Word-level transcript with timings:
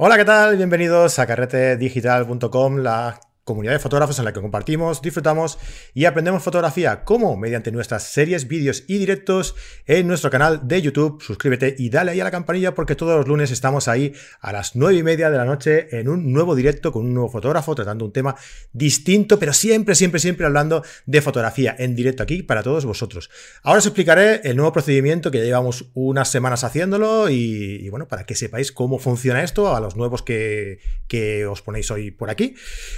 Hola, 0.00 0.16
¿qué 0.16 0.24
tal? 0.24 0.56
Bienvenidos 0.56 1.18
a 1.18 1.26
carretedigital.com, 1.26 2.76
la 2.76 3.18
comunidad 3.48 3.72
de 3.72 3.78
fotógrafos 3.78 4.18
en 4.18 4.26
la 4.26 4.32
que 4.34 4.42
compartimos, 4.42 5.00
disfrutamos 5.00 5.58
y 5.94 6.04
aprendemos 6.04 6.42
fotografía. 6.42 7.02
como 7.04 7.36
Mediante 7.36 7.72
nuestras 7.72 8.02
series, 8.04 8.46
vídeos 8.46 8.84
y 8.86 8.98
directos 8.98 9.56
en 9.86 10.06
nuestro 10.06 10.30
canal 10.30 10.68
de 10.68 10.82
YouTube. 10.82 11.22
Suscríbete 11.22 11.74
y 11.78 11.88
dale 11.88 12.10
ahí 12.10 12.20
a 12.20 12.24
la 12.24 12.30
campanilla 12.30 12.74
porque 12.74 12.94
todos 12.94 13.16
los 13.16 13.26
lunes 13.26 13.50
estamos 13.50 13.88
ahí 13.88 14.12
a 14.40 14.52
las 14.52 14.76
9 14.76 14.98
y 14.98 15.02
media 15.02 15.30
de 15.30 15.38
la 15.38 15.46
noche 15.46 15.88
en 15.98 16.08
un 16.08 16.30
nuevo 16.30 16.54
directo 16.54 16.92
con 16.92 17.06
un 17.06 17.14
nuevo 17.14 17.30
fotógrafo 17.30 17.74
tratando 17.74 18.04
un 18.04 18.12
tema 18.12 18.36
distinto, 18.72 19.38
pero 19.38 19.54
siempre, 19.54 19.94
siempre, 19.94 20.20
siempre 20.20 20.44
hablando 20.44 20.84
de 21.06 21.22
fotografía 21.22 21.74
en 21.78 21.96
directo 21.96 22.22
aquí 22.22 22.42
para 22.42 22.62
todos 22.62 22.84
vosotros. 22.84 23.30
Ahora 23.62 23.78
os 23.78 23.86
explicaré 23.86 24.42
el 24.44 24.56
nuevo 24.56 24.72
procedimiento 24.72 25.30
que 25.30 25.38
ya 25.38 25.44
llevamos 25.44 25.86
unas 25.94 26.30
semanas 26.30 26.64
haciéndolo 26.64 27.30
y, 27.30 27.88
bueno, 27.88 28.08
para 28.08 28.26
que 28.26 28.34
sepáis 28.34 28.72
cómo 28.72 28.98
funciona 28.98 29.42
esto 29.42 29.74
a 29.74 29.80
los 29.80 29.96
nuevos 29.96 30.22
que, 30.22 30.80
que 31.06 31.46
os 31.46 31.62
ponéis 31.62 31.90
hoy 31.90 32.10
por 32.10 32.28
aquí. 32.28 32.54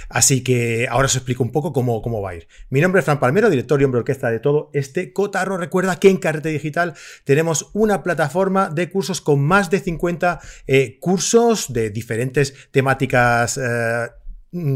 Así 0.09 0.40
que 0.41 0.87
ahora 0.89 1.05
os 1.05 1.15
explico 1.15 1.43
un 1.43 1.51
poco 1.51 1.73
cómo, 1.73 2.01
cómo 2.01 2.21
va 2.21 2.31
a 2.31 2.35
ir. 2.35 2.47
Mi 2.69 2.81
nombre 2.81 2.99
es 2.99 3.05
Fran 3.05 3.19
Palmero, 3.19 3.49
director 3.49 3.81
y 3.81 3.83
hombre 3.83 3.99
orquesta 3.99 4.29
de 4.29 4.39
todo 4.39 4.69
este 4.73 5.13
cotarro. 5.13 5.57
Recuerda 5.57 5.99
que 5.99 6.09
en 6.09 6.17
Carrete 6.17 6.49
Digital 6.49 6.93
tenemos 7.23 7.69
una 7.73 8.03
plataforma 8.03 8.69
de 8.69 8.89
cursos 8.89 9.21
con 9.21 9.41
más 9.41 9.69
de 9.69 9.79
50 9.79 10.39
eh, 10.67 10.97
cursos 10.99 11.73
de 11.73 11.89
diferentes 11.89 12.53
temáticas, 12.71 13.57
eh, 13.57 14.09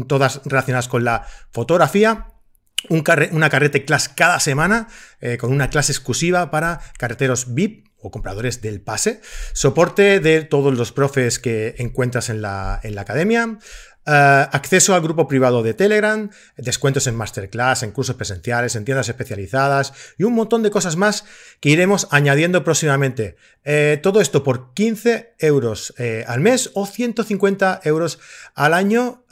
todas 0.06 0.40
relacionadas 0.44 0.88
con 0.88 1.04
la 1.04 1.26
fotografía. 1.52 2.32
una 2.88 3.50
carrete 3.50 3.84
class 3.84 4.08
cada 4.08 4.38
semana 4.38 4.88
eh, 5.20 5.38
con 5.38 5.52
una 5.52 5.70
clase 5.70 5.92
exclusiva 5.92 6.50
para 6.50 6.80
carreteros 6.98 7.54
VIP 7.54 7.86
o 7.98 8.10
compradores 8.10 8.60
del 8.60 8.80
pase, 8.80 9.20
soporte 9.52 10.20
de 10.20 10.42
todos 10.42 10.76
los 10.76 10.92
profes 10.92 11.38
que 11.38 11.74
encuentras 11.78 12.28
en 12.28 12.42
la, 12.42 12.78
en 12.82 12.94
la 12.94 13.00
academia, 13.02 13.58
eh, 14.06 14.46
acceso 14.52 14.94
al 14.94 15.02
grupo 15.02 15.26
privado 15.26 15.62
de 15.62 15.74
Telegram, 15.74 16.30
descuentos 16.56 17.06
en 17.06 17.16
masterclass, 17.16 17.82
en 17.82 17.90
cursos 17.90 18.16
presenciales, 18.16 18.76
en 18.76 18.84
tiendas 18.84 19.08
especializadas 19.08 19.92
y 20.16 20.24
un 20.24 20.34
montón 20.34 20.62
de 20.62 20.70
cosas 20.70 20.96
más 20.96 21.24
que 21.60 21.70
iremos 21.70 22.06
añadiendo 22.10 22.62
próximamente. 22.62 23.36
Eh, 23.64 23.98
todo 24.02 24.20
esto 24.20 24.44
por 24.44 24.72
15 24.74 25.34
euros 25.38 25.92
eh, 25.98 26.24
al 26.28 26.40
mes 26.40 26.70
o 26.74 26.86
150 26.86 27.80
euros 27.84 28.20
al 28.54 28.74
año. 28.74 29.24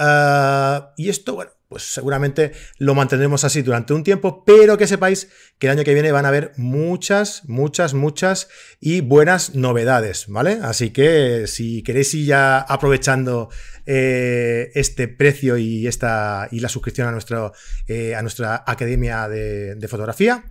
y 0.96 1.08
esto, 1.08 1.34
bueno, 1.34 1.52
pues 1.68 1.82
seguramente 1.92 2.52
lo 2.78 2.94
mantendremos 2.94 3.44
así 3.44 3.62
durante 3.62 3.94
un 3.94 4.04
tiempo, 4.04 4.44
pero 4.44 4.78
que 4.78 4.86
sepáis 4.86 5.28
que 5.58 5.66
el 5.66 5.72
año 5.72 5.84
que 5.84 5.94
viene 5.94 6.12
van 6.12 6.24
a 6.24 6.28
haber 6.28 6.52
muchas, 6.56 7.42
muchas, 7.46 7.94
muchas 7.94 8.48
y 8.80 9.00
buenas 9.00 9.54
novedades, 9.54 10.26
¿vale? 10.28 10.58
Así 10.62 10.90
que 10.90 11.46
si 11.46 11.82
queréis 11.82 12.14
ir 12.14 12.26
ya 12.26 12.58
aprovechando 12.58 13.50
eh, 13.86 14.70
este 14.74 15.08
precio 15.08 15.58
y, 15.58 15.86
esta, 15.86 16.48
y 16.50 16.60
la 16.60 16.68
suscripción 16.68 17.08
a, 17.08 17.12
nuestro, 17.12 17.52
eh, 17.86 18.14
a 18.14 18.22
nuestra 18.22 18.64
academia 18.66 19.28
de, 19.28 19.88
fotografía, 19.88 20.44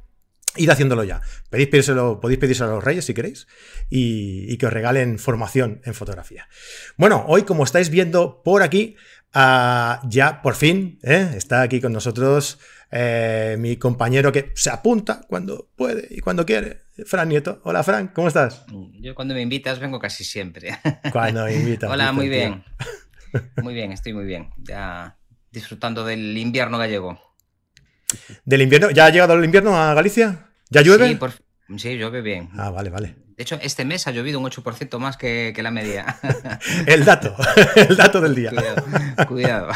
id 0.56 0.70
haciéndolo 0.70 1.04
ya. 1.04 1.22
Pedírselo, 1.50 2.20
podéis 2.20 2.40
pedírselo 2.40 2.72
a 2.72 2.76
los 2.76 2.84
reyes 2.84 3.06
si 3.06 3.14
queréis 3.14 3.48
y, 3.90 4.56
que 4.58 4.68
os 4.68 4.74
regalen 4.74 5.18
formación 5.18 5.82
en 5.84 5.96
fotografía. 5.96 6.48
Bueno, 6.96 7.26
hoy 7.28 7.44
como 7.44 7.64
estáis 7.64 7.90
viendo 7.90 8.44
por 8.44 8.62
aquí, 8.62 8.96
Ah, 9.34 10.02
ya 10.08 10.42
por 10.44 10.56
fin 10.56 11.00
¿eh? 11.02 11.32
está 11.36 11.64
aquí 11.64 11.82
con 11.82 11.92
nosotros 11.92 12.60
eh, 12.92 13.56
mi 13.58 13.78
compañero 13.78 14.32
que 14.32 14.52
se 14.54 14.70
apunta 14.70 15.22
cuando 15.28 15.72
puede 15.76 16.08
y 16.12 16.20
cuando 16.20 16.46
quiere, 16.46 16.82
Fran 17.08 17.30
Nieto. 17.30 17.60
Hola 17.64 17.82
Fran, 17.82 18.10
¿cómo 18.10 18.28
estás? 18.28 18.64
Yo 19.00 19.16
cuando 19.16 19.34
me 19.34 19.42
invitas 19.42 19.80
vengo 19.80 20.00
casi 20.00 20.24
siempre. 20.24 20.78
Cuando 21.12 21.46
me 21.46 21.56
invitas. 21.56 21.90
Hola, 21.90 22.12
muy 22.12 22.30
bien. 22.30 22.64
Muy 23.64 23.74
bien, 23.74 23.92
estoy 23.92 24.14
muy 24.14 24.26
bien. 24.26 24.50
Ya 24.60 25.18
disfrutando 25.52 26.06
del 26.06 26.38
invierno 26.38 26.78
gallego. 26.78 27.20
¿Del 28.46 28.62
invierno? 28.62 28.92
¿Ya 28.92 29.08
ha 29.08 29.10
llegado 29.10 29.34
el 29.34 29.44
invierno 29.44 29.76
a 29.76 29.96
Galicia? 29.96 30.52
¿Ya 30.70 30.82
llueve? 30.82 31.10
Sí, 31.10 31.16
por... 31.16 31.32
sí 31.78 31.98
llueve 31.98 32.22
bien. 32.22 32.50
Ah, 32.54 32.70
vale, 32.70 32.92
vale. 32.92 33.16
De 33.36 33.44
hecho, 33.44 33.58
este 33.62 33.86
mes 33.86 34.08
ha 34.08 34.12
llovido 34.12 34.40
un 34.40 34.46
8% 34.46 35.00
más 35.00 35.18
que, 35.18 35.54
la 35.58 35.72
media. 35.72 36.18
el 36.88 37.04
dato, 37.06 37.36
el 37.76 37.96
dato 37.96 38.22
del 38.22 38.36
día. 38.36 38.52
Cuidado, 39.28 39.70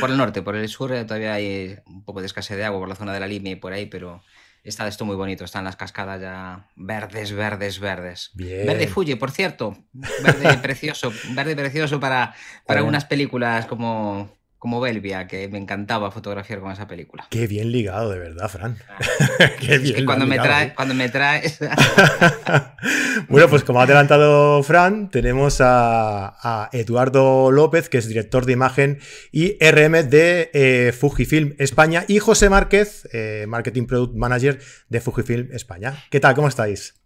Por, 0.00 0.10
el 0.10 0.16
norte, 0.16 0.42
por 0.42 0.56
el 0.56 0.68
sur 0.68 0.92
eh, 0.92 1.04
todavía 1.04 1.34
hay 1.34 1.78
un 1.86 2.04
poco 2.04 2.20
de 2.20 2.26
escasez 2.26 2.56
de 2.56 2.64
agua 2.64 2.80
por 2.80 2.88
la 2.88 2.94
zona 2.94 3.12
de 3.12 3.20
la 3.20 3.26
línea 3.26 3.52
y 3.52 3.56
por 3.56 3.72
ahí, 3.72 3.86
pero 3.86 4.22
está 4.64 4.86
esto 4.86 5.04
muy 5.04 5.16
bonito. 5.16 5.44
Están 5.44 5.64
las 5.64 5.76
cascadas 5.76 6.20
ya 6.20 6.68
verdes, 6.76 7.32
verdes, 7.32 7.80
verdes. 7.80 8.30
Verde 8.34 8.88
Fuji, 8.88 9.16
por 9.16 9.30
cierto. 9.30 9.76
Verde 9.92 10.58
precioso, 10.62 11.12
verde 11.30 11.54
precioso 11.54 12.00
para, 12.00 12.34
para 12.66 12.82
unas 12.82 13.04
películas 13.04 13.66
como 13.66 14.37
como 14.58 14.80
Belvia, 14.80 15.28
que 15.28 15.48
me 15.48 15.58
encantaba 15.58 16.10
fotografiar 16.10 16.60
con 16.60 16.72
esa 16.72 16.88
película. 16.88 17.26
Qué 17.30 17.46
bien 17.46 17.70
ligado, 17.70 18.10
de 18.10 18.18
verdad, 18.18 18.48
Fran. 18.48 18.76
Ah. 18.88 18.98
Qué 19.60 19.78
bien. 19.78 20.04
cuando, 20.04 20.26
me 20.26 20.36
trae, 20.36 20.66
¿eh? 20.66 20.72
cuando 20.74 20.94
me 20.94 21.08
traes. 21.08 21.58
bueno, 23.28 23.48
pues 23.48 23.62
como 23.62 23.80
ha 23.80 23.84
adelantado 23.84 24.62
Fran, 24.64 25.10
tenemos 25.10 25.58
a, 25.60 26.68
Eduardo 26.72 27.52
López, 27.52 27.88
que 27.88 27.98
es 27.98 28.08
director 28.08 28.46
de 28.46 28.52
imagen 28.52 28.98
y 29.30 29.56
RM 29.64 30.08
de 30.08 30.50
eh, 30.52 30.92
Fujifilm 30.92 31.54
España, 31.58 32.04
y 32.08 32.18
José 32.18 32.50
Márquez, 32.50 33.08
eh, 33.12 33.46
Marketing 33.48 33.86
Product 33.86 34.14
Manager 34.16 34.58
de 34.88 35.00
Fujifilm 35.00 35.50
España. 35.52 36.04
¿Qué 36.10 36.18
tal? 36.18 36.34
¿Cómo 36.34 36.48
estáis? 36.48 36.97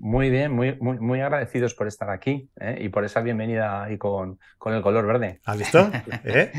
Muy 0.00 0.30
bien, 0.30 0.52
muy, 0.52 0.76
muy, 0.80 0.98
muy 0.98 1.20
agradecidos 1.20 1.74
por 1.74 1.86
estar 1.86 2.08
aquí 2.08 2.48
¿eh? 2.58 2.78
y 2.80 2.88
por 2.88 3.04
esa 3.04 3.20
bienvenida 3.20 3.84
ahí 3.84 3.98
con, 3.98 4.38
con 4.56 4.72
el 4.72 4.80
color 4.80 5.06
verde. 5.06 5.40
¿Has 5.44 5.58
visto? 5.58 5.90
¿Eh? 6.24 6.50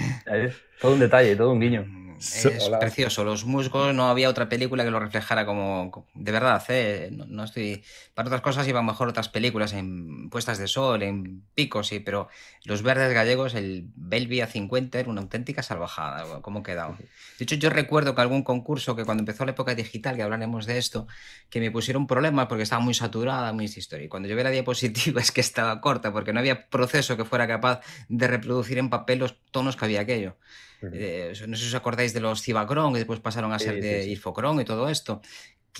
todo 0.79 0.93
un 0.93 0.99
detalle, 0.99 1.35
todo 1.35 1.51
un 1.51 1.59
guiño. 1.59 1.83
Es 2.21 2.69
precioso. 2.79 3.23
Los 3.23 3.45
musgos 3.45 3.95
no 3.95 4.07
había 4.09 4.29
otra 4.29 4.47
película 4.47 4.83
que 4.83 4.91
lo 4.91 4.99
reflejara 4.99 5.45
como. 5.45 6.05
De 6.13 6.31
verdad, 6.31 6.63
¿eh? 6.69 7.09
no, 7.11 7.43
estoy. 7.43 7.83
Para 8.13 8.27
otras 8.27 8.41
cosas 8.41 8.67
iban 8.67 8.85
mejor 8.85 9.07
otras 9.09 9.27
películas 9.27 9.73
en 9.73 10.29
puestas 10.29 10.59
de 10.59 10.67
sol, 10.67 11.01
en 11.01 11.43
picos, 11.55 11.87
sí, 11.87 11.99
pero 11.99 12.29
los 12.63 12.83
verdes 12.83 13.13
gallegos, 13.13 13.55
el 13.55 13.89
Belvia 13.95 14.45
50 14.45 14.99
era 14.99 15.09
una 15.09 15.21
auténtica 15.21 15.63
salvajada. 15.63 16.41
¿Cómo 16.41 16.61
quedado? 16.61 16.95
De 17.39 17.43
hecho, 17.43 17.55
yo 17.55 17.71
recuerdo 17.71 18.13
que 18.13 18.21
algún 18.21 18.43
concurso 18.43 18.95
que 18.95 19.03
cuando 19.03 19.21
empezó 19.21 19.43
la 19.45 19.51
época 19.51 19.73
digital, 19.73 20.15
que 20.15 20.21
hablaremos 20.21 20.67
de 20.67 20.77
esto, 20.77 21.07
que 21.49 21.59
me 21.59 21.71
pusieron 21.71 22.05
problemas 22.05 22.45
porque 22.47 22.63
estaba 22.63 22.81
muy 22.81 22.93
saturada, 22.93 23.51
muy 23.51 23.65
historia. 23.65 24.05
Y 24.05 24.09
cuando 24.09 24.29
yo 24.29 24.35
vi 24.35 24.43
la 24.43 24.51
diapositiva 24.51 25.21
es 25.21 25.31
que 25.31 25.41
estaba 25.41 25.81
corta 25.81 26.11
porque 26.11 26.33
no 26.33 26.39
había 26.39 26.69
proceso 26.69 27.17
que 27.17 27.25
fuera 27.25 27.47
capaz 27.47 27.81
de 28.09 28.27
reproducir 28.27 28.77
en 28.77 28.89
papel 28.89 29.19
los 29.19 29.35
tonos 29.51 29.75
que 29.75 29.85
había 29.85 30.01
aquello. 30.01 30.35
Eh, 30.81 31.33
no 31.47 31.55
sé 31.55 31.63
si 31.63 31.69
os 31.69 31.75
acordáis 31.75 32.13
de 32.13 32.21
los 32.21 32.41
Cibacron, 32.41 32.93
que 32.93 32.99
después 32.99 33.19
pasaron 33.19 33.53
a 33.53 33.59
ser 33.59 33.81
de 33.81 34.03
sí, 34.03 34.11
y 34.13 34.65
todo 34.65 34.89
esto, 34.89 35.21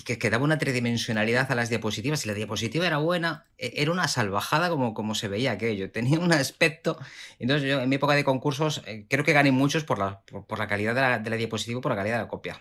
que, 0.04 0.18
que, 0.18 0.30
daba 0.30 0.44
una 0.44 0.58
tridimensionalidad 0.58 1.50
a 1.50 1.54
las 1.54 1.68
diapositivas. 1.68 2.24
Y 2.24 2.28
la 2.28 2.34
diapositiva 2.34 2.86
era 2.86 2.98
buena, 2.98 3.46
e, 3.58 3.72
era 3.76 3.90
una 3.90 4.08
salvajada 4.08 4.68
como, 4.68 4.94
como 4.94 5.14
se 5.14 5.28
veía 5.28 5.52
aquello, 5.52 5.90
tenía 5.92 6.18
un 6.20 6.32
aspecto. 6.32 6.98
Entonces, 7.38 7.68
yo 7.68 7.80
en 7.80 7.88
mi 7.88 7.96
época 7.96 8.14
de 8.14 8.24
concursos 8.24 8.82
eh, 8.86 9.06
creo 9.08 9.24
que 9.24 9.32
gané 9.32 9.50
muchos 9.50 9.84
por 9.84 9.98
la, 9.98 10.20
por, 10.20 10.58
la 10.58 10.66
calidad 10.66 10.94
de 10.94 11.00
la, 11.00 11.18
de 11.18 11.30
la, 11.30 11.36
diapositiva 11.36 11.78
y 11.78 11.82
por 11.82 11.90
la 11.90 11.96
calidad 11.96 12.16
de 12.16 12.22
la 12.22 12.28
copia. 12.28 12.60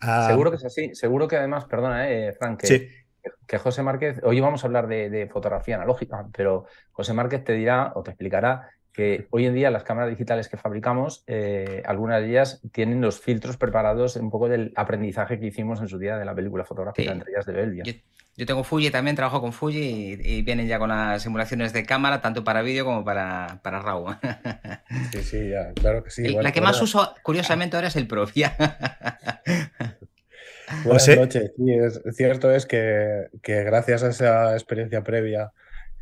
Ah, 0.00 0.28
seguro 0.28 0.50
que 0.50 0.56
es 0.56 0.64
así, 0.64 0.94
seguro 0.94 1.26
que 1.26 1.36
además, 1.36 1.64
perdona, 1.64 2.08
eh, 2.08 2.32
Frank, 2.32 2.60
que, 2.60 3.06
que 3.46 3.58
José 3.58 3.82
Márquez, 3.82 4.20
hoy 4.22 4.38
vamos 4.38 4.62
a 4.62 4.68
hablar 4.68 4.86
de, 4.86 5.10
de, 5.10 5.26
fotografía 5.26 5.74
analógica, 5.74 6.28
pero 6.32 6.66
José 6.92 7.12
Márquez 7.12 7.42
te 7.42 7.54
dirá 7.54 7.92
o 7.96 8.04
te 8.04 8.12
explicará 8.12 8.70
que 8.92 9.26
hoy 9.30 9.46
en 9.46 9.54
día 9.54 9.70
las 9.70 9.84
cámaras 9.84 10.10
digitales 10.10 10.48
que 10.48 10.56
fabricamos, 10.56 11.24
eh, 11.26 11.82
algunas 11.86 12.20
de 12.20 12.28
ellas 12.28 12.60
tienen 12.72 13.00
los 13.00 13.20
filtros 13.20 13.56
preparados 13.56 14.16
un 14.16 14.30
poco 14.30 14.48
del 14.48 14.72
aprendizaje 14.76 15.40
que 15.40 15.46
hicimos 15.46 15.80
en 15.80 15.88
su 15.88 15.98
día 15.98 16.18
de 16.18 16.24
la 16.24 16.34
película 16.34 16.64
fotográfica, 16.64 17.12
entre 17.12 17.32
ellas 17.32 17.46
de 17.46 17.52
Belvia. 17.52 17.84
Yo, 18.34 18.46
tengo 18.46 18.64
Fuji 18.64 18.90
también, 18.90 19.14
trabajo 19.14 19.40
con 19.40 19.52
Fuji 19.52 20.18
y, 20.22 20.42
vienen 20.42 20.66
ya 20.66 20.78
con 20.78 20.88
las 20.88 21.22
simulaciones 21.22 21.72
de 21.72 21.84
cámara, 21.84 22.20
tanto 22.20 22.44
para 22.44 22.62
vídeo 22.62 22.84
como 22.84 23.04
para, 23.04 23.60
para 23.62 23.80
RAW. 23.80 24.16
Sí, 25.12 25.22
sí, 25.22 25.48
ya, 25.50 25.72
claro 25.72 26.04
que 26.04 26.10
sí. 26.10 26.28
la 26.28 26.52
que 26.52 26.60
más 26.60 26.80
uso, 26.80 27.14
curiosamente, 27.22 27.76
ahora 27.76 27.88
es 27.88 27.96
el 27.96 28.06
Pro. 28.06 28.26
Buenas 30.84 31.08
noches. 31.08 31.52
Sí, 31.56 31.70
es, 31.70 32.00
cierto 32.14 32.50
es 32.50 32.66
que, 32.66 33.28
que 33.42 33.64
gracias 33.64 34.02
a 34.02 34.08
esa 34.08 34.52
experiencia 34.54 35.02
previa 35.02 35.52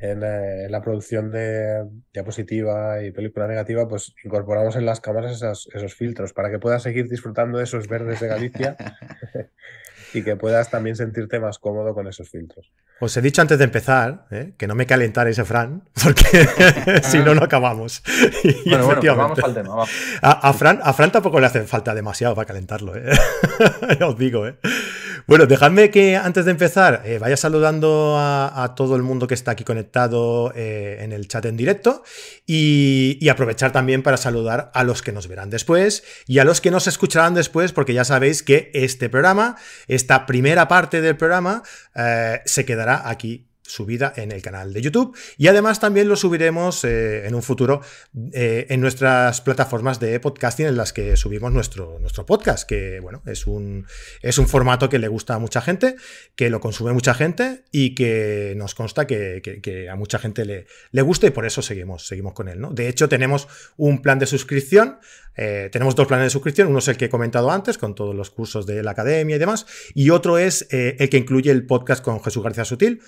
en, 0.00 0.20
la 0.70 0.80
producción 0.82 1.30
de 1.30 1.86
diapositiva 2.12 3.02
y 3.02 3.12
película 3.12 3.46
negativa, 3.46 3.86
pues 3.86 4.14
incorporamos 4.24 4.76
en 4.76 4.86
las 4.86 5.00
cámaras 5.00 5.42
esos 5.42 5.94
filtros 5.94 6.32
para 6.32 6.50
que 6.50 6.58
puedas 6.58 6.82
seguir 6.82 7.08
disfrutando 7.08 7.58
de 7.58 7.64
esos 7.64 7.86
verdes 7.86 8.20
de 8.20 8.28
Galicia. 8.28 8.76
y 10.12 10.22
que 10.22 10.36
puedas 10.36 10.70
también 10.70 10.96
sentirte 10.96 11.40
más 11.40 11.58
cómodo 11.58 11.94
con 11.94 12.06
esos 12.06 12.28
filtros. 12.28 12.70
Os 13.00 13.16
he 13.16 13.22
dicho 13.22 13.40
antes 13.40 13.56
de 13.56 13.64
empezar 13.64 14.26
¿eh? 14.30 14.52
que 14.58 14.66
no 14.66 14.74
me 14.74 14.86
calentara 14.86 15.30
ese 15.30 15.44
Fran, 15.44 15.84
porque 16.04 16.46
si 17.02 17.18
no, 17.18 17.34
no 17.34 17.42
acabamos. 17.42 18.02
bueno, 18.66 18.86
bueno, 18.86 19.00
pues 19.00 19.16
vamos 19.16 19.38
al 19.38 19.54
tema. 19.54 19.84
A, 20.20 20.52
Fran, 20.52 20.80
a 20.82 20.92
Fran 20.92 21.10
tampoco 21.10 21.40
le 21.40 21.46
hace 21.46 21.62
falta 21.62 21.94
demasiado 21.94 22.34
para 22.34 22.46
calentarlo, 22.46 22.94
¿eh? 22.96 23.10
os 24.04 24.18
digo. 24.18 24.46
¿eh? 24.46 24.56
Bueno, 25.26 25.46
dejadme 25.46 25.90
que 25.90 26.16
antes 26.16 26.44
de 26.44 26.50
empezar 26.50 27.02
eh, 27.04 27.18
vaya 27.18 27.36
saludando 27.36 28.16
a, 28.18 28.74
todo 28.76 28.96
el 28.96 29.02
mundo 29.02 29.26
que 29.26 29.34
está 29.34 29.52
aquí 29.52 29.64
conectado 29.64 30.52
eh, 30.56 30.98
en 31.02 31.12
el 31.12 31.28
chat 31.28 31.44
en 31.44 31.56
directo 31.56 32.02
y, 32.46 33.16
y, 33.20 33.28
aprovechar 33.28 33.72
también 33.72 34.02
para 34.02 34.16
saludar 34.16 34.70
a 34.74 34.82
los 34.84 35.02
que 35.02 35.12
nos 35.12 35.28
verán 35.28 35.50
después 35.50 36.02
y 36.26 36.38
a 36.40 36.44
los 36.44 36.60
que 36.60 36.70
nos 36.70 36.86
escucharán 36.86 37.34
después, 37.34 37.72
porque 37.72 37.94
ya 37.94 38.04
sabéis 38.04 38.42
que 38.42 38.70
este 38.74 39.08
programa, 39.08 39.56
esta 40.00 40.26
primera 40.26 40.66
parte 40.66 41.00
del 41.00 41.16
programa, 41.16 41.62
se 42.44 42.64
quedará 42.64 43.08
aquí 43.08 43.49
subida 43.70 44.12
en 44.16 44.32
el 44.32 44.42
canal 44.42 44.72
de 44.72 44.82
YouTube 44.82 45.16
y 45.38 45.46
además 45.46 45.80
también 45.80 46.08
lo 46.08 46.16
subiremos 46.16 46.84
eh, 46.84 47.26
en 47.26 47.34
un 47.34 47.42
futuro 47.42 47.80
eh, 48.32 48.66
en 48.68 48.80
nuestras 48.80 49.40
plataformas 49.40 50.00
de 50.00 50.18
podcasting 50.18 50.66
en 50.66 50.76
las 50.76 50.92
que 50.92 51.16
subimos 51.16 51.52
nuestro, 51.52 51.98
nuestro 52.00 52.26
podcast, 52.26 52.68
que 52.68 53.00
bueno, 53.00 53.22
es 53.26 53.46
un, 53.46 53.86
es 54.22 54.38
un 54.38 54.48
formato 54.48 54.88
que 54.88 54.98
le 54.98 55.08
gusta 55.08 55.34
a 55.34 55.38
mucha 55.38 55.60
gente, 55.60 55.96
que 56.34 56.50
lo 56.50 56.60
consume 56.60 56.92
mucha 56.92 57.14
gente 57.14 57.64
y 57.70 57.94
que 57.94 58.54
nos 58.56 58.74
consta 58.74 59.06
que, 59.06 59.88
a 59.90 59.96
mucha 59.96 60.18
gente 60.18 60.44
le, 60.44 60.66
le 60.90 61.02
gusta 61.02 61.26
y 61.26 61.30
por 61.30 61.46
eso 61.46 61.62
seguimos, 61.62 62.06
seguimos 62.06 62.34
con 62.34 62.48
él. 62.48 62.60
¿no? 62.60 62.70
De 62.70 62.88
hecho, 62.88 63.08
tenemos 63.08 63.46
un 63.76 64.02
plan 64.02 64.18
de 64.18 64.26
suscripción 64.26 64.98
eh, 65.36 65.70
tenemos 65.72 65.94
dos 65.94 66.06
planes 66.06 66.26
de 66.26 66.30
suscripción. 66.30 66.68
Uno 66.68 66.80
es 66.80 66.88
el 66.88 66.96
que 66.96 67.06
he 67.06 67.08
comentado 67.08 67.50
antes, 67.50 67.78
con 67.78 67.94
todos 67.94 68.14
los 68.14 68.30
cursos 68.30 68.66
de 68.66 68.82
la 68.82 68.90
academia 68.90 69.36
y 69.36 69.38
demás. 69.38 69.64
Y 69.94 70.10
otro 70.10 70.38
es 70.38 70.66
el 70.70 71.08
que 71.08 71.16
incluye 71.16 71.50
el 71.50 71.66
podcast 71.66 72.04
con 72.04 72.22
Jesús 72.22 72.42
García 72.42 72.64
Sutil, 72.64 73.00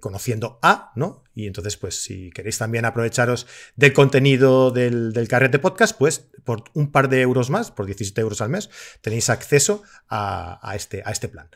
Conociendo 0.00 0.58
A, 0.62 0.92
¿no? 0.96 1.24
Y 1.34 1.46
entonces, 1.46 1.76
pues, 1.76 2.02
si 2.02 2.30
queréis 2.30 2.58
también 2.58 2.84
aprovecharos 2.84 3.46
del 3.76 3.92
contenido 3.92 4.70
del, 4.70 5.12
del 5.12 5.28
carrete 5.28 5.58
podcast, 5.58 5.96
pues 5.96 6.26
por 6.44 6.64
un 6.74 6.92
par 6.92 7.08
de 7.08 7.22
euros 7.22 7.50
más, 7.50 7.70
por 7.70 7.86
17 7.86 8.20
euros 8.20 8.40
al 8.40 8.50
mes, 8.50 8.70
tenéis 9.00 9.30
acceso 9.30 9.82
a, 10.08 10.72
este, 10.76 11.02
a 11.04 11.10
este 11.10 11.28
plan. 11.28 11.48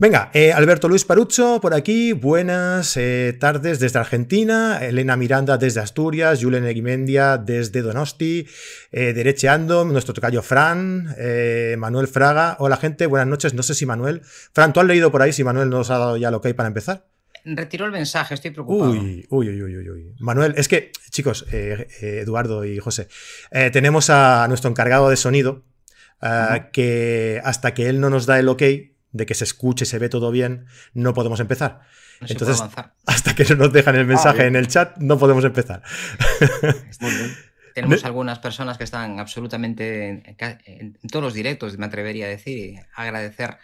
Venga, 0.00 0.30
eh, 0.32 0.52
Alberto 0.52 0.88
Luis 0.88 1.04
Parucho 1.04 1.58
por 1.60 1.74
aquí, 1.74 2.12
buenas 2.12 2.96
eh, 2.96 3.36
tardes 3.40 3.80
desde 3.80 3.98
Argentina, 3.98 4.78
Elena 4.80 5.16
Miranda 5.16 5.58
desde 5.58 5.80
Asturias, 5.80 6.38
Julen 6.40 6.64
Eguimendia 6.66 7.36
desde 7.36 7.82
Donosti, 7.82 8.46
eh, 8.92 9.12
Derecheando, 9.12 9.84
nuestro 9.84 10.14
tocayo 10.14 10.40
Fran, 10.40 11.16
eh, 11.18 11.74
Manuel 11.80 12.06
Fraga, 12.06 12.56
hola 12.60 12.76
gente, 12.76 13.06
buenas 13.06 13.26
noches, 13.26 13.54
no 13.54 13.64
sé 13.64 13.74
si 13.74 13.86
Manuel, 13.86 14.22
Fran, 14.22 14.72
¿tú 14.72 14.78
has 14.78 14.86
leído 14.86 15.10
por 15.10 15.20
ahí 15.20 15.32
si 15.32 15.42
Manuel 15.42 15.68
nos 15.68 15.90
ha 15.90 15.98
dado 15.98 16.16
ya 16.16 16.30
lo 16.30 16.40
que 16.40 16.46
hay 16.46 16.54
para 16.54 16.68
empezar? 16.68 17.08
Retiró 17.44 17.84
el 17.84 17.90
mensaje, 17.90 18.34
estoy 18.34 18.52
preocupado. 18.52 18.92
Uy, 18.92 19.26
uy, 19.30 19.48
uy, 19.48 19.78
uy, 19.78 19.90
uy. 19.90 20.14
Manuel, 20.20 20.54
es 20.56 20.68
que, 20.68 20.92
chicos, 21.10 21.44
Eduardo 21.50 22.64
y 22.64 22.78
José, 22.78 23.08
tenemos 23.72 24.10
a 24.10 24.46
nuestro 24.46 24.70
encargado 24.70 25.10
de 25.10 25.16
sonido, 25.16 25.64
que 26.72 27.40
hasta 27.42 27.74
que 27.74 27.88
él 27.88 28.00
no 28.00 28.10
nos 28.10 28.26
da 28.26 28.38
el 28.38 28.48
ok, 28.48 28.62
de 29.12 29.26
que 29.26 29.34
se 29.34 29.44
escuche, 29.44 29.84
se 29.84 29.98
ve 29.98 30.08
todo 30.08 30.30
bien, 30.30 30.66
no 30.94 31.14
podemos 31.14 31.40
empezar. 31.40 31.80
Entonces, 32.20 32.62
hasta 33.06 33.34
que 33.34 33.44
no 33.44 33.56
nos 33.56 33.72
dejan 33.72 33.96
el 33.96 34.06
mensaje 34.06 34.42
ah, 34.42 34.46
en 34.46 34.56
el 34.56 34.68
chat, 34.68 34.96
no 34.98 35.18
podemos 35.18 35.44
empezar. 35.44 35.82
Tenemos 37.74 38.04
algunas 38.04 38.40
personas 38.40 38.76
que 38.76 38.84
están 38.84 39.20
absolutamente 39.20 40.34
en, 40.66 40.98
todos 41.10 41.22
los 41.22 41.34
directos, 41.34 41.78
me 41.78 41.86
atrevería 41.86 42.26
a 42.26 42.28
decir, 42.28 42.80
agradecer 42.94 43.58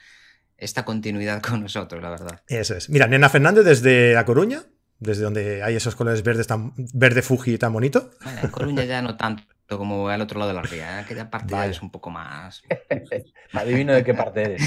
esta 0.57 0.85
continuidad 0.85 1.43
con 1.43 1.63
nosotros, 1.63 2.01
la 2.01 2.11
verdad. 2.11 2.43
Eso 2.47 2.77
es. 2.77 2.89
Mira, 2.89 3.09
Nena 3.09 3.29
Fernández 3.29 3.65
desde 3.65 4.17
A 4.17 4.25
Coruña, 4.25 4.63
desde 5.01 5.25
donde 5.25 5.65
hay 5.65 5.75
esos 5.75 5.97
colores 5.97 6.23
verdes 6.23 6.47
tan 6.47 6.75
verde 6.93 7.23
Fuji 7.23 7.59
tan 7.59 7.73
bonito. 7.73 8.13
Bueno, 8.23 8.41
en 8.45 8.51
Coruña 8.51 8.85
ya 8.85 9.03
no 9.03 9.17
tanto 9.17 9.43
como 9.69 10.09
al 10.09 10.21
otro 10.21 10.39
lado 10.39 10.51
de 10.51 10.55
la 10.55 10.63
ría. 10.63 10.99
¿eh? 10.99 11.01
Aquella 11.01 11.31
parte 11.31 11.55
es 11.69 11.81
un 11.83 11.91
poco 11.91 12.11
más. 12.11 12.63
Adivino 13.53 13.93
de 13.93 14.05
qué 14.05 14.15
parte 14.15 14.43
eres. 14.43 14.63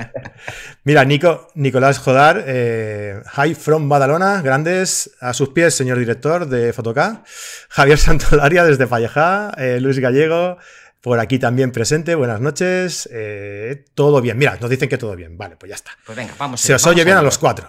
Mira, 0.84 1.04
Nico, 1.04 1.48
Nicolás 1.54 1.98
Jodar, 1.98 2.44
eh, 2.46 3.20
Hi 3.36 3.54
from 3.54 3.88
Badalona, 3.88 4.42
grandes 4.42 5.10
a 5.20 5.34
sus 5.34 5.50
pies, 5.50 5.74
señor 5.74 5.98
director 5.98 6.46
de 6.46 6.72
Fotoca. 6.72 7.24
Javier 7.68 7.98
Santolaria 7.98 8.64
desde 8.64 8.86
Fallejá, 8.86 9.52
eh, 9.56 9.78
Luis 9.80 9.98
Gallego. 9.98 10.58
Por 11.00 11.18
aquí 11.18 11.40
también 11.40 11.72
presente, 11.72 12.14
buenas 12.14 12.40
noches. 12.40 13.08
todo 13.94 14.20
bien. 14.20 14.38
Mira, 14.38 14.56
nos 14.60 14.70
dicen 14.70 14.88
que 14.88 14.98
todo 14.98 15.16
bien. 15.16 15.36
Vale, 15.36 15.56
pues 15.56 15.70
ya 15.70 15.74
está. 15.74 15.90
Pues 16.06 16.16
venga, 16.16 16.32
vamos. 16.38 16.60
Se 16.60 16.74
os 16.74 16.86
oye 16.86 17.04
bien 17.04 17.16
a 17.16 17.22
los 17.22 17.38
cuatro. 17.38 17.68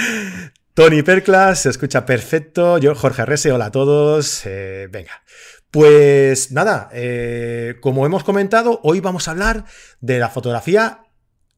Tony 0.74 1.02
Perclas, 1.02 1.62
se 1.62 1.70
escucha 1.70 2.04
perfecto. 2.04 2.76
Yo, 2.76 2.94
Jorge 2.94 3.22
Arrese, 3.22 3.50
hola 3.50 3.66
a 3.66 3.70
todos. 3.70 4.42
venga. 4.44 5.22
Pues 5.70 6.50
nada, 6.50 6.88
eh, 6.92 7.76
como 7.80 8.04
hemos 8.04 8.24
comentado, 8.24 8.80
hoy 8.82 8.98
vamos 8.98 9.28
a 9.28 9.30
hablar 9.30 9.64
de 10.00 10.18
la 10.18 10.28
fotografía 10.28 11.04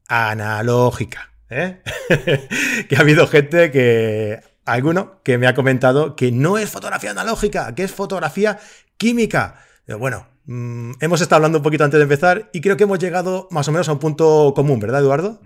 analógica. 0.07 1.31
¿eh? 1.49 1.81
que 2.89 2.95
ha 2.95 2.99
habido 2.99 3.25
gente 3.25 3.71
que, 3.71 4.39
alguno, 4.65 5.19
que 5.23 5.39
me 5.39 5.47
ha 5.47 5.55
comentado 5.55 6.15
que 6.15 6.31
no 6.31 6.59
es 6.59 6.69
fotografía 6.69 7.09
analógica, 7.09 7.73
que 7.73 7.83
es 7.83 7.91
fotografía 7.91 8.59
química. 8.97 9.55
Pero 9.85 9.97
bueno, 9.97 10.27
mm, 10.45 10.91
hemos 10.99 11.21
estado 11.21 11.37
hablando 11.37 11.57
un 11.57 11.63
poquito 11.63 11.83
antes 11.83 11.97
de 11.97 12.03
empezar 12.03 12.51
y 12.53 12.61
creo 12.61 12.77
que 12.77 12.83
hemos 12.83 12.99
llegado 12.99 13.47
más 13.49 13.67
o 13.67 13.71
menos 13.71 13.89
a 13.89 13.93
un 13.93 13.99
punto 13.99 14.53
común, 14.55 14.79
¿verdad, 14.79 15.01
Eduardo? 15.01 15.41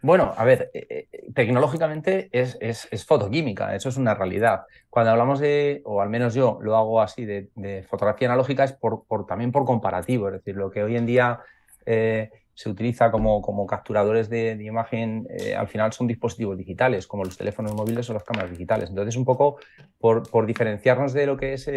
Bueno, 0.00 0.32
a 0.36 0.44
ver, 0.44 0.70
eh, 0.74 1.08
eh, 1.10 1.32
tecnológicamente 1.34 2.28
es, 2.32 2.88
fotoquímica, 3.04 3.74
eso 3.74 3.88
es 3.88 3.96
una 3.96 4.14
realidad. 4.14 4.62
Cuando 4.88 5.10
hablamos 5.10 5.40
de, 5.40 5.82
o 5.84 6.00
al 6.00 6.08
menos 6.08 6.34
yo 6.34 6.58
lo 6.62 6.76
hago 6.76 7.00
así, 7.00 7.24
de, 7.24 7.84
fotografía 7.88 8.28
analógica 8.28 8.62
es 8.62 8.72
por, 8.72 9.04
también 9.26 9.50
por 9.50 9.64
comparativo, 9.64 10.28
es 10.28 10.34
decir, 10.34 10.54
lo 10.54 10.70
que 10.70 10.84
hoy 10.84 10.96
en 10.96 11.06
día 11.06 11.40
eh, 11.84 12.30
se 12.54 12.70
utiliza 12.70 13.10
como, 13.10 13.42
como 13.42 13.66
capturadores 13.66 14.28
de, 14.28 14.52
imagen, 14.60 15.26
al 15.56 15.66
final 15.66 15.92
son 15.92 16.06
dispositivos 16.06 16.56
digitales, 16.56 17.06
como 17.06 17.24
los 17.24 17.36
teléfonos 17.36 17.74
móviles 17.74 18.08
o 18.10 18.14
las 18.14 18.24
cámaras 18.24 18.50
digitales. 18.50 18.90
Entonces, 18.90 19.16
un 19.16 19.24
poco 19.24 19.58
por, 19.98 20.28
por 20.30 20.46
diferenciarnos 20.46 21.12
de 21.12 21.26
lo 21.26 21.36
que 21.36 21.54
es 21.54 21.68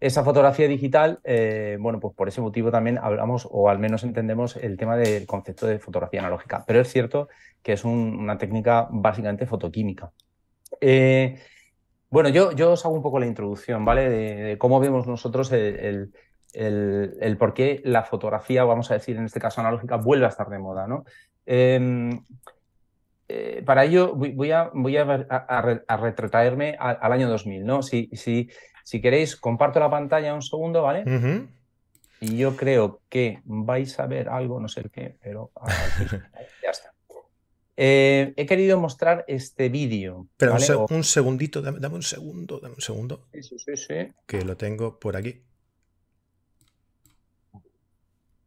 esa 0.00 0.24
fotografía 0.24 0.66
digital, 0.66 1.20
eh, 1.24 1.76
bueno, 1.78 2.00
pues 2.00 2.14
por 2.14 2.26
ese 2.26 2.40
motivo 2.40 2.70
también 2.70 2.98
hablamos, 2.98 3.46
o 3.50 3.68
al 3.68 3.78
menos 3.78 4.02
entendemos 4.02 4.56
el 4.56 4.78
tema 4.78 4.96
del 4.96 5.26
concepto 5.26 5.66
de 5.66 5.78
fotografía 5.78 6.20
analógica. 6.20 6.64
Pero 6.66 6.80
es 6.80 6.90
cierto 6.90 7.28
que 7.62 7.74
es 7.74 7.84
una 7.84 8.38
técnica 8.38 8.88
básicamente 8.90 9.46
fotoquímica. 9.46 10.10
Eh, 10.80 11.38
bueno, 12.08 12.30
yo, 12.30 12.52
yo, 12.52 12.72
os 12.72 12.84
hago 12.86 12.94
un 12.94 13.02
poco 13.02 13.20
la 13.20 13.26
introducción, 13.26 13.84
¿vale? 13.84 14.08
De, 14.08 14.58
cómo 14.58 14.80
vemos 14.80 15.06
nosotros 15.06 15.52
el, 15.52 16.10
por 17.38 17.52
qué 17.52 17.82
la 17.84 18.02
fotografía, 18.02 18.64
vamos 18.64 18.90
a 18.90 18.94
decir 18.94 19.16
en 19.18 19.26
este 19.26 19.38
caso 19.38 19.60
analógica, 19.60 19.96
vuelve 19.96 20.24
a 20.24 20.30
estar 20.30 20.48
de 20.48 20.58
moda, 20.58 20.86
¿no? 20.86 21.04
Em, 21.44 22.24
eh, 23.28 23.62
para 23.64 23.84
ello 23.84 24.14
voy, 24.14 24.50
a, 24.50 24.70
voy 24.72 24.96
a, 24.96 25.04
retrotraerme 26.00 26.76
al 26.78 27.12
año 27.12 27.28
2000, 27.28 27.64
¿no? 27.64 27.82
Si, 27.82 28.08
si 28.14 28.48
si 28.90 29.00
queréis, 29.00 29.36
comparto 29.36 29.78
la 29.78 29.88
pantalla 29.88 30.34
un 30.34 30.42
segundo, 30.42 30.82
¿vale? 30.82 31.04
Y 32.20 32.36
yo 32.36 32.56
creo 32.56 33.00
que 33.08 33.40
vais 33.44 33.96
a 34.00 34.06
ver 34.08 34.28
algo, 34.28 34.58
no 34.58 34.66
sé 34.66 34.82
qué, 34.92 35.16
pero 35.22 35.52
ya 36.60 36.70
está. 36.70 36.92
Eh, 37.76 38.34
he 38.36 38.46
querido 38.46 38.80
mostrar 38.80 39.24
este 39.28 39.68
vídeo. 39.68 40.26
Pero 40.36 40.56
un, 40.90 41.04
segundito, 41.04 41.62
dame, 41.62 41.86
un 41.86 42.02
segundo, 42.02 42.58
dame 42.58 42.74
un 42.74 42.80
segundo. 42.80 43.28
Sí, 43.32 43.58
sí, 43.58 43.76
sí. 43.76 44.12
Que 44.26 44.44
lo 44.44 44.56
tengo 44.56 44.98
por 44.98 45.16
aquí. 45.16 45.40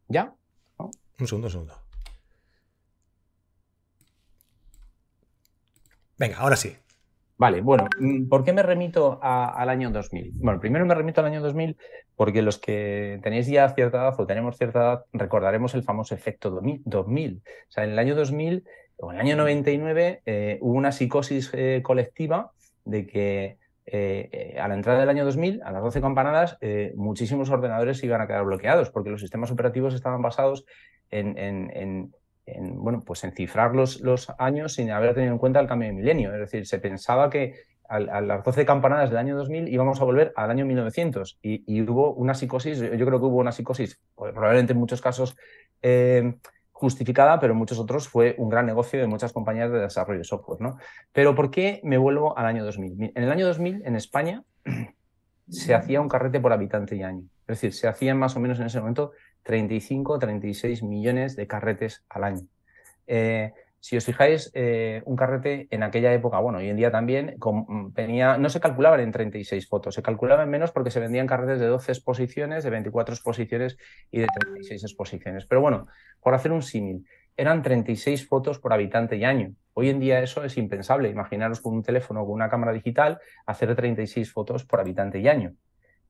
¿Ya? 0.08 0.34
Un 0.76 1.26
segundo, 1.26 1.46
un 1.46 1.52
segundo. 1.52 1.80
Venga, 6.18 6.36
ahora 6.36 6.56
sí. 6.56 6.76
Vale, 7.36 7.60
bueno, 7.60 7.88
mm, 7.98 8.28
¿por 8.28 8.44
qué 8.44 8.52
me 8.52 8.62
remito 8.62 9.18
al 9.22 9.68
año 9.68 9.90
2000? 9.90 10.32
Bueno, 10.36 10.60
primero 10.60 10.86
me 10.86 10.94
remito 10.94 11.20
al 11.20 11.26
año 11.26 11.42
2000 11.42 11.76
porque 12.16 12.42
los 12.42 12.58
que 12.58 13.18
tenéis 13.22 13.48
ya 13.48 13.68
cierta 13.70 13.98
edad 13.98 14.20
o 14.20 14.26
tenemos 14.26 14.56
cierta 14.56 14.78
edad 14.80 15.04
recordaremos 15.12 15.74
el 15.74 15.82
famoso 15.82 16.14
efecto 16.14 16.50
2000. 16.50 17.42
O 17.44 17.72
sea, 17.72 17.84
en 17.84 17.90
el 17.90 17.98
año 17.98 18.14
2000 18.14 18.64
o 18.98 19.10
en 19.10 19.16
el 19.16 19.20
año 19.22 19.36
99 19.36 20.22
eh, 20.24 20.58
hubo 20.60 20.74
una 20.74 20.92
psicosis 20.92 21.50
eh, 21.54 21.80
colectiva 21.82 22.52
de 22.84 23.06
que 23.06 23.58
eh, 23.86 24.56
a 24.60 24.68
la 24.68 24.74
entrada 24.74 25.00
del 25.00 25.08
año 25.08 25.24
2000, 25.24 25.62
a 25.62 25.72
las 25.72 25.82
12 25.82 26.00
campanadas, 26.00 26.56
muchísimos 26.94 27.50
ordenadores 27.50 28.02
iban 28.02 28.20
a 28.20 28.26
quedar 28.26 28.44
bloqueados 28.44 28.90
porque 28.90 29.10
los 29.10 29.20
sistemas 29.20 29.50
operativos 29.50 29.94
estaban 29.94 30.22
basados 30.22 30.64
en 31.10 31.36
en, 31.36 32.14
bueno, 32.74 33.02
pues 33.04 33.24
en 33.24 33.32
cifrar 33.32 33.74
los, 33.74 34.00
los, 34.00 34.30
años 34.38 34.74
sin 34.74 34.90
haber 34.90 35.14
tenido 35.14 35.32
en 35.32 35.38
cuenta 35.38 35.60
el 35.60 35.66
cambio 35.66 35.88
de 35.88 35.94
milenio. 35.94 36.32
Es 36.32 36.40
decir, 36.40 36.66
se 36.66 36.78
pensaba 36.78 37.30
que 37.30 37.54
a, 37.88 38.20
las 38.20 38.44
12 38.44 38.64
campanadas 38.64 39.10
del 39.10 39.18
año 39.18 39.36
2000 39.36 39.68
íbamos 39.68 40.00
a 40.00 40.04
volver 40.04 40.32
al 40.36 40.50
año 40.50 40.64
1900 40.66 41.38
y, 41.42 41.82
hubo 41.82 42.12
una 42.14 42.34
psicosis, 42.34 42.78
yo 42.80 43.06
creo 43.06 43.20
que 43.20 43.26
hubo 43.26 43.38
una 43.38 43.52
psicosis, 43.52 44.00
pues, 44.14 44.32
probablemente 44.32 44.72
en 44.72 44.78
muchos 44.78 45.00
casos 45.00 45.36
eh, 45.82 46.34
justificada, 46.72 47.38
pero 47.38 47.52
en 47.52 47.58
muchos 47.58 47.78
otros 47.78 48.08
fue 48.08 48.34
un 48.38 48.48
gran 48.48 48.66
negocio 48.66 49.00
de 49.00 49.06
muchas 49.06 49.32
compañías 49.32 49.70
de 49.70 49.80
desarrollo 49.80 50.18
de 50.18 50.24
software. 50.24 50.60
¿no? 50.60 50.78
Pero 51.12 51.34
¿por 51.34 51.50
qué 51.50 51.80
me 51.84 51.98
vuelvo 51.98 52.36
al 52.36 52.46
año 52.46 52.64
2000? 52.64 53.12
En 53.14 53.22
el 53.22 53.30
año 53.30 53.46
2000, 53.46 53.82
en 53.84 53.96
España, 53.96 54.42
se 55.48 55.74
hacía 55.74 56.00
un 56.00 56.08
carrete 56.08 56.40
por 56.40 56.52
habitante 56.52 56.96
y 56.96 57.02
año. 57.02 57.24
Es 57.46 57.60
decir, 57.60 57.74
se 57.74 57.86
hacían 57.86 58.18
más 58.18 58.34
o 58.36 58.40
menos 58.40 58.58
en 58.58 58.66
ese 58.66 58.80
momento 58.80 59.12
35 59.44 60.14
o 60.14 60.18
36 60.18 60.82
millones 60.82 61.36
de 61.36 61.46
carretes 61.46 62.04
al 62.08 62.24
año. 62.24 62.46
Eh, 63.06 63.52
si 63.78 63.98
os 63.98 64.04
fijáis, 64.04 64.50
eh, 64.54 65.02
un 65.04 65.14
carrete 65.14 65.68
en 65.70 65.82
aquella 65.82 66.10
época, 66.14 66.38
bueno, 66.38 66.58
hoy 66.58 66.70
en 66.70 66.76
día 66.76 66.90
también, 66.90 67.36
venía, 67.92 68.38
no 68.38 68.48
se 68.48 68.58
calculaban 68.58 69.00
en 69.00 69.12
36 69.12 69.68
fotos, 69.68 69.94
se 69.94 70.02
calculaban 70.02 70.48
menos 70.48 70.72
porque 70.72 70.90
se 70.90 71.00
vendían 71.00 71.26
carretes 71.26 71.60
de 71.60 71.66
12 71.66 71.92
exposiciones, 71.92 72.64
de 72.64 72.70
24 72.70 73.14
exposiciones 73.14 73.76
y 74.10 74.20
de 74.20 74.26
36 74.40 74.84
exposiciones. 74.84 75.44
Pero 75.44 75.60
bueno, 75.60 75.86
por 76.22 76.32
hacer 76.32 76.50
un 76.50 76.62
símil, 76.62 77.06
eran 77.36 77.62
36 77.62 78.26
fotos 78.26 78.58
por 78.58 78.72
habitante 78.72 79.16
y 79.16 79.24
año. 79.24 79.54
Hoy 79.74 79.90
en 79.90 80.00
día 80.00 80.22
eso 80.22 80.44
es 80.44 80.56
impensable. 80.56 81.10
Imaginaros 81.10 81.60
con 81.60 81.74
un 81.74 81.82
teléfono 81.82 82.22
o 82.22 82.24
con 82.24 82.34
una 82.34 82.48
cámara 82.48 82.72
digital 82.72 83.20
hacer 83.44 83.74
36 83.74 84.32
fotos 84.32 84.64
por 84.64 84.80
habitante 84.80 85.18
y 85.18 85.28
año. 85.28 85.52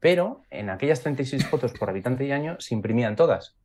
Pero 0.00 0.42
en 0.50 0.70
aquellas 0.70 1.00
36 1.00 1.46
fotos 1.46 1.72
por 1.72 1.88
habitante 1.88 2.24
y 2.26 2.32
año 2.32 2.56
se 2.60 2.74
imprimían 2.74 3.16
todas. 3.16 3.56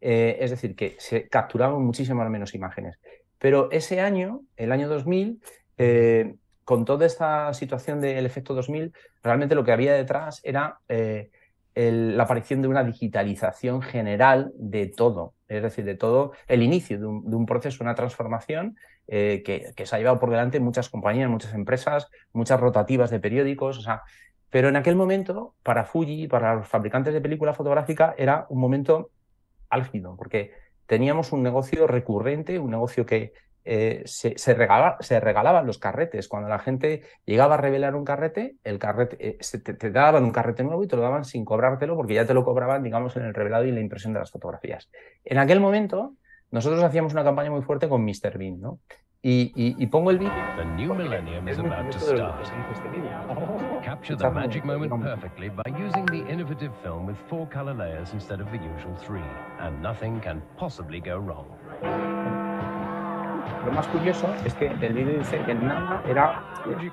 Eh, 0.00 0.38
es 0.40 0.50
decir, 0.50 0.76
que 0.76 0.96
se 0.98 1.28
capturaban 1.28 1.82
muchísimas 1.82 2.30
menos 2.30 2.54
imágenes. 2.54 2.98
Pero 3.38 3.70
ese 3.70 4.00
año, 4.00 4.42
el 4.56 4.72
año 4.72 4.88
2000, 4.88 5.40
eh, 5.78 6.34
con 6.64 6.84
toda 6.84 7.06
esta 7.06 7.52
situación 7.54 8.00
del 8.00 8.26
efecto 8.26 8.54
2000, 8.54 8.92
realmente 9.22 9.54
lo 9.54 9.64
que 9.64 9.72
había 9.72 9.94
detrás 9.94 10.40
era 10.44 10.80
eh, 10.88 11.30
la 12.14 12.24
aparición 12.24 12.60
de 12.60 12.66
una 12.66 12.82
digitalización 12.82 13.82
general 13.82 14.50
de 14.56 14.88
todo, 14.88 15.34
es 15.46 15.62
decir, 15.62 15.84
de 15.84 15.94
todo 15.94 16.32
el 16.48 16.64
inicio 16.64 16.98
de 16.98 17.06
un, 17.06 17.46
proceso, 17.46 17.84
una 17.84 17.94
transformación 17.94 18.76
eh, 19.06 19.44
que, 19.44 19.86
se 19.86 19.94
ha 19.94 19.98
llevado 19.98 20.18
por 20.18 20.30
delante 20.30 20.58
muchas 20.58 20.88
compañías, 20.88 21.30
muchas 21.30 21.54
empresas, 21.54 22.08
muchas 22.32 22.58
rotativas 22.58 23.10
de 23.10 23.20
periódicos, 23.20 23.78
o 23.78 23.82
sea, 23.82 24.02
pero 24.50 24.68
en 24.68 24.76
aquel 24.76 24.96
momento, 24.96 25.54
para 25.62 25.84
Fuji, 25.84 26.28
para 26.28 26.54
los 26.54 26.68
fabricantes 26.68 27.12
de 27.12 27.20
película 27.20 27.54
fotográfica, 27.54 28.14
era 28.16 28.46
un 28.48 28.60
momento 28.60 29.10
álgido, 29.68 30.16
porque 30.16 30.52
teníamos 30.86 31.32
un 31.32 31.42
negocio 31.42 31.86
recurrente, 31.86 32.58
un 32.58 32.70
negocio 32.70 33.04
que 33.04 33.32
eh, 33.70 34.02
se, 34.06 34.54
regalaban 34.54 35.66
los 35.66 35.76
carretes. 35.76 36.26
Cuando 36.26 36.48
la 36.48 36.58
gente 36.58 37.02
llegaba 37.26 37.56
a 37.56 37.58
revelar 37.58 37.94
un 37.94 38.04
carrete, 38.04 38.56
el 38.64 38.78
carrete 38.78 39.16
eh, 39.20 39.38
te, 39.62 39.90
daban 39.90 40.24
un 40.24 40.30
carrete 40.30 40.64
nuevo 40.64 40.82
y 40.82 40.88
te 40.88 40.96
lo 40.96 41.02
daban 41.02 41.26
sin 41.26 41.44
cobrártelo 41.44 41.94
porque 41.94 42.14
ya 42.14 42.24
te 42.24 42.32
lo 42.32 42.44
cobraban, 42.44 42.82
digamos, 42.82 43.14
en 43.18 43.24
el 43.24 43.34
revelado 43.34 43.66
y 43.66 43.72
la 43.72 43.80
impresión 43.80 44.14
de 44.14 44.20
las 44.20 44.30
fotografías. 44.30 44.88
En 45.22 45.36
aquel 45.36 45.60
momento, 45.60 46.14
nosotros 46.50 46.82
hacíamos 46.82 47.12
una 47.12 47.24
campaña 47.24 47.50
muy 47.50 47.62
fuerte 47.62 47.88
con 47.88 48.04
Mr. 48.04 48.38
Bean, 48.38 48.60
¿no? 48.60 48.80
Y, 49.20 49.86
pongo 49.88 50.10
el 50.10 50.18
vídeo. 50.18 50.32
Capture 53.82 54.16
the 54.16 54.30
magic 54.30 54.64
moment 54.64 54.92
perfectly 55.02 55.48
by 55.48 55.68
using 55.70 56.06
the 56.06 56.24
innovative 56.30 56.72
film 56.82 57.06
with 57.06 57.16
four 57.28 57.48
color 57.48 57.74
layers 57.74 58.12
instead 58.12 58.40
of 58.40 58.50
the 58.52 58.58
usual 58.58 58.94
three, 59.04 59.24
and 59.60 59.82
nothing 59.82 60.20
can 60.20 60.42
possibly 60.56 61.00
go 61.00 61.18
wrong. 61.18 61.46
Lo 63.66 63.72
más 63.72 63.88
curioso 63.88 64.32
es 64.44 64.54
que 64.54 64.66
el 64.66 64.94
vídeo 64.94 65.18
dice 65.18 65.42
que 65.44 65.54
nada 65.54 66.02
era, 66.08 66.44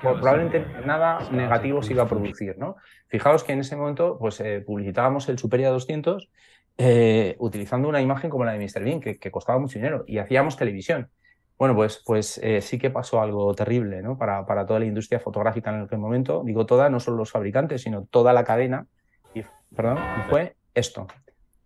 probablemente 0.02 0.66
nada 0.84 1.20
negativo 1.32 1.84
se 1.84 1.94
iba 1.94 2.04
a 2.04 2.08
producir, 2.08 2.58
¿no? 2.58 2.78
Fijaos 3.08 3.44
que 3.44 3.54
en 3.54 3.60
ese 3.60 3.76
momento, 3.76 4.18
pues 4.20 4.40
eh, 4.40 4.64
publicitábamos 4.66 5.30
el 5.30 5.38
Superia 5.38 5.70
200 5.70 6.30
eh, 6.77 7.36
utilizando 7.39 7.88
una 7.88 8.01
imagen 8.01 8.29
como 8.29 8.46
la 8.46 8.53
de 8.53 8.60
Mr. 8.60 8.84
Bean, 8.84 9.00
que, 9.00 9.17
que 9.17 9.32
costaba 9.32 9.60
mucho 9.60 9.79
dinero, 9.79 10.03
y 10.08 10.17
hacíamos 10.17 10.58
televisión. 10.58 11.10
Bueno, 11.58 11.74
pues, 11.74 12.03
pues 12.05 12.38
eh, 12.44 12.62
sí 12.62 12.77
que 12.77 12.89
pasó 12.89 13.22
algo 13.22 13.53
terrible 13.53 14.01
¿no? 14.01 14.17
para, 14.17 14.46
para, 14.46 14.65
toda 14.65 14.79
la 14.79 14.86
industria 14.86 15.22
fotográfica 15.22 15.74
en 15.74 15.84
aquel 15.84 16.00
momento. 16.00 16.44
Digo 16.46 16.65
toda, 16.65 16.89
no 16.89 17.00
solo 17.00 17.17
los 17.17 17.32
fabricantes, 17.32 17.82
sino 17.82 18.05
toda 18.05 18.34
la 18.34 18.44
cadena. 18.44 18.88
Y, 19.34 19.44
perdón, 19.74 20.00
y 20.20 20.29
fue 20.29 20.55
esto. 20.74 21.08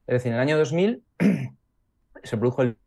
Es 0.05 0.13
decir, 0.13 0.31
en 0.31 0.35
el 0.35 0.41
año 0.41 0.57
2000 0.59 1.03
se 2.23 2.37
produjo 2.37 2.61
el 2.61 2.77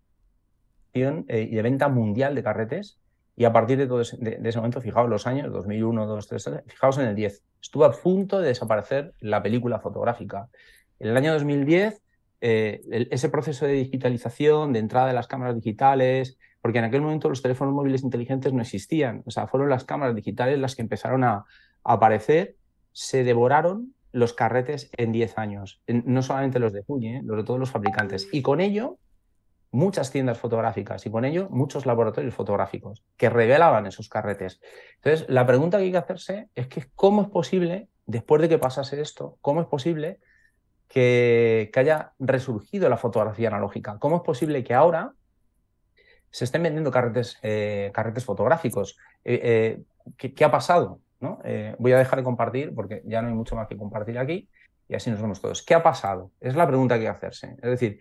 eh, 0.95 1.49
de 1.51 1.63
venta 1.63 1.89
mundial 1.89 2.35
de 2.35 2.43
carretes 2.43 2.99
y 3.35 3.47
a 3.47 3.53
partir 3.53 3.79
de, 3.79 3.87
todo 3.87 4.03
ese, 4.03 4.19
de, 4.19 4.49
ese 4.49 4.59
momento, 4.59 4.81
fijaos 4.81 5.09
los 5.09 5.27
años, 5.27 5.51
2001, 5.53 6.07
2003, 6.07 6.63
fijaos 6.67 6.99
en 6.99 7.07
el 7.07 7.17
10, 7.17 7.43
estuvo 7.61 7.85
a 7.85 7.93
punto 7.93 8.41
de 8.41 8.49
desaparecer 8.49 9.15
la 9.21 9.43
película 9.43 9.81
fotográfica. 9.81 10.49
En 11.01 11.09
el 11.09 11.17
año 11.17 11.33
2010, 11.33 12.03
eh, 12.45 13.07
ese 13.13 13.29
proceso 13.29 13.67
de 13.67 13.75
digitalización, 13.75 14.73
de 14.73 14.81
entrada 14.81 15.07
de 15.07 15.13
las 15.13 15.29
cámaras 15.29 15.55
digitales, 15.55 16.39
porque 16.61 16.81
en 16.81 16.85
aquel 16.85 17.01
momento 17.01 17.29
los 17.29 17.41
teléfonos 17.41 17.73
móviles 17.73 18.03
inteligentes 18.03 18.53
no 18.53 18.61
existían, 18.61 19.23
o 19.27 19.31
sea, 19.31 19.47
fueron 19.47 19.71
las 19.71 19.85
cámaras 19.85 20.17
digitales 20.17 20.59
las 20.59 20.75
que 20.75 20.83
empezaron 20.83 21.23
a, 21.23 21.45
aparecer, 21.85 22.57
se 22.91 23.23
devoraron 23.23 23.95
los 24.11 24.33
carretes 24.33 24.91
en 24.97 25.13
10 25.13 25.39
años, 25.39 25.83
no 25.87 26.23
solamente 26.23 26.59
los 26.59 26.73
de 26.73 26.83
Fuji, 26.83 27.07
¿eh? 27.09 27.21
los 27.25 27.37
de 27.37 27.45
todos 27.45 27.61
los 27.61 27.71
fabricantes, 27.71 28.29
y 28.33 28.43
con 28.43 28.61
ello 28.61 28.99
muchas 29.71 30.11
tiendas 30.11 30.39
fotográficas 30.39 31.07
y 31.07 31.11
con 31.11 31.25
ello 31.25 31.49
muchos 31.49 31.87
laboratorios 31.87 32.35
fotográficos 32.35 33.05
que 33.17 33.31
revelaban 33.31 33.87
esos 33.87 34.09
carretes. 34.09 34.61
Entonces, 34.97 35.29
la 35.29 35.47
pregunta 35.47 35.79
que 35.79 35.85
hay 35.85 35.93
que 35.93 35.99
hacerse 35.99 36.49
es 36.57 36.67
que 36.67 36.87
cómo 36.97 37.23
es 37.23 37.29
posible, 37.29 37.89
después 38.07 38.43
de 38.43 38.49
que 38.49 38.59
pasase 38.59 39.01
esto, 39.01 39.39
cómo 39.41 39.61
es 39.61 39.69
posible 39.69 40.19
que, 40.93 41.71
haya 41.75 42.13
resurgido 42.19 42.89
la 42.91 42.99
fotografía 42.99 43.49
analógica, 43.49 43.99
cómo 43.99 44.17
es 44.17 44.23
posible 44.23 44.63
que 44.63 44.75
ahora 44.75 45.15
se 46.31 46.45
estén 46.45 46.63
vendiendo 46.63 46.91
carretes, 46.91 47.39
eh, 47.43 47.91
carretes 47.95 48.27
fotográficos. 48.27 48.99
Eh, 49.25 49.81
eh, 50.19 50.33
¿qué, 50.35 50.45
ha 50.45 50.51
pasado? 50.51 51.01
¿no? 51.21 51.41
voy 51.79 51.93
a 51.93 51.99
dejar 51.99 52.19
de 52.19 52.25
compartir 52.25 52.75
porque 52.75 53.03
ya 53.07 53.23
no 53.23 53.29
hay 53.29 53.35
mucho 53.35 53.55
más 53.55 53.69
que 53.69 53.77
compartir 53.77 54.19
aquí 54.19 54.49
y 54.89 54.95
así 54.95 55.11
nos 55.11 55.23
vemos 55.23 55.41
todos. 55.41 55.63
¿Qué 55.63 55.75
ha 55.75 55.83
pasado? 55.83 56.31
Es 56.41 56.57
la 56.57 56.67
pregunta 56.67 56.97
que 56.97 57.01
hay 57.01 57.07
que 57.07 57.17
hacerse. 57.17 57.57
Es 57.63 57.71
decir, 57.71 58.01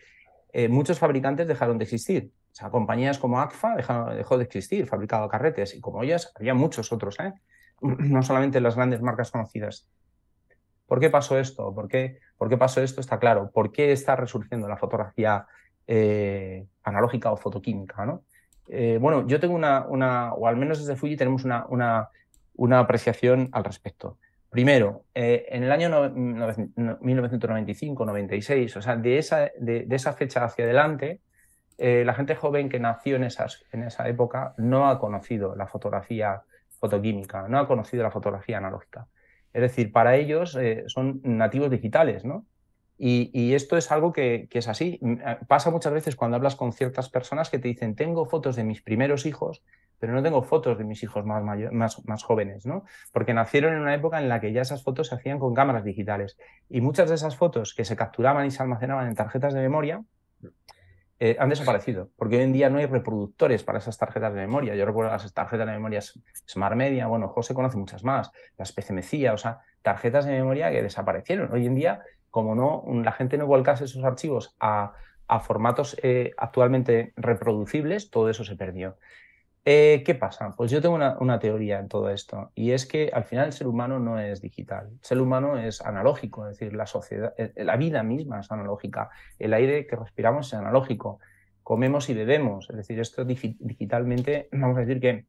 muchos 0.69 1.00
fabricantes 1.00 1.48
dejaron 1.48 1.77
de 1.77 1.86
existir. 1.86 2.31
O 2.51 2.55
sea, 2.55 2.69
compañías 2.69 3.19
como 3.19 3.39
ACFA 3.39 3.75
dejó 4.15 4.38
de 4.38 4.43
existir, 4.43 4.86
fabricaba 4.86 5.29
carretes 5.29 5.75
y 5.75 5.79
como 5.79 6.03
ellas 6.03 6.33
había 6.36 6.53
muchos 6.53 6.91
otros, 6.91 7.17
no 7.81 8.24
solamente 8.24 8.60
las 8.60 8.75
grandes 8.75 9.01
marcas 9.01 9.31
conocidas. 9.31 9.88
¿Por 10.91 11.00
qué 11.00 11.10
pasó 11.10 11.39
esto? 11.39 11.74
¿Por 11.74 11.88
qué, 11.88 12.19
¿Por 12.38 12.50
qué 12.50 12.57
pasó 12.57 12.81
esto? 12.81 13.00
Está 13.00 13.17
claro. 13.17 13.50
¿Por 13.50 13.71
qué 13.71 13.93
está 13.93 14.17
resurgiendo 14.17 14.67
la 14.67 14.75
fotografía 14.75 15.48
eh, 15.88 16.65
analógica 16.83 17.31
o 17.31 17.38
fotoquímica. 17.38 18.05
¿no? 18.05 18.25
Eh, 18.67 18.98
bueno, 19.00 19.25
yo 19.25 19.39
tengo 19.39 19.55
una, 19.55 19.86
una, 19.88 20.33
o 20.33 20.48
al 20.48 20.57
menos 20.57 20.79
desde 20.79 20.98
Fuji 20.98 21.15
tenemos 21.15 21.45
una, 21.45 21.65
una, 21.69 22.10
una 22.55 22.79
apreciación 22.79 23.48
al 23.53 23.63
respecto. 23.63 24.17
Primero, 24.50 25.05
eh, 25.15 25.45
en 25.48 25.63
el 25.63 25.71
año 25.71 25.89
1995-96, 25.89 28.75
o 28.75 28.81
sea, 28.81 28.98
de 28.98 29.17
esa, 29.17 29.50
de, 29.57 29.88
fecha 30.17 30.43
hacia 30.43 30.65
adelante, 30.65 31.21
la 31.77 32.13
gente 32.15 32.36
joven 32.36 32.67
que 32.67 32.81
nació 32.81 33.15
en, 33.15 33.24
esas, 33.24 33.63
en 33.71 33.83
esa 33.83 34.10
época 34.10 34.55
no 34.57 34.89
ha 34.89 35.00
conocido 35.00 35.55
la 35.55 35.67
fotografía 35.67 36.41
fotoquímica, 36.81 37.48
no 37.48 37.60
ha 37.60 37.65
conocido 37.65 38.03
la 38.03 38.12
fotografía 38.12 38.57
analógica. 38.57 39.07
Es 39.53 39.62
decir, 39.62 39.91
para 39.91 40.15
ellos 40.15 40.58
son 40.88 41.22
nativos 41.24 41.70
digitales, 41.70 42.25
¿no? 42.25 42.46
Y, 43.03 43.55
esto 43.55 43.77
es 43.77 43.91
algo 43.91 44.13
que, 44.13 44.48
es 44.51 44.67
así. 44.67 45.00
Mm, 45.01 45.13
eh, 45.13 45.38
pasa 45.48 45.72
muchas 45.72 45.91
veces 45.91 46.15
cuando 46.15 46.38
hablas 46.38 46.55
con 46.55 46.72
ciertas 46.72 47.10
personas 47.10 47.50
que 47.50 47.58
te 47.58 47.67
dicen, 47.67 47.96
tengo 47.96 48.27
fotos 48.27 48.55
de 48.55 48.63
mis 48.63 48.84
primeros 48.84 49.25
hijos, 49.25 49.63
pero 49.98 50.13
no 50.13 50.22
tengo 50.22 50.43
fotos 50.43 50.77
de 50.77 50.84
mis 50.84 51.01
hijos 51.01 51.25
más, 51.25 51.43
más, 51.43 52.05
más, 52.05 52.24
jóvenes, 52.24 52.67
¿no? 52.67 52.84
Porque 53.12 53.34
nacieron 53.34 53.74
en 53.74 53.79
una 53.81 53.96
época 53.96 54.20
en 54.20 54.29
la 54.29 54.39
que 54.39 54.53
ya 54.53 54.62
esas 54.62 54.84
fotos 54.84 55.08
se 55.08 55.15
hacían 55.15 55.39
con 55.39 55.55
cámaras 55.55 55.84
digitales. 55.84 56.38
Y 56.70 56.81
muchas 56.81 57.10
de 57.10 57.15
esas 57.15 57.36
fotos 57.36 57.74
que 57.74 57.86
se 57.86 57.96
capturaban 57.96 58.46
y 58.46 58.51
se 58.51 58.62
almacenaban 58.62 59.08
en 59.08 59.15
tarjetas 59.15 59.55
de 59.55 59.62
memoria 59.62 60.03
eh, 61.23 61.37
han 61.39 61.49
desaparecido, 61.49 62.09
porque 62.17 62.37
hoy 62.37 62.41
en 62.41 62.51
día 62.51 62.71
no 62.71 62.79
hay 62.79 62.87
reproductores 62.87 63.63
para 63.63 63.77
esas 63.77 63.95
tarjetas 63.95 64.33
de 64.33 64.39
memoria. 64.39 64.73
Yo 64.73 64.87
recuerdo 64.87 65.11
las 65.11 65.31
tarjetas 65.35 65.67
de 65.67 65.73
memoria 65.73 66.01
Smart 66.01 66.75
Media, 66.75 67.05
bueno, 67.05 67.27
José 67.27 67.53
conoce 67.53 67.77
muchas 67.77 68.03
más, 68.03 68.31
las 68.57 68.71
PCMCIA, 68.71 69.31
o 69.31 69.37
sea, 69.37 69.59
tarjetas 69.83 70.25
de 70.25 70.31
memoria 70.31 70.71
que 70.71 70.81
desaparecieron. 70.81 71.53
Hoy 71.53 71.67
en 71.67 71.75
día 71.75 72.01
como 72.31 72.55
no, 72.55 72.83
la 73.03 73.11
gente 73.11 73.37
no 73.37 73.45
volcase 73.45 73.85
esos 73.85 74.03
archivos 74.03 74.55
a, 74.59 74.93
formatos 75.43 75.95
eh, 76.01 76.31
actualmente 76.37 77.13
reproducibles, 77.17 78.09
todo 78.09 78.27
eso 78.27 78.43
se 78.43 78.55
perdió. 78.55 78.97
Eh, 79.63 80.01
¿Qué 80.03 80.15
pasa? 80.15 80.55
Pues 80.57 80.71
yo 80.71 80.81
tengo 80.81 80.95
una, 80.95 81.39
teoría 81.39 81.79
en 81.79 81.87
todo 81.87 82.09
esto 82.09 82.51
y 82.55 82.71
es 82.71 82.87
que 82.87 83.11
al 83.13 83.25
final 83.25 83.45
el 83.45 83.53
ser 83.53 83.67
humano 83.67 83.99
no 83.99 84.19
es 84.19 84.41
digital, 84.41 84.87
el 84.91 84.99
ser 85.03 85.21
humano 85.21 85.55
es 85.59 85.81
analógico, 85.81 86.47
es 86.47 86.57
decir, 86.57 86.75
la 86.75 86.87
sociedad, 86.87 87.35
eh, 87.37 87.53
la 87.63 87.77
vida 87.77 88.01
misma 88.01 88.39
es 88.39 88.51
analógica, 88.51 89.11
el 89.37 89.53
aire 89.53 89.85
que 89.85 89.95
respiramos 89.95 90.47
es 90.47 90.55
analógico, 90.55 91.19
comemos 91.61 92.09
y 92.09 92.15
bebemos, 92.15 92.71
es 92.71 92.75
decir, 92.75 92.99
esto 92.99 93.23
digitalmente 93.23 94.49
vamos 94.51 94.77
a 94.77 94.81
decir 94.81 94.99
que 94.99 95.25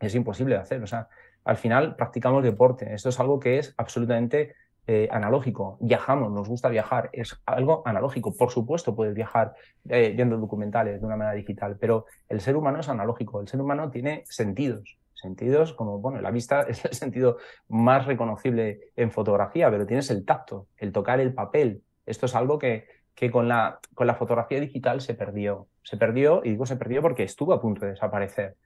es 0.00 0.14
imposible 0.14 0.54
de 0.54 0.62
hacer, 0.62 0.82
o 0.82 0.86
sea, 0.86 1.08
al 1.44 1.58
final 1.58 1.94
practicamos 1.94 2.42
deporte, 2.42 2.94
esto 2.94 3.10
es 3.10 3.20
algo 3.20 3.38
que 3.38 3.58
es 3.58 3.74
absolutamente 3.76 4.54
eh, 4.86 5.08
analógico. 5.10 5.78
Viajamos, 5.80 6.30
nos 6.30 6.48
gusta 6.48 6.68
viajar, 6.68 7.08
es 7.12 7.40
algo 7.46 7.82
analógico. 7.86 8.36
Por 8.36 8.50
supuesto, 8.50 8.94
puedes 8.94 9.14
viajar 9.14 9.54
eh, 9.88 10.12
viendo 10.14 10.36
documentales 10.36 11.00
de 11.00 11.06
una 11.06 11.16
manera 11.16 11.34
digital, 11.34 11.78
pero 11.80 12.04
el 12.28 12.40
ser 12.42 12.54
humano 12.54 12.80
es 12.80 12.88
analógico. 12.90 13.40
El 13.40 13.48
ser 13.48 13.60
humano 13.60 13.90
tiene 13.90 14.24
sentidos. 14.26 14.98
Sentidos 15.14 15.72
como, 15.72 16.00
bueno, 16.00 16.20
la 16.20 16.30
vista 16.30 16.62
es 16.68 16.84
el 16.84 16.92
sentido 16.92 17.38
más 17.68 18.04
reconocible 18.04 18.92
en 18.94 19.10
fotografía, 19.10 19.70
pero 19.70 19.86
tienes 19.86 20.10
el 20.10 20.26
tacto, 20.26 20.66
el 20.76 20.92
tocar 20.92 21.18
el 21.18 21.32
papel. 21.32 21.82
Esto 22.04 22.26
es 22.26 22.34
algo 22.34 22.58
que, 22.58 22.86
que 23.14 23.30
con, 23.30 23.48
la, 23.48 23.78
con 23.94 24.06
la 24.06 24.14
fotografía 24.14 24.60
digital 24.60 25.00
se 25.00 25.14
perdió. 25.14 25.66
Se 25.82 25.96
perdió, 25.96 26.42
y 26.44 26.50
digo 26.50 26.66
se 26.66 26.76
perdió 26.76 27.00
porque 27.00 27.22
estuvo 27.22 27.54
a 27.54 27.60
punto 27.60 27.86
de 27.86 27.92
desaparecer. 27.92 28.56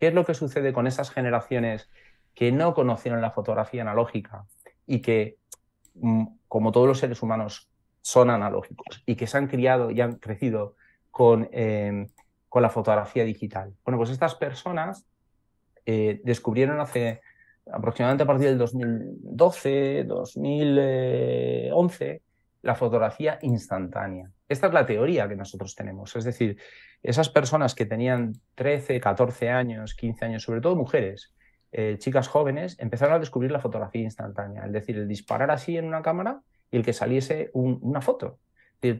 ¿Qué 0.00 0.08
es 0.08 0.14
lo 0.14 0.24
que 0.24 0.32
sucede 0.32 0.72
con 0.72 0.86
esas 0.86 1.10
generaciones 1.10 1.90
que 2.34 2.52
no 2.52 2.74
conocieron 2.74 3.20
la 3.20 3.30
fotografía 3.30 3.82
analógica 3.82 4.44
y 4.86 5.00
que 5.00 5.36
como 6.48 6.72
todos 6.72 6.86
los 6.86 6.98
seres 6.98 7.22
humanos, 7.22 7.68
son 8.00 8.30
analógicos 8.30 9.02
y 9.04 9.16
que 9.16 9.26
se 9.26 9.36
han 9.36 9.48
criado 9.48 9.90
y 9.90 10.00
han 10.00 10.16
crecido 10.16 10.76
con, 11.10 11.48
em, 11.52 12.08
con 12.48 12.62
la 12.62 12.70
fotografía 12.70 13.24
digital. 13.24 13.74
Bueno, 13.84 13.98
pues 13.98 14.10
estas 14.10 14.34
personas 14.34 15.06
eh, 15.84 16.20
descubrieron 16.24 16.80
hace 16.80 17.20
aproximadamente 17.70 18.24
a 18.24 18.26
partir 18.26 18.48
del 18.48 18.58
2012, 18.58 20.04
2011, 20.04 22.22
la 22.62 22.74
fotografía 22.74 23.38
instantánea. 23.42 24.30
Esta 24.48 24.68
es 24.68 24.72
la 24.72 24.86
teoría 24.86 25.28
que 25.28 25.36
nosotros 25.36 25.74
tenemos. 25.74 26.14
Es 26.16 26.24
decir, 26.24 26.56
esas 27.02 27.28
personas 27.28 27.74
que 27.74 27.86
tenían 27.86 28.32
13, 28.54 29.00
14 29.00 29.50
años, 29.50 29.94
15 29.94 30.24
años, 30.24 30.42
sobre 30.42 30.60
todo 30.60 30.76
mujeres, 30.76 31.34
eh, 31.78 31.98
chicas 31.98 32.26
jóvenes 32.26 32.78
empezaron 32.78 33.16
a 33.16 33.18
descubrir 33.18 33.50
la 33.50 33.60
fotografía 33.60 34.00
instantánea, 34.00 34.64
es 34.64 34.72
decir, 34.72 34.96
el 34.96 35.06
disparar 35.06 35.50
así 35.50 35.76
en 35.76 35.84
una 35.84 36.00
cámara 36.00 36.40
y 36.70 36.78
el 36.78 36.82
que 36.82 36.94
saliese 36.94 37.50
una 37.52 38.00
foto. 38.00 38.38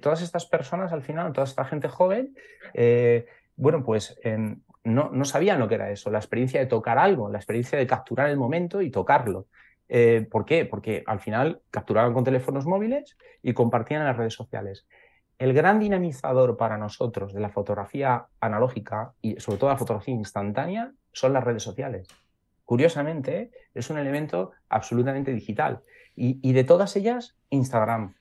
todas 0.02 0.20
estas 0.20 0.44
personas 0.44 0.92
al 0.92 1.00
final, 1.00 1.32
toda 1.32 1.46
esta 1.46 1.64
gente 1.64 1.88
joven, 1.88 2.36
eh, 2.74 3.24
bueno, 3.56 3.82
pues 3.82 4.20
no, 4.84 5.08
no, 5.10 5.24
sabían 5.24 5.58
lo 5.58 5.68
que 5.68 5.76
era 5.76 5.90
eso, 5.90 6.10
la 6.10 6.18
experiencia 6.18 6.60
de 6.60 6.66
tocar 6.66 6.98
algo, 6.98 7.30
la 7.30 7.38
experiencia 7.38 7.78
de 7.78 7.86
capturar 7.86 8.28
el 8.28 8.36
momento 8.36 8.82
y 8.82 8.90
tocarlo. 8.90 9.46
Eh, 9.88 10.28
¿Por 10.30 10.44
qué? 10.44 10.66
Porque 10.66 11.02
al 11.06 11.20
final 11.20 11.62
capturaban 11.70 12.12
con 12.12 12.24
teléfonos 12.24 12.66
móviles 12.66 13.16
y 13.42 13.54
compartían 13.54 14.02
en 14.02 14.08
las 14.08 14.18
redes 14.18 14.34
sociales. 14.34 14.86
El 15.38 15.54
gran 15.54 15.80
dinamizador 15.80 16.58
para 16.58 16.76
nosotros 16.76 17.32
de 17.32 17.40
la 17.40 17.48
fotografía 17.48 18.26
analógica 18.38 19.12
y 19.22 19.40
sobre 19.40 19.56
todo 19.56 19.70
la 19.70 19.78
fotografía 19.78 20.14
instantánea 20.14 20.92
son 21.12 21.32
las 21.32 21.42
redes 21.42 21.62
sociales 21.62 22.06
curiosamente, 22.66 23.50
es 23.72 23.88
un 23.88 23.96
elemento 23.96 24.50
absolutamente 24.68 25.32
digital. 25.32 25.80
Y, 26.14 26.52
de 26.52 26.64
todas 26.64 26.96
ellas, 26.96 27.36
Instagram. 27.50 28.16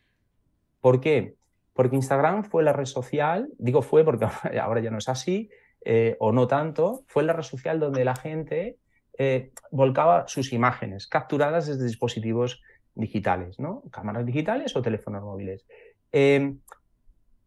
¿Por 0.82 1.00
qué? 1.00 1.36
Porque 1.74 1.96
Instagram 1.96 2.44
fue 2.44 2.62
la 2.62 2.74
red 2.74 2.86
social, 2.86 3.50
digo 3.58 3.82
fue 3.82 4.04
porque 4.04 4.26
ahora 4.62 4.82
ya 4.82 4.92
no 4.92 5.00
es 5.00 5.10
así, 5.10 5.50
eh, 5.84 6.16
o 6.20 6.32
no 6.32 6.48
tanto, 6.48 7.04
fue 7.08 7.24
la 7.24 7.34
red 7.34 7.44
social 7.44 7.80
donde 7.80 8.06
la 8.06 8.16
gente 8.16 8.78
eh, 9.18 9.52
volcaba 9.72 10.28
sus 10.28 10.52
imágenes 10.52 11.08
capturadas 11.08 11.68
desde 11.68 11.86
dispositivos 11.86 12.62
digitales, 12.96 13.60
¿no? 13.60 13.84
Cámaras 13.92 14.26
digitales 14.26 14.76
o 14.76 14.82
teléfonos 14.82 15.24
móviles. 15.24 15.66
Em, 16.12 16.60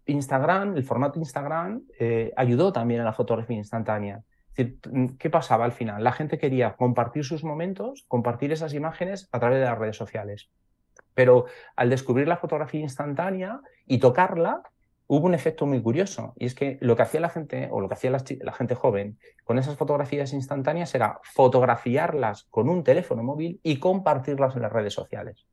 Instagram, 0.07 0.76
el 0.76 0.85
formato 0.85 1.19
Instagram, 1.19 1.83
eh, 1.99 2.33
ayudó 2.37 2.73
también 2.73 3.02
a 3.02 3.05
la 3.05 3.12
fotografía 3.12 3.57
instantánea. 3.57 4.23
¿Qué 5.18 5.30
pasaba 5.30 5.64
al 5.64 5.72
final? 5.72 6.02
La 6.02 6.10
gente 6.10 6.36
quería 6.36 6.74
compartir 6.74 7.24
sus 7.24 7.44
momentos, 7.44 8.04
compartir 8.08 8.50
esas 8.50 8.74
imágenes 8.74 9.28
a 9.30 9.38
través 9.38 9.60
de 9.60 9.66
las 9.66 9.78
redes 9.78 9.96
sociales. 9.96 10.50
Pero 11.14 11.46
al 11.76 11.90
descubrir 11.90 12.26
la 12.26 12.38
fotografía 12.38 12.80
instantánea 12.80 13.60
y 13.86 13.98
tocarla, 13.98 14.62
hubo 15.06 15.26
un 15.26 15.34
efecto 15.34 15.64
muy 15.64 15.80
curioso. 15.80 16.34
Y 16.36 16.46
es 16.46 16.56
que 16.56 16.76
lo 16.80 16.96
que 16.96 17.02
hacía 17.02 17.20
la 17.20 17.28
gente, 17.28 17.68
o 17.70 17.80
lo 17.80 17.88
que 17.88 17.94
hacía 17.94 18.10
la, 18.10 18.52
gente 18.52 18.74
joven 18.74 19.18
con 19.44 19.58
esas 19.58 19.76
fotografías 19.76 20.32
instantáneas 20.32 20.92
era 20.94 21.20
fotografiarlas 21.22 22.44
con 22.50 22.68
un 22.68 22.82
teléfono 22.82 23.22
móvil 23.22 23.60
y 23.62 23.78
compartirlas 23.78 24.56
en 24.56 24.62
las 24.62 24.72
redes 24.72 24.94
sociales. 24.94 25.46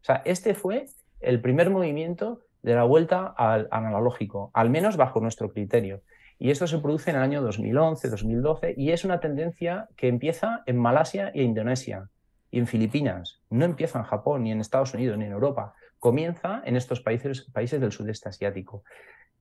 O 0.00 0.04
sea, 0.04 0.22
este 0.24 0.54
fue 0.54 0.86
el 1.20 1.42
primer 1.42 1.68
movimiento 1.68 2.40
de 2.62 2.74
la 2.74 2.84
vuelta 2.84 3.26
al 3.36 3.68
analógico, 3.70 4.50
al 4.54 4.70
menos 4.70 4.96
bajo 4.96 5.20
nuestro 5.20 5.52
criterio. 5.52 6.02
Y 6.38 6.50
esto 6.50 6.66
se 6.66 6.78
produce 6.78 7.10
en 7.10 7.16
el 7.16 7.22
año 7.22 7.42
2011, 7.42 8.10
2012 8.10 8.74
y 8.76 8.92
es 8.92 9.04
una 9.04 9.18
tendencia 9.18 9.88
que 9.96 10.08
empieza 10.08 10.62
en 10.66 10.78
Malasia 10.78 11.32
y 11.34 11.42
Indonesia 11.42 12.08
y 12.50 12.60
en 12.60 12.66
Filipinas. 12.66 13.40
No 13.50 13.64
empieza 13.64 13.98
en 13.98 14.04
Japón, 14.04 14.44
ni 14.44 14.52
en 14.52 14.60
Estados 14.60 14.94
Unidos, 14.94 15.18
ni 15.18 15.24
en 15.24 15.32
Europa. 15.32 15.74
Comienza 15.98 16.62
en 16.64 16.76
estos 16.76 17.00
países, 17.00 17.50
países 17.52 17.80
del 17.80 17.92
sudeste 17.92 18.28
asiático. 18.28 18.84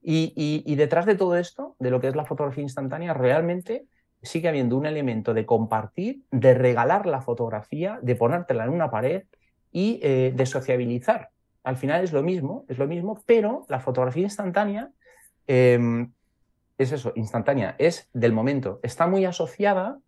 Y, 0.02 0.76
detrás 0.76 1.06
de 1.06 1.16
todo 1.16 1.36
esto, 1.36 1.76
de 1.80 1.92
lo 1.92 2.00
que 2.00 2.08
es 2.08 2.16
la 2.16 2.26
fotografía 2.26 2.64
instantánea, 2.64 3.14
realmente 3.14 3.86
sigue 4.22 4.48
habiendo 4.48 4.78
un 4.78 4.86
elemento 4.86 5.34
de 5.34 5.46
compartir, 5.46 6.22
de 6.32 6.54
regalar 6.54 7.06
la 7.06 7.22
fotografía, 7.22 8.00
de 8.02 8.16
ponértela 8.16 8.64
en 8.64 8.72
una 8.72 8.90
pared 8.90 9.24
y 9.72 10.00
eh, 10.02 10.32
de 10.34 10.46
sociabilizar. 10.46 11.30
Al 11.64 11.76
final 11.76 12.04
es 12.04 12.14
lo 12.14 12.24
mismo, 12.24 12.66
es 12.70 12.78
lo 12.78 12.88
mismo, 12.88 13.22
pero 13.26 13.66
la 13.68 13.80
fotografía 13.80 14.24
instantánea 14.24 14.90
em, 15.46 16.14
es 16.78 16.92
eso, 16.92 17.14
instantánea, 17.16 17.76
es 17.80 18.10
del 18.14 18.34
momento. 18.34 18.80
Está 18.84 19.08
muy 19.08 19.26
asociada 19.26 20.00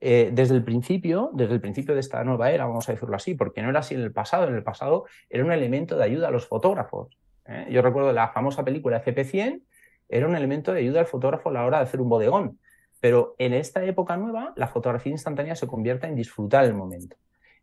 eh, 0.00 0.30
desde 0.32 0.54
el 0.54 0.62
principio, 0.62 1.30
desde 1.32 1.54
el 1.54 1.60
principio 1.60 1.94
de 1.94 2.00
esta 2.00 2.22
nueva 2.22 2.50
era, 2.50 2.66
vamos 2.66 2.88
a 2.88 2.92
decirlo 2.92 3.16
así, 3.16 3.34
porque 3.34 3.62
no 3.62 3.70
era 3.70 3.80
así 3.80 3.94
en 3.94 4.02
el 4.02 4.12
pasado. 4.12 4.46
En 4.46 4.54
el 4.54 4.62
pasado 4.62 5.06
era 5.28 5.44
un 5.44 5.52
elemento 5.52 5.96
de 5.96 6.04
ayuda 6.04 6.28
a 6.28 6.30
los 6.30 6.46
fotógrafos. 6.46 7.18
¿eh? 7.46 7.66
Yo 7.70 7.82
recuerdo 7.82 8.12
la 8.12 8.28
famosa 8.28 8.64
película 8.64 9.02
FP100, 9.02 9.62
era 10.08 10.26
un 10.26 10.36
elemento 10.36 10.72
de 10.72 10.80
ayuda 10.80 11.00
al 11.00 11.06
fotógrafo 11.06 11.50
a 11.50 11.52
la 11.52 11.64
hora 11.64 11.78
de 11.78 11.84
hacer 11.84 12.00
un 12.00 12.08
bodegón. 12.08 12.58
Pero 13.00 13.34
en 13.38 13.54
esta 13.54 13.84
época 13.84 14.16
nueva, 14.16 14.52
la 14.56 14.68
fotografía 14.68 15.12
instantánea 15.12 15.54
se 15.54 15.66
convierte 15.66 16.06
en 16.06 16.14
disfrutar 16.14 16.64
el 16.64 16.74
momento. 16.74 17.16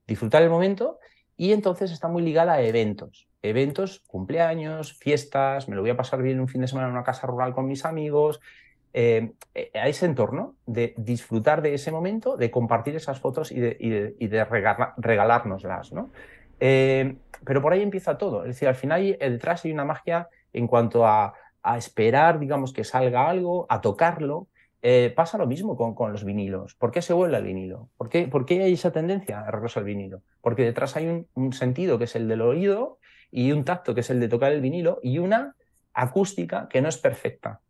Disfrutar 0.07 0.43
el 0.43 0.49
momento 0.49 0.99
y 1.37 1.51
entonces 1.53 1.91
está 1.91 2.07
muy 2.07 2.23
ligada 2.23 2.53
a 2.53 2.61
eventos. 2.61 3.27
Eventos, 3.41 4.01
cumpleaños, 4.07 4.93
fiestas, 4.93 5.67
me 5.67 5.75
lo 5.75 5.81
voy 5.81 5.91
a 5.91 5.97
pasar 5.97 6.21
bien 6.21 6.39
un 6.39 6.47
fin 6.47 6.61
de 6.61 6.67
semana 6.67 6.87
en 6.87 6.93
una 6.93 7.03
casa 7.03 7.27
rural 7.27 7.53
con 7.53 7.67
mis 7.67 7.85
amigos. 7.85 8.39
Eh, 8.97 9.33
eh, 9.53 9.71
a 9.73 9.89
ese 9.89 10.05
entorno 10.05 10.55
de 10.65 10.93
disfrutar 10.95 11.61
de 11.61 11.73
ese 11.73 11.91
momento, 11.91 12.37
de 12.37 12.49
compartir 12.49 12.95
esas 12.95 13.19
fotos 13.19 13.51
y 13.51 13.59
de, 13.59 14.47
regalárnoslas. 14.97 15.91
¿no? 15.91 16.11
Eh, 16.61 17.17
pero 17.45 17.61
por 17.61 17.73
ahí 17.73 17.81
empieza 17.81 18.17
todo. 18.17 18.43
Es 18.43 18.49
decir, 18.49 18.69
al 18.69 18.75
final 18.75 19.17
detrás 19.19 19.65
hay 19.65 19.73
una 19.73 19.83
magia 19.83 20.29
en 20.53 20.67
cuanto 20.67 21.05
a, 21.05 21.33
a 21.61 21.77
esperar, 21.77 22.39
digamos, 22.39 22.71
que 22.71 22.85
salga 22.85 23.29
algo, 23.29 23.65
a 23.67 23.81
tocarlo, 23.81 24.47
eh, 24.87 25.09
pasa 25.09 25.39
lo 25.39 25.47
mismo 25.47 25.75
con, 25.75 26.11
los 26.11 26.23
vinilos. 26.23 26.75
¿Por 26.75 26.91
qué 26.91 27.01
se 27.01 27.11
vuelve 27.11 27.37
al 27.37 27.43
vinilo? 27.43 27.89
¿Por 27.97 28.07
qué, 28.07 28.61
hay 28.61 28.73
esa 28.73 28.91
tendencia 28.91 29.39
a 29.39 29.49
regreso 29.49 29.79
al 29.79 29.85
vinilo? 29.85 30.21
Porque 30.41 30.63
detrás 30.63 30.95
hay 30.95 31.25
un, 31.33 31.53
sentido 31.53 31.97
que 31.97 32.03
es 32.03 32.15
el 32.15 32.27
del 32.27 32.41
oído 32.41 32.99
y 33.31 33.51
un 33.51 33.65
tacto 33.65 33.95
que 33.95 34.01
es 34.01 34.11
el 34.11 34.19
de 34.19 34.27
tocar 34.27 34.51
el 34.51 34.61
vinilo 34.61 34.99
y 35.01 35.17
una 35.17 35.55
acústica 35.91 36.67
que 36.69 36.83
no 36.83 36.89
es 36.89 36.99
perfecta. 36.99 37.61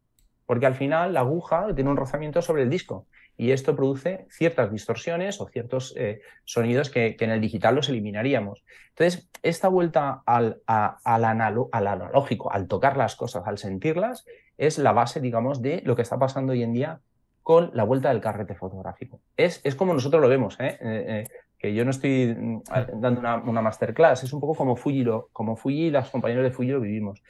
Porque 0.45 0.65
al 0.65 0.73
final 0.73 1.13
la 1.13 1.21
aguja 1.21 1.73
tiene 1.73 1.89
un 1.89 1.95
rozamiento 1.95 2.41
sobre 2.41 2.63
el 2.63 2.69
disco 2.69 3.07
y 3.37 3.51
esto 3.51 3.77
produce 3.77 4.27
ciertas 4.29 4.69
distorsiones 4.69 5.39
o 5.39 5.47
ciertos 5.47 5.93
eh, 5.95 6.19
sonidos 6.43 6.89
que, 6.89 7.15
en 7.17 7.29
el 7.29 7.39
digital 7.39 7.75
los 7.75 7.87
eliminaríamos. 7.87 8.65
Entonces, 8.89 9.29
esta 9.41 9.69
vuelta 9.69 10.21
al, 10.25 10.61
al, 10.65 11.23
analógico, 11.23 12.51
al 12.51 12.67
tocar 12.67 12.97
las 12.97 13.15
cosas, 13.15 13.43
al 13.47 13.57
sentirlas, 13.57 14.25
es 14.57 14.77
la 14.77 14.91
base, 14.91 15.21
digamos, 15.21 15.61
de 15.61 15.81
lo 15.85 15.95
que 15.95 16.01
está 16.01 16.19
pasando 16.19 16.51
hoy 16.51 16.63
en 16.63 16.73
día 16.73 17.01
con 17.45 17.69
la 17.75 17.83
vuelta 17.83 18.09
del 18.09 18.21
carrete 18.21 18.55
fotográfico. 18.55 19.21
Es, 19.37 19.61
es 19.63 19.75
como 19.75 19.93
nosotros 19.93 20.19
lo 20.19 20.27
vemos, 20.27 20.59
¿eh? 20.59 20.79
Eh, 20.81 21.05
eh, 21.07 21.27
que 21.59 21.75
yo 21.75 21.85
no 21.85 21.91
estoy 21.91 22.35
mm, 22.35 22.63
dando 22.99 23.21
una, 23.21 23.61
masterclass, 23.61 24.23
es 24.23 24.33
un 24.33 24.39
poco 24.39 24.55
como 24.55 24.75
Fuji, 24.75 25.03
lo, 25.03 25.29
como 25.31 25.55
Fuji 25.55 25.83
y 25.83 25.89
los 25.91 26.09
compañeros 26.09 26.43
de 26.43 26.49
Fuji 26.49 26.69
lo 26.69 26.81
vivimos. 26.81 27.21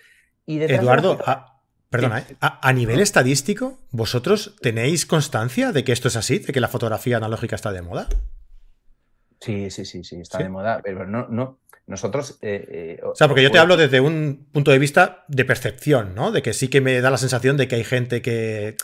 Y 0.45 0.61
Eduardo, 0.61 1.19
a, 1.25 1.59
perdona, 1.89 2.23
a, 2.39 2.71
nivel 2.71 3.01
estadístico, 3.01 3.77
¿vosotros 3.91 4.55
tenéis 4.61 5.05
constancia 5.05 5.73
de 5.73 5.83
que 5.83 5.91
esto 5.91 6.07
es 6.07 6.15
así, 6.15 6.39
de 6.39 6.53
que 6.53 6.61
la 6.61 6.69
fotografía 6.69 7.17
analógica 7.17 7.57
está 7.57 7.73
de 7.73 7.81
moda? 7.81 8.07
Sí, 9.41 9.69
sí, 9.69 9.83
sí, 9.83 10.05
sí, 10.05 10.21
está 10.21 10.37
de 10.37 10.47
moda, 10.47 10.79
pero 10.81 11.05
no, 11.05 11.27
no, 11.27 11.59
nosotros... 11.87 12.39
Eh, 12.41 12.97
eh, 12.97 12.99
o 13.03 13.13
sea, 13.15 13.27
porque 13.27 13.43
yo 13.43 13.51
te 13.51 13.59
hablo 13.59 13.77
desde 13.77 13.99
un 13.99 14.47
punto 14.51 14.71
de 14.71 14.79
vista 14.79 15.23
de 15.27 15.45
percepción, 15.45 16.15
¿no? 16.15 16.31
De 16.31 16.41
que 16.41 16.53
sí 16.53 16.67
que 16.67 16.81
me 16.81 16.99
da 16.99 17.11
la 17.11 17.17
sensación 17.17 17.57
de 17.57 17.67
que 17.67 17.75
hay 17.75 17.83
gente 17.83 18.21
que, 18.21 18.75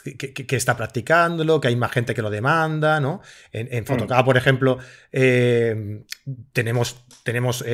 está 0.50 0.78
practicándolo, 0.78 1.60
que 1.60 1.70
hay 1.70 1.76
más 1.76 1.92
gente 1.92 2.14
que 2.14 2.22
lo 2.22 2.30
demanda, 2.30 3.00
¿no? 3.00 3.22
En, 3.52 3.70
en 3.72 3.84
mm. 3.84 4.26
por 4.26 4.38
ejemplo, 4.38 4.78
eh, 5.12 6.04
tenemos, 6.54 7.04
tenemos 7.24 7.66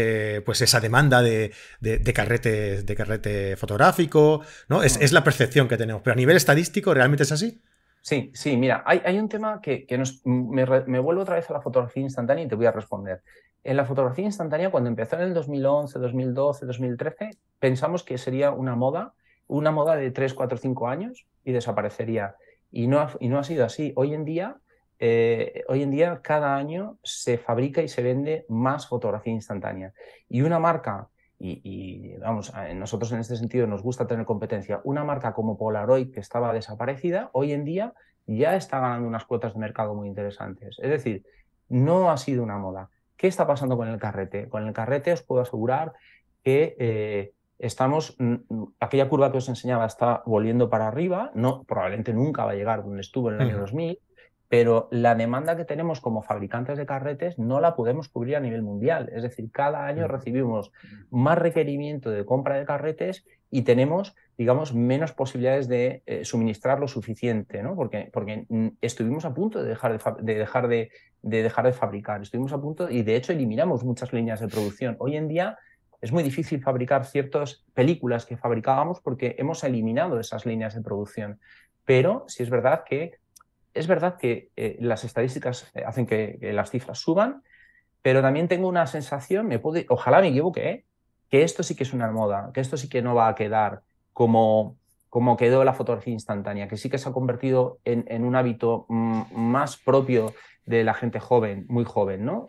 pues 0.46 0.62
esa 0.62 0.80
demanda 0.80 1.22
de, 1.22 1.52
carrete, 2.13 2.84
de 2.84 2.96
carrete 2.96 3.58
fotográfico, 3.58 4.42
¿no? 4.70 4.82
Es, 4.82 4.98
mm. 4.98 5.04
es 5.04 5.12
la 5.12 5.24
percepción 5.26 5.68
que 5.68 5.78
tenemos. 5.78 6.02
Pero 6.04 6.13
a 6.13 6.18
nivel 6.18 6.38
estadístico, 6.38 6.94
¿realmente 6.94 7.24
es 7.24 7.34
así? 7.34 7.62
Sí, 8.08 8.32
sí, 8.34 8.56
mira, 8.56 8.84
hay, 8.86 9.02
hay 9.04 9.20
un 9.20 9.28
tema 9.28 9.60
que, 9.60 9.86
nos, 9.98 10.26
me, 10.26 10.65
me, 10.86 11.00
vuelvo 11.00 11.24
otra 11.24 11.36
vez 11.36 11.50
a 11.50 11.54
la 11.54 11.60
fotografía 11.60 12.04
instantánea 12.04 12.46
y 12.46 12.48
te 12.48 12.56
voy 12.56 12.65
a 12.65 12.72
responder. 12.72 13.22
En 13.65 13.76
la 13.76 13.84
fotografía 13.84 14.24
instantánea, 14.24 14.72
cuando 14.72 14.89
empezó 14.89 15.17
en 15.17 15.24
el 15.24 15.34
2011, 15.34 16.00
2012, 16.00 16.65
2013, 16.67 17.32
pensamos 17.60 18.04
que 18.04 18.17
sería 18.17 18.52
una 18.52 18.78
moda, 18.78 19.13
una 19.48 19.72
moda 19.72 19.98
de 19.98 20.10
3, 20.12 20.34
4, 20.36 20.58
5 20.58 20.88
años 20.88 21.28
y 21.43 21.52
desaparecería. 21.52 22.38
Y 22.72 22.88
no 22.88 23.02
ha, 23.02 23.12
y 23.20 23.28
no 23.28 23.39
ha 23.39 23.43
sido 23.43 23.65
así. 23.65 23.91
Hoy 23.98 24.13
en 24.13 24.24
día, 24.24 24.56
eh, 25.00 25.65
hoy 25.67 25.84
en 25.84 25.91
día, 25.91 26.22
cada 26.24 26.56
año 26.56 26.98
se 27.04 27.38
fabrica 27.38 27.82
y 27.82 27.89
se 27.89 28.04
vende 28.04 28.46
más 28.48 28.88
fotografía 28.88 29.34
instantánea. 29.34 29.91
Y 30.30 30.43
una 30.43 30.60
marca 30.60 31.10
y, 31.39 32.15
vamos, 32.17 32.52
nosotros 32.76 33.12
en 33.12 33.19
este 33.19 33.36
sentido 33.36 33.67
nos 33.67 33.84
gusta 33.84 34.08
tener 34.08 34.26
competencia. 34.26 34.82
Una 34.84 35.04
marca 35.04 35.34
como 35.34 35.58
Polaroid, 35.58 36.12
que 36.12 36.19
estaba 36.19 36.54
desaparecida, 36.54 37.30
hoy 37.34 37.54
en 37.54 37.63
día 37.63 37.93
ya 38.26 38.56
está 38.56 38.80
ganando 38.80 39.08
unas 39.08 39.26
cuotas 39.26 39.54
de 39.54 39.60
mercado 39.60 39.93
muy 39.93 40.08
interesantes. 40.08 40.78
Es 40.82 40.89
decir, 40.89 41.23
no 41.69 42.10
ha 42.10 42.17
sido 42.17 42.43
una 42.43 42.58
moda. 42.58 42.89
¿Qué 43.15 43.28
está 43.28 43.47
pasando 43.47 43.78
con 43.78 43.88
el 43.88 44.00
carrete? 44.00 44.50
Con 44.50 44.67
el 44.67 44.73
carrete 44.73 45.13
os 45.13 45.23
puedo 45.23 45.41
asegurar 45.41 45.93
que 46.43 46.76
eh, 46.80 47.34
estamos, 47.60 48.15
aquella 48.80 49.10
curva 49.10 49.32
que 49.32 49.39
os 49.39 49.50
enseñaba 49.50 49.86
está 49.86 50.23
volviendo 50.26 50.69
para 50.69 50.88
arriba, 50.88 51.32
no, 51.34 51.63
probablemente 51.63 52.13
nunca 52.13 52.45
va 52.45 52.52
a 52.52 52.56
llegar 52.56 52.84
donde 52.84 53.02
estuvo 53.02 53.30
en 53.30 53.36
el 53.36 53.41
año 53.41 53.60
2000, 53.60 54.00
pero 54.50 54.88
la 54.92 55.16
demanda 55.16 55.58
que 55.58 55.66
tenemos 55.66 56.00
como 56.00 56.22
fabricantes 56.22 56.78
de 56.78 56.86
carretes 56.86 57.38
no 57.38 57.60
la 57.60 57.76
podemos 57.76 58.08
cubrir 58.08 58.38
a 58.38 58.40
nivel 58.40 58.62
mundial. 58.62 59.10
Es 59.14 59.24
decir, 59.24 59.52
cada 59.52 59.86
año 59.86 60.08
recibimos 60.08 60.72
más 61.10 61.38
requerimiento 61.38 62.10
de 62.10 62.26
compra 62.26 62.58
de 62.58 62.66
carretes 62.66 63.26
y 63.52 63.64
tenemos, 63.64 64.16
digamos, 64.38 64.74
menos 64.74 65.12
posibilidades 65.12 65.68
de 65.68 66.02
eh, 66.06 66.24
suministrar 66.24 66.80
lo 66.80 66.88
suficiente, 66.88 67.62
¿no? 67.62 67.76
Porque, 67.76 68.10
porque 68.14 68.46
estuvimos 68.82 69.26
a 69.26 69.34
punto 69.34 69.62
de 69.62 69.70
dejar 69.70 69.98
de, 70.22 70.36
dejar 70.36 70.68
de, 70.70 70.92
dejar 71.22 71.66
de 71.66 71.74
fabricar, 71.74 72.22
estuvimos 72.22 72.54
a 72.54 72.62
punto 72.62 72.90
y 72.90 73.04
de 73.04 73.18
hecho 73.18 73.34
eliminamos 73.34 73.84
muchas 73.84 74.14
líneas 74.14 74.40
de 74.40 74.48
producción. 74.48 74.96
Hoy 75.00 75.18
en 75.18 75.28
día 75.28 75.58
es 76.00 76.12
muy 76.14 76.24
difícil 76.24 76.62
fabricar 76.62 77.06
ciertas 77.06 77.66
películas 77.74 78.26
que 78.26 78.38
fabricábamos 78.38 79.02
porque 79.02 79.36
hemos 79.40 79.64
eliminado 79.64 80.20
esas 80.20 80.46
líneas 80.46 80.74
de 80.74 80.82
producción. 80.82 81.40
Pero 81.84 82.26
sí 82.28 82.44
es 82.44 82.50
verdad 82.50 82.84
que 82.86 83.14
es 83.78 83.88
verdad 83.88 84.18
que 84.18 84.52
eh, 84.56 84.78
las 84.80 85.04
estadísticas 85.04 85.72
eh, 85.74 85.84
hacen 85.86 86.06
que, 86.06 86.40
las 86.54 86.72
cifras 86.72 87.00
suban, 87.00 87.44
pero 88.02 88.22
también 88.22 88.48
tengo 88.48 88.68
una 88.68 88.88
sensación, 88.88 89.48
me 89.48 89.60
puede, 89.60 89.86
ojalá 89.90 90.22
me 90.22 90.30
equivoque, 90.30 90.70
¿eh? 90.70 90.86
que 91.30 91.44
esto 91.44 91.63
sí 91.63 91.76
que 91.76 91.84
es 91.84 91.94
una 91.94 92.12
moda, 92.12 92.52
que 92.54 92.62
esto 92.62 92.78
sí 92.78 92.90
que 92.90 93.02
no 93.02 93.16
va 93.16 93.28
a 93.28 93.36
quedar 93.36 93.82
como, 94.13 94.78
como 95.10 95.38
quedó 95.38 95.63
la 95.63 95.74
fotografía 95.74 96.13
instantánea, 96.13 96.68
que 96.68 96.78
sí 96.78 96.90
que 96.90 96.98
se 96.98 97.10
ha 97.10 97.12
convertido 97.12 97.80
en, 97.84 98.24
un 98.24 98.36
hábito 98.36 98.86
mm, 98.90 99.36
más 99.36 99.78
propio 99.78 100.34
de 100.66 100.84
la 100.84 100.94
gente 100.94 101.20
joven, 101.20 101.66
muy 101.70 101.84
joven, 101.84 102.26
¿no? 102.26 102.46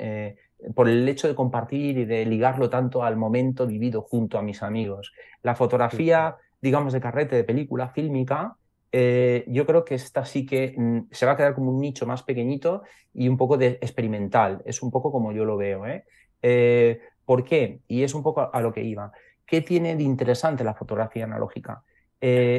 por 0.74 0.88
el 0.88 1.08
hecho 1.08 1.28
de 1.28 1.36
compartir 1.36 1.98
y 1.98 2.04
de 2.04 2.26
ligarlo 2.26 2.68
tanto 2.68 3.04
al 3.04 3.16
momento 3.16 3.66
vivido 3.66 4.02
junto 4.02 4.38
a 4.38 4.42
mis 4.42 4.62
amigos. 4.62 5.12
La 5.42 5.54
fotografía, 5.54 6.36
digamos, 6.60 6.92
de 6.92 7.00
carrete, 7.00 7.36
de 7.36 7.44
película 7.44 7.90
fílmica, 7.90 8.56
eh, 8.90 9.44
yo 9.48 9.66
creo 9.66 9.84
que 9.84 9.94
esta 9.94 10.24
sí 10.24 10.46
que 10.46 10.74
mm, 10.76 11.08
se 11.10 11.26
va 11.26 11.32
a 11.32 11.36
quedar 11.36 11.54
como 11.54 11.70
un 11.70 11.80
nicho 11.80 12.06
más 12.06 12.22
pequeñito 12.22 12.82
y 13.12 13.28
un 13.28 13.36
poco 13.36 13.56
de 13.56 13.78
experimental. 13.80 14.62
Es 14.64 14.82
un 14.82 14.90
poco 14.90 15.12
como 15.12 15.32
yo 15.32 15.44
lo 15.44 15.56
veo. 15.56 15.86
¿eh? 15.86 16.04
Eh, 16.42 17.00
por 17.24 17.44
qué? 17.44 17.80
Y 17.86 18.02
es 18.02 18.14
un 18.14 18.22
poco 18.22 18.50
a 18.52 18.60
lo 18.60 18.72
que 18.72 18.82
iba. 18.82 19.12
¿Qué 19.44 19.60
tiene 19.60 19.96
de 19.96 20.02
interesante 20.02 20.64
la 20.64 20.74
fotografía 20.74 21.24
analógica? 21.24 21.82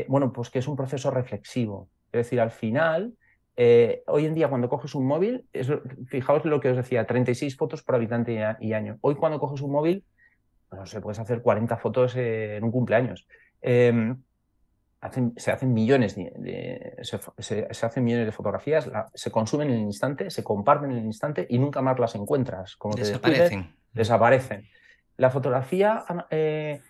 bueno, 0.07 0.31
pues 0.31 0.49
que 0.49 0.59
es 0.59 0.67
un 0.69 0.77
proceso 0.77 1.11
reflexivo. 1.11 1.89
Es 2.13 2.19
decir, 2.19 2.39
al 2.39 2.51
final, 2.51 3.13
hoy 4.07 4.25
en 4.25 4.33
día 4.33 4.47
cuando 4.47 4.69
coges 4.69 4.95
un 4.95 5.05
móvil, 5.05 5.45
fijaos 6.07 6.45
lo 6.45 6.61
que 6.61 6.69
os 6.69 6.77
decía, 6.77 7.05
36 7.05 7.57
fotos 7.57 7.83
por 7.83 7.95
habitante 7.95 8.39
y, 8.61 8.71
año. 8.71 8.97
Hoy 9.01 9.15
cuando 9.15 9.37
coges 9.37 9.59
un 9.59 9.73
móvil, 9.73 10.05
no 10.71 10.85
sé, 10.85 11.01
puedes 11.01 11.19
hacer 11.19 11.41
40 11.41 11.75
fotos 11.75 12.15
en 12.15 12.63
un 12.63 12.71
cumpleaños. 12.71 13.27
Em, 15.01 15.33
se 15.37 15.51
hacen 15.51 15.73
millones 15.73 16.15
de, 16.15 16.97
se, 17.37 17.67
hacen 17.85 18.03
millones 18.03 18.25
de 18.25 18.31
fotografías, 18.33 18.89
se 19.13 19.31
consumen 19.31 19.69
en 19.69 19.75
el 19.75 19.81
instante, 19.81 20.29
se 20.29 20.43
comparten 20.43 20.91
en 20.91 20.97
el 20.97 21.05
instante 21.05 21.47
y 21.49 21.57
nunca 21.57 21.81
más 21.81 21.97
las 21.99 22.15
encuentras. 22.15 22.75
Como 22.75 22.95
desaparecen. 22.95 23.73
desaparecen. 23.93 24.67
La 25.15 25.29
fotografía 25.29 26.03
eh, 26.29 26.81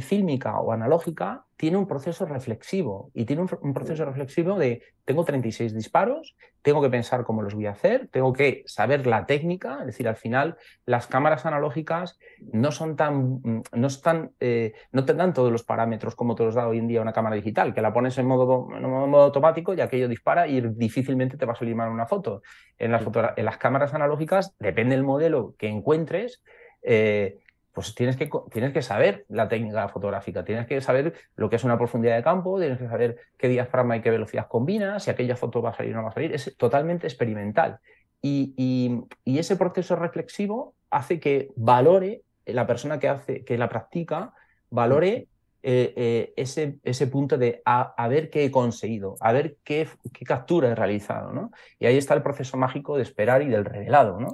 fílmica 0.00 0.60
o 0.60 0.72
analógica 0.72 1.44
tiene 1.56 1.76
un 1.76 1.86
proceso 1.86 2.26
reflexivo 2.26 3.10
y 3.14 3.24
tiene 3.24 3.42
un, 3.42 3.72
proceso 3.72 4.04
reflexivo 4.04 4.58
de 4.58 4.82
tengo 5.04 5.24
36 5.24 5.74
disparos, 5.74 6.36
tengo 6.62 6.82
que 6.82 6.90
pensar 6.90 7.24
cómo 7.24 7.42
los 7.42 7.54
voy 7.54 7.66
a 7.66 7.70
hacer, 7.70 8.08
tengo 8.08 8.32
que 8.32 8.64
saber 8.66 9.06
la 9.06 9.24
técnica, 9.26 9.78
es 9.80 9.86
decir, 9.86 10.08
al 10.08 10.16
final 10.16 10.56
las 10.84 11.06
cámaras 11.06 11.46
analógicas 11.46 12.18
no 12.52 12.72
son 12.72 12.96
tan, 12.96 13.40
mm, 13.42 13.62
no 13.72 13.86
están, 13.86 14.32
eh, 14.40 14.74
no 14.92 15.04
te 15.04 15.14
dan 15.14 15.32
todos 15.32 15.52
los 15.52 15.62
parámetros 15.62 16.14
como 16.14 16.34
te 16.34 16.44
los 16.44 16.54
da 16.54 16.66
hoy 16.66 16.78
en 16.78 16.88
día 16.88 17.02
una 17.02 17.12
cámara 17.12 17.36
digital, 17.36 17.72
que 17.72 17.82
la 17.82 17.92
pones 17.92 18.18
en 18.18 18.26
modo, 18.26 18.68
en 18.74 18.82
modo 18.82 19.22
automático 19.22 19.74
y 19.74 19.80
aquello 19.80 20.08
dispara 20.08 20.46
y 20.48 20.60
difícilmente 20.60 21.36
te 21.36 21.46
va 21.46 21.52
a 21.52 21.56
salir 21.56 21.74
mal 21.74 21.90
una 21.90 22.06
foto. 22.06 22.42
En 22.78 22.92
las, 22.92 23.04
en 23.36 23.44
las 23.44 23.58
cámaras 23.58 23.94
analógicas, 23.94 24.54
depende 24.58 24.96
del 24.96 25.04
modelo 25.04 25.54
que 25.56 25.68
encuentres, 25.68 26.42
eh, 26.82 27.38
pues 27.74 27.94
tienes 27.94 28.16
que, 28.16 28.30
tienes 28.52 28.72
que 28.72 28.82
saber 28.82 29.26
la 29.28 29.48
técnica 29.48 29.88
fotográfica, 29.88 30.44
tienes 30.44 30.66
que 30.66 30.80
saber 30.80 31.12
lo 31.34 31.50
que 31.50 31.56
es 31.56 31.64
una 31.64 31.76
profundidad 31.76 32.16
de 32.16 32.22
campo, 32.22 32.58
tienes 32.60 32.78
que 32.78 32.86
saber 32.86 33.18
qué 33.36 33.48
diafragma 33.48 33.96
y 33.96 34.00
qué 34.00 34.10
velocidad 34.10 34.46
combina, 34.46 35.00
si 35.00 35.10
aquella 35.10 35.34
foto 35.34 35.60
va 35.60 35.70
a 35.70 35.74
salir 35.74 35.92
o 35.92 35.96
no 35.96 36.04
va 36.04 36.10
a 36.10 36.12
salir, 36.12 36.32
es 36.32 36.56
totalmente 36.56 37.08
experimental. 37.08 37.80
Y, 38.22 39.02
ese 39.24 39.56
proceso 39.56 39.96
reflexivo 39.96 40.74
hace 40.88 41.18
que 41.18 41.48
valore, 41.56 42.22
la 42.46 42.66
persona 42.66 42.98
que, 42.98 43.08
hace, 43.08 43.44
que 43.44 43.58
la 43.58 43.68
practica, 43.68 44.32
valore 44.70 45.26
eh, 45.62 45.92
eh, 45.96 46.32
ese, 46.36 46.78
ese, 46.84 47.06
punto 47.08 47.36
de 47.38 47.60
a, 47.64 48.08
ver 48.08 48.30
qué 48.30 48.44
he 48.44 48.50
conseguido, 48.50 49.16
a 49.20 49.32
ver 49.32 49.56
qué, 49.64 49.88
qué, 50.12 50.24
captura 50.24 50.70
he 50.70 50.74
realizado. 50.74 51.32
¿no? 51.32 51.50
Y 51.78 51.86
ahí 51.86 51.96
está 51.96 52.14
el 52.14 52.22
proceso 52.22 52.56
mágico 52.56 52.96
de 52.96 53.02
esperar 53.02 53.42
y 53.42 53.48
del 53.48 53.64
revelado, 53.64 54.20
¿no? 54.20 54.28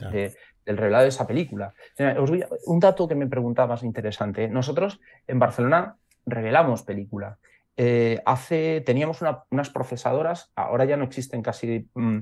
Del 0.70 0.78
revelado 0.78 1.02
de 1.02 1.08
esa 1.08 1.26
película. 1.26 1.74
un 2.66 2.80
dato 2.80 3.08
que 3.08 3.14
me 3.14 3.26
preguntabas 3.26 3.82
interesante. 3.82 4.48
Nosotros 4.48 5.00
en 5.26 5.38
Barcelona 5.38 5.96
revelamos 6.26 6.82
película. 6.82 7.38
Eh, 7.76 8.20
hace, 8.26 8.82
teníamos 8.82 9.22
unas 9.50 9.70
procesadoras, 9.70 10.52
ahora 10.54 10.84
ya 10.84 10.96
no 10.96 11.04
existen 11.04 11.42
casi. 11.42 11.88
Mm, 11.94 12.20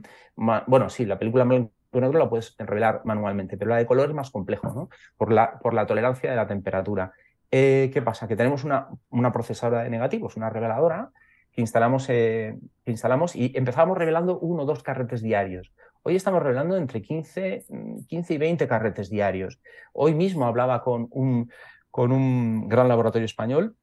bueno, 0.67 0.89
sí, 0.89 1.05
la 1.05 1.19
película 1.19 1.45
y 1.45 2.01
negro 2.01 2.19
la 2.19 2.29
puedes 2.29 2.55
revelar 2.59 3.03
manualmente, 3.05 3.57
pero 3.57 3.71
la 3.71 3.77
de 3.77 3.87
color 3.87 4.09
es 4.09 4.15
más 4.15 4.31
complejo, 4.31 4.73
¿no? 4.73 4.89
Por 5.17 5.33
la, 5.33 5.59
por 5.59 5.75
la 5.75 5.87
tolerancia 5.87 6.31
de 6.31 6.37
la 6.37 6.47
temperatura. 6.47 7.13
Eh, 7.51 7.91
¿Qué 7.93 8.03
pasa? 8.03 8.29
Que 8.29 8.37
tenemos 8.37 8.65
una, 8.65 8.89
una 9.11 9.33
procesadora 9.33 9.83
de 9.83 9.91
negativos, 9.91 10.37
una 10.37 10.51
reveladora, 10.51 11.11
que 11.51 11.61
instalamos, 11.61 12.09
eh, 12.09 12.57
que 12.85 12.93
instalamos 12.93 13.35
y 13.35 13.53
empezamos 13.57 13.99
revelando 13.99 14.39
uno 14.39 14.63
o 14.63 14.67
dos 14.67 14.83
carretes 14.83 15.23
diarios. 15.23 15.73
Hoy 16.09 16.17
estamos 16.17 16.43
revelando 16.43 16.79
entre 16.79 17.03
15, 17.03 17.67
15 18.07 18.33
y 18.33 18.39
20 18.39 18.67
carretes 18.67 19.11
diarios. 19.11 19.61
Hoy 19.93 20.15
mismo 20.15 20.47
hablaba 20.47 20.83
con 20.83 21.07
un, 21.11 21.53
con 21.91 22.13
un 22.13 22.67
gran 22.67 22.89
laboratorio 22.89 23.27
español 23.27 23.77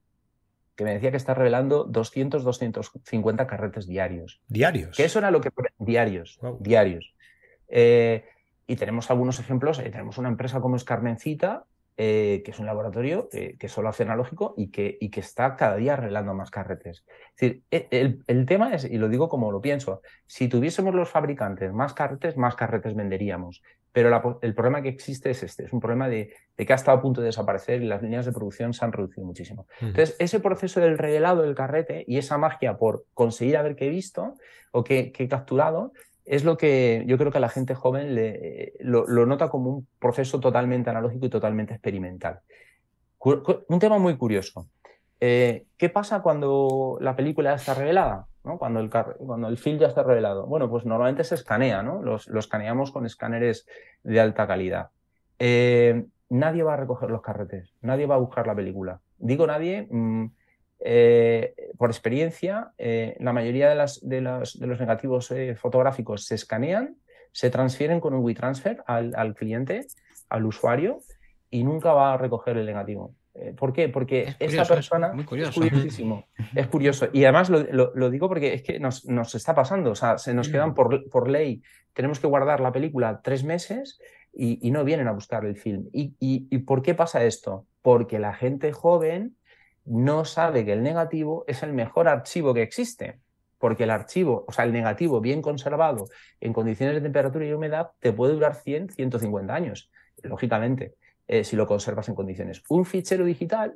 que 0.76 0.86
me 0.86 0.96
decía 0.96 1.12
que 1.12 1.18
está 1.18 1.36
revelando 1.36 1.84
200, 1.84 2.44
250 2.44 3.46
carretes 3.46 3.86
diarios. 3.86 4.42
¿Diarios? 4.48 4.98
Que 4.98 5.06
eso 5.06 5.20
era 5.20 5.30
lo 5.30 5.40
que... 5.40 5.52
Diarios, 5.78 6.40
diarios. 6.62 7.14
Eh, 7.68 8.26
y 8.66 8.76
tenemos 8.76 9.12
algunos 9.12 9.40
ejemplos. 9.40 9.78
Eh, 9.78 9.92
tenemos 9.92 10.18
una 10.18 10.30
empresa 10.30 10.62
como 10.62 10.78
es 10.78 10.84
Carmencita, 10.84 11.66
eh, 11.98 12.42
que 12.44 12.52
es 12.52 12.60
un 12.60 12.66
laboratorio 12.66 13.30
eh, 13.32 13.56
que 13.58 13.70
solo 13.70 13.88
hace 13.88 14.04
analógico 14.04 14.54
y 14.58 14.70
que, 14.70 14.98
y 15.00 15.10
que 15.10 15.22
está 15.22 15.56
cada 15.56 15.78
día 15.78 15.94
arreglando 15.94 16.34
más 16.34 16.52
carretes. 16.52 17.06
Es 17.36 17.40
decir, 17.40 17.64
e, 17.72 17.88
el, 18.28 18.46
tema 18.46 18.74
es, 18.74 18.84
y 18.84 18.98
lo 18.98 19.08
digo 19.08 19.30
como 19.30 19.50
lo 19.50 19.62
pienso, 19.62 20.02
si 20.28 20.50
tuviésemos 20.50 20.94
los 20.94 21.10
fabricantes 21.10 21.72
más 21.72 21.94
carretes, 21.94 22.36
más 22.36 22.56
carretes 22.56 22.96
venderíamos. 22.96 23.62
Pero 23.94 24.40
el 24.42 24.54
problema 24.54 24.82
que 24.82 24.90
existe 24.90 25.30
es 25.30 25.42
este, 25.44 25.64
es 25.64 25.72
un 25.72 25.80
problema 25.80 26.10
de, 26.10 26.34
que 26.58 26.74
ha 26.74 26.76
estado 26.76 26.98
a 26.98 27.02
punto 27.02 27.22
de 27.22 27.28
desaparecer 27.28 27.82
y 27.82 27.86
las 27.86 28.02
líneas 28.02 28.26
de 28.26 28.34
producción 28.34 28.74
se 28.74 28.84
han 28.84 28.92
reducido 28.92 29.26
muchísimo. 29.26 29.66
Entonces, 29.80 30.18
ese 30.20 30.42
proceso 30.42 30.82
del 30.82 30.98
revelado 30.98 31.44
del 31.44 31.56
carrete 31.56 32.04
y 32.06 32.18
esa 32.18 32.38
magia 32.38 32.78
por 32.78 33.06
conseguir 33.14 33.56
a 33.56 33.62
ver 33.62 33.78
qué 33.78 33.88
he 33.88 33.90
visto 33.90 34.36
o 34.72 34.84
qué 34.84 35.14
he 35.18 35.28
capturado, 35.30 35.94
es 36.26 36.44
lo 36.44 36.58
que 36.58 37.04
yo 37.08 37.18
creo 37.18 37.32
que 37.32 37.38
a 37.38 37.42
la 37.42 37.50
gente 37.50 37.76
joven 37.76 38.16
lo, 38.80 39.26
nota 39.26 39.50
como 39.50 39.70
un 39.70 39.88
proceso 40.00 40.40
totalmente 40.40 40.90
analógico 40.90 41.26
y 41.28 41.30
totalmente 41.30 41.74
experimental. 41.74 42.40
Un 43.20 43.80
tema 43.80 43.98
muy 43.98 44.18
curioso. 44.18 44.68
Eh, 45.20 45.66
¿Qué 45.78 45.90
pasa 45.90 46.22
cuando 46.22 46.98
la 47.02 47.16
película 47.16 47.54
está 47.54 47.74
revelada? 47.74 48.28
Cuando, 48.44 48.80
el, 48.80 48.90
cuando 48.90 49.48
el 49.48 49.58
film 49.58 49.80
ya 49.80 49.88
está 49.88 50.04
revelado. 50.04 50.46
Bueno, 50.46 50.70
pues 50.70 50.86
normalmente 50.86 51.24
se 51.24 51.34
escanea, 51.34 51.82
¿no? 51.82 52.04
Los, 52.04 52.28
lo 52.28 52.40
escaneamos 52.40 52.92
con 52.92 53.06
escáneres 53.06 53.66
de 54.04 54.20
alta 54.20 54.46
calidad. 54.46 54.90
Eh, 55.40 56.06
nadie 56.30 56.64
va 56.64 56.74
a 56.74 56.78
recoger 56.78 57.10
los 57.10 57.22
carretes, 57.22 57.74
nadie 57.82 58.06
va 58.06 58.16
a 58.16 58.20
buscar 58.20 58.46
la 58.46 58.56
película. 58.56 59.00
Digo 59.18 59.48
nadie, 59.48 59.88
mm, 60.86 61.78
por 61.78 61.90
experiencia, 61.90 62.72
la 62.78 63.34
mayoría 63.34 63.70
de, 63.70 63.76
las, 63.76 64.08
de, 64.08 64.22
los, 64.22 64.60
de 64.60 64.68
los 64.68 64.80
negativos 64.80 65.34
fotográficos 65.58 66.26
se 66.26 66.36
escanean, 66.36 66.96
se 67.32 67.50
transfieren 67.50 68.00
con 68.00 68.14
un 68.14 68.24
WeTransfer 68.24 68.84
al, 68.88 69.14
al 69.16 69.36
cliente, 69.36 69.88
al 70.30 70.46
usuario, 70.46 71.00
y 71.50 71.64
nunca 71.64 71.94
va 71.94 72.14
a 72.14 72.18
recoger 72.18 72.58
el 72.58 72.66
negativo. 72.66 73.14
Eh, 73.36 73.54
¿Por 73.54 73.74
qué? 73.74 73.90
Porque 73.90 74.34
esta 74.40 74.64
persona 74.64 75.12
es, 75.18 75.26
curiosísimo, 75.26 76.26
es 76.56 76.68
curioso. 76.68 77.10
Y 77.12 77.26
además 77.26 77.50
lo, 77.50 78.10
digo 78.10 78.30
porque 78.30 78.54
es 78.54 78.64
que 78.64 78.80
nos, 78.80 79.06
nos, 79.06 79.36
está 79.36 79.54
pasando, 79.54 79.92
o 79.92 79.96
sea, 79.96 80.18
se 80.18 80.34
nos 80.34 80.48
quedan 80.48 80.74
por, 80.74 81.10
por 81.10 81.30
ley, 81.30 81.62
tenemos 81.94 82.20
que 82.20 82.28
guardar 82.28 82.62
la 82.62 82.72
película 82.72 83.20
tres 83.22 83.44
meses 83.44 84.00
y, 84.32 84.72
no 84.72 84.84
vienen 84.86 85.08
a 85.08 85.12
buscar 85.12 85.46
el 85.46 85.58
film. 85.58 85.88
¿Y, 85.92 86.14
y, 86.20 86.58
por 86.60 86.82
qué 86.82 86.94
pasa 86.94 87.26
esto? 87.26 87.66
Porque 87.82 88.20
la 88.20 88.34
gente 88.34 88.72
joven 88.72 89.36
no 89.86 90.26
sabe 90.26 90.66
que 90.66 90.74
el 90.74 90.84
negativo 90.84 91.46
es 91.48 91.64
el 91.64 91.74
mejor 91.74 92.08
archivo 92.08 92.54
que 92.54 92.62
existe. 92.62 93.20
Porque 93.58 93.86
el 93.86 93.90
archivo, 93.90 94.46
o 94.48 94.52
sea, 94.52 94.66
el 94.66 94.74
negativo 94.74 95.22
bien 95.22 95.42
conservado 95.42 96.08
en 96.42 96.52
condiciones 96.52 96.96
de 96.96 97.02
temperatura 97.02 97.46
y 97.46 97.54
humedad, 97.54 97.92
te 98.00 98.12
puede 98.12 98.34
durar 98.34 98.56
100, 98.56 98.90
150 98.90 99.56
años, 99.56 99.90
lógicamente. 100.24 100.96
Eh, 101.28 101.44
si 101.44 101.56
lo 101.56 101.66
conservas 101.66 102.08
en 102.08 102.16
condiciones. 102.16 102.62
Un 102.70 102.86
fichero 102.86 103.26
digital, 103.26 103.76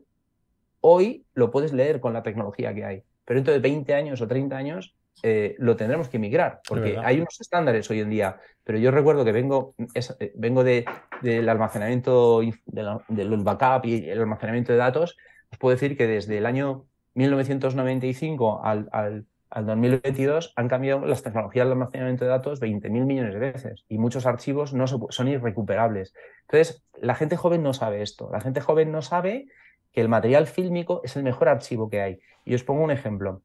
hoy 0.81 1.25
lo 1.33 1.49
puedes 1.49 1.73
leer 1.73 1.99
con 1.99 2.13
la 2.13 2.21
tecnología 2.21 2.73
que 2.75 2.85
hay, 2.85 3.03
pero 3.25 3.39
dentro 3.39 3.53
de 3.53 3.59
20 3.59 3.91
años 3.95 4.21
o 4.21 4.27
30 4.27 4.55
años 4.55 4.95
eh, 5.23 5.55
lo 5.57 5.75
tendremos 5.75 6.09
que 6.09 6.19
migrar, 6.19 6.61
porque 6.67 6.97
hay 7.03 7.17
unos 7.17 7.41
estándares 7.41 7.89
hoy 7.89 8.01
en 8.01 8.11
día, 8.11 8.37
pero 8.63 8.77
yo 8.77 8.91
recuerdo 8.91 9.25
que 9.25 9.31
vengo, 9.31 9.73
eh, 9.95 10.31
vengo 10.35 10.63
de, 10.63 10.85
del 11.23 11.49
almacenamiento, 11.49 12.41
del 12.67 13.37
backup 13.39 13.85
y 13.85 14.07
el 14.07 14.19
almacenamiento 14.19 14.71
de 14.71 14.77
datos, 14.77 15.11
os 15.11 15.17
puedo 15.57 15.75
decir 15.75 15.97
que 15.97 16.07
desde 16.07 16.37
el 16.37 16.45
año 16.45 16.85
1995 17.15 18.63
al, 18.63 18.89
al 18.91 19.25
al 19.49 19.65
2022 19.65 20.53
han 20.55 20.67
cambiado 20.67 21.05
las 21.05 21.23
tecnologías 21.23 21.65
de 21.65 21.71
almacenamiento 21.71 22.23
de 22.23 22.31
datos 22.31 22.61
20.000 22.61 22.89
millones 23.05 23.33
de 23.33 23.39
veces 23.39 23.85
y 23.87 23.97
muchos 23.97 24.25
archivos 24.25 24.73
no 24.73 24.85
son 24.87 25.27
irrecuperables. 25.27 26.13
Entonces, 26.41 26.83
la 27.01 27.15
gente 27.15 27.35
joven 27.35 27.63
no 27.63 27.73
sabe 27.73 28.01
esto. 28.01 28.29
La 28.31 28.41
gente 28.41 28.61
joven 28.61 28.91
no 28.91 29.01
sabe 29.01 29.47
que 29.91 30.01
el 30.01 30.09
material 30.09 30.45
fílmico 30.45 31.01
es 31.03 31.15
el 31.15 31.23
mejor 31.23 31.49
archivo 31.49 31.89
que 31.89 32.01
hay. 32.01 32.19
Y 32.45 32.53
os 32.53 32.63
pongo 32.63 32.83
un 32.83 32.91
ejemplo. 32.91 33.41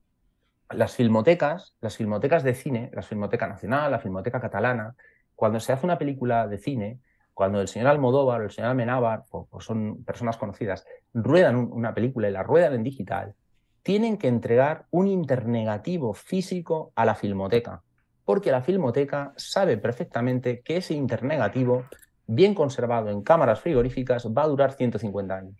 Las 0.70 0.94
filmotecas, 0.94 1.76
las 1.80 1.96
filmotecas 1.96 2.42
de 2.42 2.54
cine, 2.54 2.90
la 2.92 3.02
Filmoteca 3.02 3.46
Nacional, 3.46 3.90
la 3.90 3.98
Filmoteca 3.98 4.40
Catalana, 4.40 4.94
cuando 5.34 5.60
se 5.60 5.72
hace 5.72 5.86
una 5.86 5.98
película 5.98 6.48
de 6.48 6.58
cine, 6.58 7.00
cuando 7.34 7.60
el 7.60 7.68
señor 7.68 7.88
Almodóvar 7.88 8.40
o 8.40 8.44
el 8.44 8.50
señor 8.50 8.70
Amenábar, 8.70 9.24
o, 9.30 9.60
son 9.60 10.04
personas 10.04 10.36
conocidas, 10.36 10.86
ruedan 11.12 11.56
una 11.56 11.92
película 11.92 12.28
y 12.28 12.32
la 12.32 12.42
ruedan 12.42 12.74
en 12.74 12.84
digital, 12.84 13.34
tienen 13.82 14.16
que 14.16 14.28
entregar 14.28 14.86
un 14.90 15.08
internegativo 15.08 16.14
físico 16.14 16.92
a 16.94 17.04
la 17.04 17.14
filmoteca, 17.14 17.82
porque 18.24 18.50
la 18.50 18.62
filmoteca 18.62 19.34
sabe 19.36 19.76
perfectamente 19.76 20.62
que 20.62 20.78
ese 20.78 20.94
internegativo, 20.94 21.84
bien 22.26 22.54
conservado 22.54 23.10
en 23.10 23.22
cámaras 23.22 23.60
frigoríficas, 23.60 24.26
va 24.26 24.44
a 24.44 24.48
durar 24.48 24.72
150 24.72 25.36
años. 25.36 25.56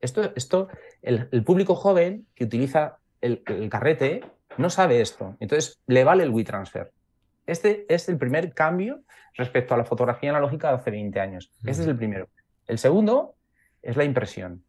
Esto, 0.00 0.30
esto 0.36 0.68
el, 1.02 1.42
público 1.44 1.74
joven 1.74 2.26
que 2.34 2.44
utiliza 2.44 2.98
el, 3.20 3.42
carrete 3.70 4.22
no 4.58 4.70
sabe 4.70 5.00
esto, 5.00 5.34
entonces 5.40 5.80
le 5.86 6.04
vale 6.04 6.22
el 6.22 6.30
WeTransfer. 6.30 6.92
Este 7.46 7.86
es 7.92 8.08
el 8.08 8.18
primer 8.18 8.54
cambio 8.54 9.02
respecto 9.34 9.74
a 9.74 9.76
la 9.76 9.84
fotografía 9.84 10.30
analógica 10.30 10.68
de 10.68 10.74
hace 10.74 10.90
20 10.90 11.20
años. 11.20 11.52
Este 11.64 11.82
es 11.82 11.88
el 11.88 11.96
primero. 11.96 12.28
El 12.66 12.78
segundo 12.78 13.34
es 13.82 13.96
la 13.96 14.04
impresión 14.04 14.64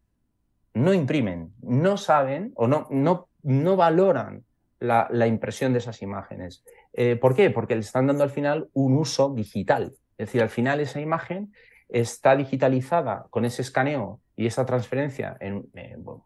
no 0.76 0.92
imprimen, 0.92 1.54
no 1.62 1.96
saben 1.96 2.52
o 2.54 2.68
no, 2.68 2.86
no, 2.90 3.28
no 3.42 3.76
valoran 3.76 4.44
la, 4.78 5.26
impresión 5.26 5.72
de 5.72 5.78
esas 5.78 6.02
imágenes. 6.02 6.64
Eh, 6.92 7.16
¿Por 7.16 7.34
qué? 7.34 7.48
Porque 7.50 7.74
le 7.74 7.80
están 7.80 8.06
dando 8.06 8.22
al 8.22 8.30
final 8.30 8.68
un 8.74 8.98
uso 8.98 9.32
digital. 9.34 9.94
Es 10.18 10.28
decir, 10.28 10.42
al 10.42 10.50
final 10.50 10.80
esa 10.80 11.00
imagen 11.00 11.54
está 11.88 12.36
digitalizada 12.36 13.26
con 13.30 13.46
ese 13.46 13.62
escaneo 13.62 14.20
y 14.36 14.46
esa 14.46 14.66
transferencia 14.66 15.38
en, 15.40 15.66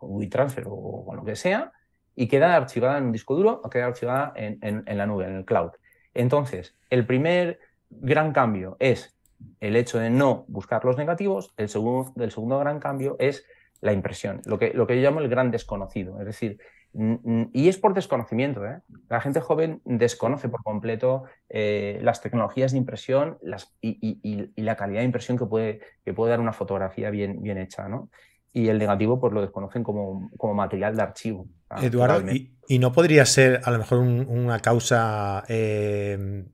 WeTransfer 0.01 0.65
o, 0.67 1.13
lo 1.15 1.25
que 1.25 1.37
sea 1.37 1.71
y 2.17 2.27
queda 2.27 2.57
archivada 2.57 2.99
en 2.99 3.05
un 3.05 3.13
disco 3.13 3.37
duro 3.37 3.61
o 3.63 3.71
queda 3.71 3.87
archivada 3.87 4.33
en, 4.35 4.59
en 4.63 4.99
la 4.99 5.07
nube, 5.07 5.27
en 5.27 5.37
el 5.37 5.45
cloud. 5.45 5.71
Entonces, 6.15 6.77
el 6.91 7.07
primer 7.07 7.61
gran 7.89 8.33
cambio 8.33 8.77
es 8.79 9.17
el 9.61 9.77
hecho 9.77 9.99
de 9.99 10.11
no 10.11 10.45
buscar 10.49 10.85
los 10.85 10.97
negativos, 10.97 11.55
el 11.57 11.69
segundo, 11.69 12.13
segundo 12.31 12.59
gran 12.59 12.79
cambio 12.81 13.17
es 13.19 13.45
la 13.81 13.93
impresión, 13.93 14.43
lo 14.45 14.59
que, 14.59 14.73
lo 14.75 14.87
que 14.87 14.97
yo 14.97 15.03
llamo 15.03 15.21
el 15.21 15.29
gran 15.29 15.51
desconocido. 15.51 16.21
Es 16.21 16.27
decir, 16.27 16.59
y 16.93 17.69
es 17.69 17.79
por 17.79 17.95
desconocimiento. 17.95 18.67
¿eh? 18.67 18.81
La 19.09 19.21
gente 19.21 19.41
joven 19.41 19.81
desconoce 19.85 20.49
por 20.49 20.63
completo 20.63 21.25
eh, 21.49 22.01
las 22.03 22.21
tecnologías 22.21 22.73
de 22.73 22.79
impresión 22.79 23.39
las, 23.43 23.77
y, 23.81 24.51
la 24.57 24.77
calidad 24.77 25.01
de 25.01 25.07
impresión 25.07 25.39
que 25.39 25.47
puede, 25.47 25.81
que 26.05 26.13
puede 26.13 26.31
dar 26.31 26.41
una 26.41 26.53
fotografía 26.53 27.11
bien, 27.11 27.43
bien 27.43 27.59
hecha. 27.59 27.89
¿no? 27.89 28.11
Y 28.53 28.69
el 28.69 28.79
negativo 28.79 29.21
pues 29.21 29.33
lo 29.33 29.41
desconocen 29.41 29.85
como, 29.85 30.31
como 30.37 30.55
material 30.55 30.97
de 30.97 31.03
archivo. 31.03 31.47
Eduardo, 31.81 32.31
y, 32.33 32.79
no 32.79 32.93
podría 32.93 33.25
ser 33.25 33.61
a 33.65 33.71
lo 33.71 33.79
mejor 33.79 33.99
una 33.99 34.59
causa 34.59 35.45
eh, 35.49 36.45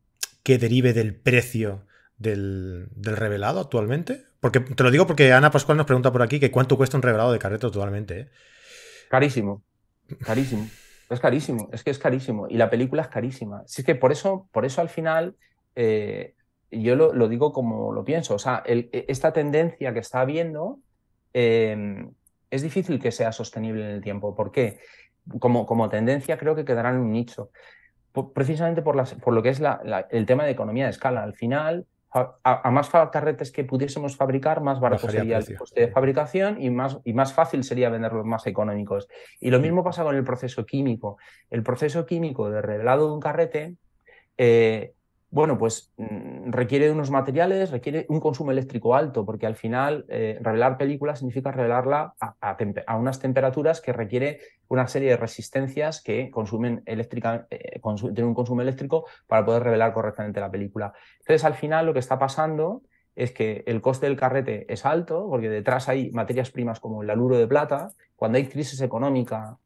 que 0.42 0.58
derive 0.58 0.92
del 0.92 1.14
precio 1.14 1.86
del, 2.18 2.88
revelado 2.96 3.60
actualmente? 3.60 4.24
Porque 4.40 4.60
te 4.60 4.82
lo 4.82 4.90
digo 4.90 5.06
porque 5.06 5.32
Ana 5.32 5.50
Pascual 5.50 5.76
nos 5.76 5.86
pregunta 5.86 6.12
por 6.12 6.22
aquí 6.22 6.40
que 6.40 6.50
cuánto 6.50 6.76
cuesta 6.76 6.96
un 6.96 7.02
revelado 7.02 7.32
de 7.32 7.38
carrete 7.38 7.66
actualmente. 7.66 8.20
¿eh? 8.20 8.28
Carísimo, 9.08 9.62
carísimo. 10.24 10.68
Es 11.08 11.20
carísimo, 11.20 11.68
es 11.72 11.84
que 11.84 11.90
es 11.90 11.98
carísimo. 11.98 12.46
Y 12.48 12.56
la 12.56 12.68
película 12.68 13.02
es 13.02 13.08
carísima. 13.08 13.60
Así 13.64 13.84
que 13.84 13.94
por 13.94 14.12
eso, 14.12 14.48
por 14.52 14.64
eso 14.64 14.80
al 14.80 14.88
final, 14.88 15.36
eh, 15.76 16.34
yo 16.70 16.96
lo, 16.96 17.28
digo 17.28 17.52
como 17.52 17.92
lo 17.92 18.04
pienso. 18.04 18.34
O 18.34 18.38
sea, 18.38 18.62
e, 18.66 18.88
esta 19.08 19.32
tendencia 19.32 19.92
que 19.92 20.00
está 20.00 20.20
habiendo 20.20 20.80
em, 21.38 22.12
es 22.50 22.62
difícil 22.62 22.98
que 22.98 23.12
sea 23.12 23.30
sostenible 23.30 23.84
en 23.84 23.90
el 23.90 24.00
tiempo. 24.00 24.34
¿Por 24.34 24.50
qué? 24.50 24.78
Como, 25.38 25.66
como 25.66 25.90
tendencia 25.90 26.38
creo 26.38 26.54
que 26.54 26.64
quedará 26.64 26.90
en 26.90 26.96
un 26.96 27.12
nicho. 27.12 27.50
precisamente 28.32 28.80
por, 28.80 28.96
las, 28.96 29.12
por 29.14 29.34
lo 29.34 29.42
que 29.42 29.50
es 29.50 29.60
el 30.10 30.24
tema 30.24 30.44
de 30.44 30.52
economía 30.52 30.84
de 30.84 30.92
escala. 30.92 31.22
Al 31.22 31.34
final, 31.34 31.86
a, 32.10 32.70
más 32.70 32.88
carretes 32.88 33.52
que 33.52 33.64
pudiésemos 33.64 34.16
fabricar, 34.16 34.62
más 34.62 34.80
barato 34.80 35.10
sería 35.10 35.36
el 35.36 35.58
coste 35.58 35.82
de 35.82 35.88
fabricación 35.88 36.62
y 36.62 36.70
más, 36.70 36.98
y 37.04 37.12
más 37.12 37.34
fácil 37.34 37.64
sería 37.64 37.90
venderlos 37.90 38.24
más 38.24 38.46
económicos. 38.46 39.06
Y 39.38 39.50
lo 39.50 39.60
mismo 39.60 39.84
pasa 39.84 40.04
con 40.04 40.16
el 40.16 40.24
proceso 40.24 40.64
químico. 40.64 41.18
El 41.50 41.62
proceso 41.62 42.06
químico 42.06 42.48
de 42.48 42.62
revelado 42.62 43.08
de 43.08 43.12
un 43.12 43.20
carrete 43.20 43.76
eh, 44.38 44.94
bueno, 45.36 45.58
pues 45.58 45.92
mm, 45.98 46.50
requiere 46.50 46.90
unos 46.90 47.10
materiales, 47.10 47.70
requiere 47.70 48.06
un 48.08 48.20
consumo 48.20 48.52
eléctrico 48.52 48.94
alto, 48.94 49.26
porque 49.26 49.44
al 49.44 49.54
final 49.54 50.06
eh, 50.08 50.38
revelar 50.40 50.78
películas 50.78 51.18
significa 51.18 51.52
revelarla 51.52 52.14
a, 52.18 52.96
unas 52.96 53.20
temperaturas 53.20 53.82
que 53.82 53.92
requiere 53.92 54.40
una 54.68 54.88
serie 54.88 55.10
de 55.10 55.18
resistencias 55.18 56.02
que 56.02 56.30
consumen 56.30 56.82
eléctrica, 56.86 57.46
eh, 57.50 57.82
tienen 57.82 58.24
un 58.24 58.34
consumo 58.34 58.62
eléctrico 58.62 59.04
para 59.26 59.44
poder 59.44 59.62
revelar 59.62 59.92
correctamente 59.92 60.40
la 60.40 60.50
película. 60.50 60.94
Entonces, 61.18 61.44
al 61.44 61.54
final 61.54 61.84
lo 61.84 61.92
que 61.92 61.98
está 61.98 62.18
pasando 62.18 62.80
es 63.14 63.30
que 63.32 63.62
el 63.66 63.82
coste 63.82 64.06
del 64.06 64.16
carrete 64.16 64.64
es 64.72 64.86
alto, 64.86 65.28
porque 65.28 65.50
detrás 65.50 65.90
hay 65.90 66.10
materias 66.12 66.50
primas 66.50 66.80
como 66.80 67.02
el 67.02 67.10
aluro 67.10 67.36
de 67.36 67.46
plata. 67.46 67.90
Cuando 68.14 68.38
hay 68.38 68.46
crisis 68.46 68.80
económica, 68.80 69.58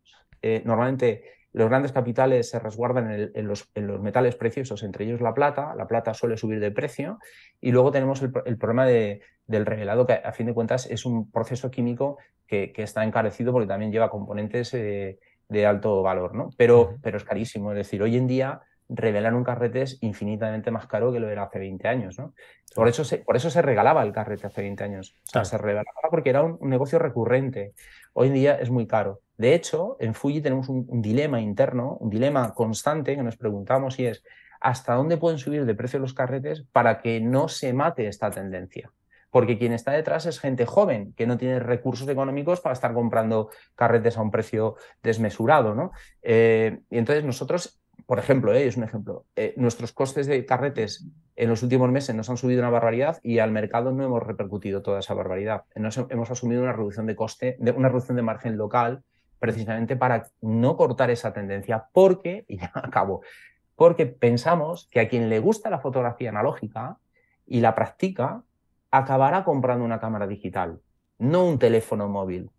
eh, 0.42 0.62
normalmente 0.64 1.22
los 1.52 1.68
grandes 1.68 1.92
capitales 1.92 2.50
se 2.50 2.58
resguardan 2.58 3.30
en, 3.34 3.48
los, 3.48 3.68
metales 4.00 4.36
preciosos, 4.36 4.82
entre 4.82 5.04
ellos 5.04 5.20
la 5.20 5.34
plata. 5.34 5.74
La 5.74 5.86
plata 5.86 6.14
suele 6.14 6.36
subir 6.36 6.60
de 6.60 6.70
precio. 6.70 7.18
Y 7.60 7.72
luego 7.72 7.90
tenemos 7.90 8.22
el, 8.22 8.58
problema 8.58 8.86
del 8.86 9.66
revelado, 9.66 10.06
que 10.06 10.12
a 10.12 10.32
fin 10.32 10.46
de 10.46 10.54
cuentas 10.54 10.86
es 10.86 11.04
un 11.04 11.30
proceso 11.30 11.70
químico 11.70 12.18
que, 12.46 12.72
está 12.76 13.04
encarecido 13.04 13.52
porque 13.52 13.68
también 13.68 13.92
lleva 13.92 14.10
componentes 14.10 14.72
eh, 14.74 15.18
de 15.48 15.66
alto 15.66 16.02
valor, 16.02 16.34
¿no? 16.34 16.50
Pero, 16.56 16.96
pero 17.02 17.16
es 17.16 17.24
carísimo. 17.24 17.72
Es 17.72 17.78
decir, 17.78 18.02
hoy 18.02 18.16
en 18.16 18.26
día 18.26 18.62
revelar 18.90 19.34
un 19.34 19.44
carrete 19.44 19.82
es 19.82 19.98
infinitamente 20.02 20.70
más 20.70 20.86
caro 20.86 21.12
que 21.12 21.20
lo 21.20 21.28
era 21.30 21.44
hace 21.44 21.58
20 21.58 21.88
años. 21.88 22.18
¿no? 22.18 22.34
Por, 22.74 22.88
eso 22.88 23.04
se, 23.04 23.18
por 23.18 23.36
eso 23.36 23.50
se 23.50 23.62
regalaba 23.62 24.02
el 24.02 24.12
carrete 24.12 24.46
hace 24.46 24.62
20 24.62 24.84
años. 24.84 25.14
se 25.24 25.58
regalaba 25.58 25.90
porque 26.10 26.30
era 26.30 26.42
un, 26.42 26.58
negocio 26.68 26.98
recurrente. 26.98 27.74
Hoy 28.12 28.28
en 28.28 28.34
día 28.34 28.56
es 28.56 28.70
muy 28.70 28.86
caro. 28.86 29.20
De 29.40 29.54
hecho, 29.54 29.96
en 30.00 30.12
Fuji 30.12 30.42
tenemos 30.42 30.68
un, 30.68 31.00
dilema 31.00 31.40
interno, 31.40 31.96
un 31.98 32.10
dilema 32.10 32.52
constante 32.52 33.16
que 33.16 33.22
nos 33.22 33.38
preguntamos 33.38 33.98
y 33.98 34.04
es 34.04 34.22
¿hasta 34.60 34.92
dónde 34.92 35.16
pueden 35.16 35.38
subir 35.38 35.64
de 35.64 35.74
precio 35.74 35.98
los 35.98 36.12
carretes 36.12 36.66
para 36.72 37.00
que 37.00 37.22
no 37.22 37.48
se 37.48 37.72
mate 37.72 38.06
esta 38.06 38.30
tendencia? 38.30 38.92
Porque 39.30 39.56
quien 39.56 39.72
está 39.72 39.92
detrás 39.92 40.26
es 40.26 40.40
gente 40.40 40.66
joven 40.66 41.14
que 41.16 41.26
no 41.26 41.38
tiene 41.38 41.58
recursos 41.58 42.06
económicos 42.06 42.60
para 42.60 42.74
estar 42.74 42.92
comprando 42.92 43.48
carretes 43.76 44.18
a 44.18 44.20
un 44.20 44.30
precio 44.30 44.76
desmesurado. 45.02 45.74
¿no? 45.74 45.92
Eh, 46.20 46.80
y 46.90 46.98
entonces 46.98 47.24
nosotros 47.24 47.80
por 48.06 48.18
ejemplo, 48.18 48.52
eh, 48.52 48.66
es 48.66 48.76
un 48.76 48.84
ejemplo, 48.84 49.24
eh, 49.36 49.54
nuestros 49.56 49.92
costes 49.92 50.26
de 50.26 50.44
carretes 50.44 51.06
en 51.36 51.48
los 51.48 51.62
últimos 51.62 51.90
meses 51.90 52.14
nos 52.14 52.28
han 52.28 52.36
subido 52.36 52.60
una 52.60 52.70
barbaridad 52.70 53.20
y 53.22 53.38
al 53.38 53.52
mercado 53.52 53.92
no 53.92 54.04
hemos 54.04 54.22
repercutido 54.22 54.82
toda 54.82 55.00
esa 55.00 55.14
barbaridad. 55.14 55.64
hemos 55.74 56.30
asumido 56.30 56.62
una 56.62 56.72
reducción 56.72 57.06
de 57.06 57.14
coste, 57.14 57.56
de, 57.58 57.70
una 57.70 57.88
reducción 57.88 58.16
de 58.16 58.22
margen 58.22 58.56
local 58.56 59.04
precisamente 59.40 59.96
para 59.96 60.28
no 60.40 60.76
cortar 60.76 61.10
esa 61.10 61.32
tendencia, 61.32 61.88
porque, 61.92 62.44
y 62.46 62.58
ya 62.58 62.70
acabo, 62.74 63.22
porque 63.74 64.06
pensamos 64.06 64.88
que 64.92 65.00
a 65.00 65.08
quien 65.08 65.28
le 65.28 65.40
gusta 65.40 65.70
la 65.70 65.80
fotografía 65.80 66.28
analógica 66.28 66.98
y 67.46 67.60
la 67.60 67.74
practica, 67.74 68.44
acabará 68.90 69.42
comprando 69.42 69.84
una 69.84 69.98
cámara 69.98 70.26
digital, 70.26 70.80
no 71.18 71.44
un 71.44 71.58
teléfono 71.58 72.08
móvil, 72.08 72.50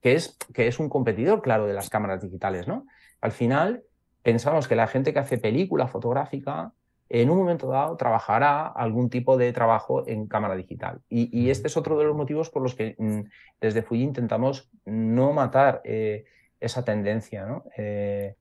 que 0.00 0.14
es, 0.14 0.36
que 0.54 0.68
es 0.68 0.78
un 0.78 0.88
competidor, 0.88 1.42
claro, 1.42 1.66
de 1.66 1.74
las 1.74 1.88
cámaras 1.88 2.22
digitales, 2.22 2.68
¿no? 2.68 2.86
Al 3.20 3.32
final, 3.32 3.82
pensamos 4.22 4.68
que 4.68 4.76
la 4.76 4.86
gente 4.86 5.12
que 5.12 5.18
hace 5.18 5.38
película 5.38 5.88
fotográfica 5.88 6.72
en 7.10 7.30
un 7.30 7.38
momento 7.38 7.68
dado 7.68 7.96
trabajará 7.96 8.66
algún 8.66 9.08
tipo 9.08 9.36
de 9.36 9.52
trabajo 9.52 10.06
en 10.06 10.26
cámara 10.26 10.56
digital. 10.56 11.00
Y, 11.08 11.50
este 11.50 11.68
es 11.68 11.76
otro 11.76 11.98
de 11.98 12.04
los 12.04 12.16
motivos 12.16 12.50
por 12.50 12.62
los 12.62 12.74
que 12.74 12.96
mm, 12.98 13.20
desde 13.60 13.82
Fuji 13.82 14.02
intentamos 14.02 14.70
no 14.84 15.32
matar 15.32 15.80
eh, 15.84 16.24
esa 16.60 16.84
tendencia. 16.84 17.46
¿no? 17.46 17.64
Eh, 17.76 18.34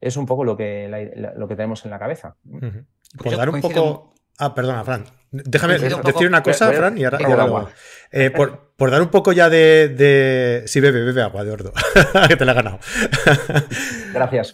es 0.00 0.16
un 0.16 0.26
poco 0.26 0.44
lo 0.44 0.56
que, 0.56 0.88
lo 1.36 1.48
que 1.48 1.56
tenemos 1.56 1.84
en 1.84 1.90
la 1.90 1.98
cabeza. 1.98 2.36
Por 3.16 3.36
dar 3.36 3.50
un 3.50 3.60
poco... 3.60 4.14
Ah, 4.38 4.54
perdona, 4.54 4.84
Fran. 4.84 5.04
Déjame 5.32 5.78
decir 5.78 6.28
una 6.28 6.42
cosa, 6.42 6.72
Fran, 6.72 6.96
y 6.96 7.04
ahora, 7.04 7.18
eh, 8.12 8.30
por, 8.30 8.67
por, 8.78 8.90
dar 8.92 9.02
un 9.02 9.08
poco 9.08 9.32
ya 9.32 9.50
de. 9.50 9.88
de... 9.88 10.62
Sí, 10.66 10.78
bebe, 10.78 11.02
bebe 11.02 11.20
agua 11.20 11.44
de 11.44 11.50
ordo, 11.50 11.72
que 12.28 12.36
te 12.36 12.44
la 12.44 12.52
he 12.52 12.54
ganado. 12.54 12.78
Gracias. 14.14 14.52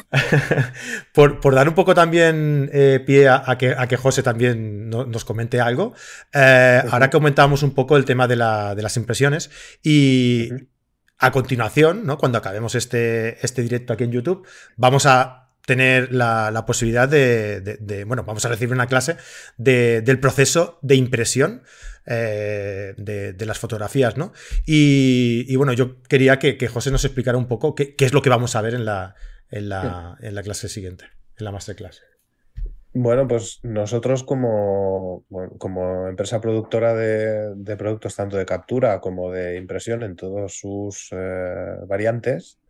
por, 1.13 1.41
por, 1.41 1.55
dar 1.55 1.69
un 1.69 1.75
poco 1.75 1.95
también 1.95 2.71
eh, 2.73 3.03
pie 3.05 3.29
a, 3.29 3.57
que, 3.59 3.75
a 3.77 3.87
que 3.87 3.99
José 3.99 4.23
también 4.23 4.89
nos 4.89 5.25
comente 5.25 5.61
algo. 5.61 5.95
Eh, 6.33 6.83
ahora 6.91 7.11
comentábamos 7.11 7.63
un 7.63 7.75
poco 7.75 7.99
el 7.99 8.07
tema 8.07 8.27
de, 8.27 8.37
la, 8.37 8.75
de 8.75 8.83
las 8.83 8.97
impresiones 8.97 9.51
y. 9.83 10.49
A 11.17 11.31
continuación, 11.31 12.05
¿no? 12.05 12.19
cuando 12.19 12.39
acabemos 12.39 12.75
este, 12.75 13.39
este 13.47 13.63
directo 13.63 13.93
aquí 13.93 14.03
en 14.03 14.11
YouTube, 14.11 14.47
vamos 14.77 15.07
a 15.07 15.44
tener 15.67 16.13
la, 16.13 16.65
posibilidad 16.67 17.09
de, 17.09 18.05
bueno, 18.07 18.25
vamos 18.25 18.45
a 18.45 18.49
recibir 18.49 18.75
una 18.75 18.87
clase 18.87 19.17
del 19.57 20.21
proceso 20.21 20.79
de 20.83 20.97
impresión 20.97 21.63
eh, 22.07 22.95
de, 22.97 23.47
las 23.47 23.59
fotografías, 23.59 24.17
¿no? 24.17 24.33
Y, 24.67 25.55
bueno, 25.57 25.73
yo 25.73 26.03
quería 26.03 26.39
que, 26.39 26.69
José 26.69 26.91
nos 26.91 27.05
explicara 27.05 27.39
un 27.39 27.49
poco 27.49 27.75
qué, 27.75 27.95
es 27.99 28.13
lo 28.13 28.23
que 28.23 28.31
vamos 28.31 28.57
a 28.57 28.63
ver 28.63 28.75
en 28.75 28.85
la, 28.85 29.15
en 29.51 29.69
la, 29.69 30.17
en 30.21 30.35
la 30.35 30.43
clase 30.43 30.69
siguiente, 30.69 31.05
en 31.39 31.45
la 31.45 31.53
masterclass. 31.53 32.03
Bueno, 32.97 33.27
pues 33.27 33.59
nosotros 33.65 34.23
como, 34.23 35.25
como 35.59 36.07
empresa 36.07 36.41
productora 36.41 36.95
de, 36.95 37.77
productos 37.77 38.15
tanto 38.15 38.37
de 38.37 38.47
captura 38.47 39.01
como 39.01 39.33
de 39.33 39.57
impresión 39.57 40.05
en 40.05 40.15
todos 40.15 40.59
sus 40.61 41.09
eh, 41.11 41.77
variantes, 41.89 42.61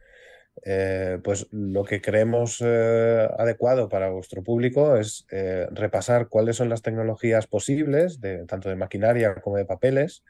eh, 0.63 1.19
pues 1.23 1.49
lo 1.51 1.85
que 1.85 2.01
creemos 2.01 2.63
eh, 2.65 3.29
adecuado 3.39 3.89
para 3.89 4.11
vuestro 4.11 4.43
público 4.43 4.97
es 4.97 5.27
eh, 5.31 5.67
repasar 5.73 6.29
cuáles 6.29 6.57
son 6.57 6.69
las 6.69 6.83
tecnologías 6.83 7.47
posibles, 7.47 8.21
de, 8.21 8.47
tanto 8.47 8.69
de 8.69 8.77
maquinaria 8.77 9.35
como 9.37 9.57
de 9.57 9.67
papeles, 9.67 10.25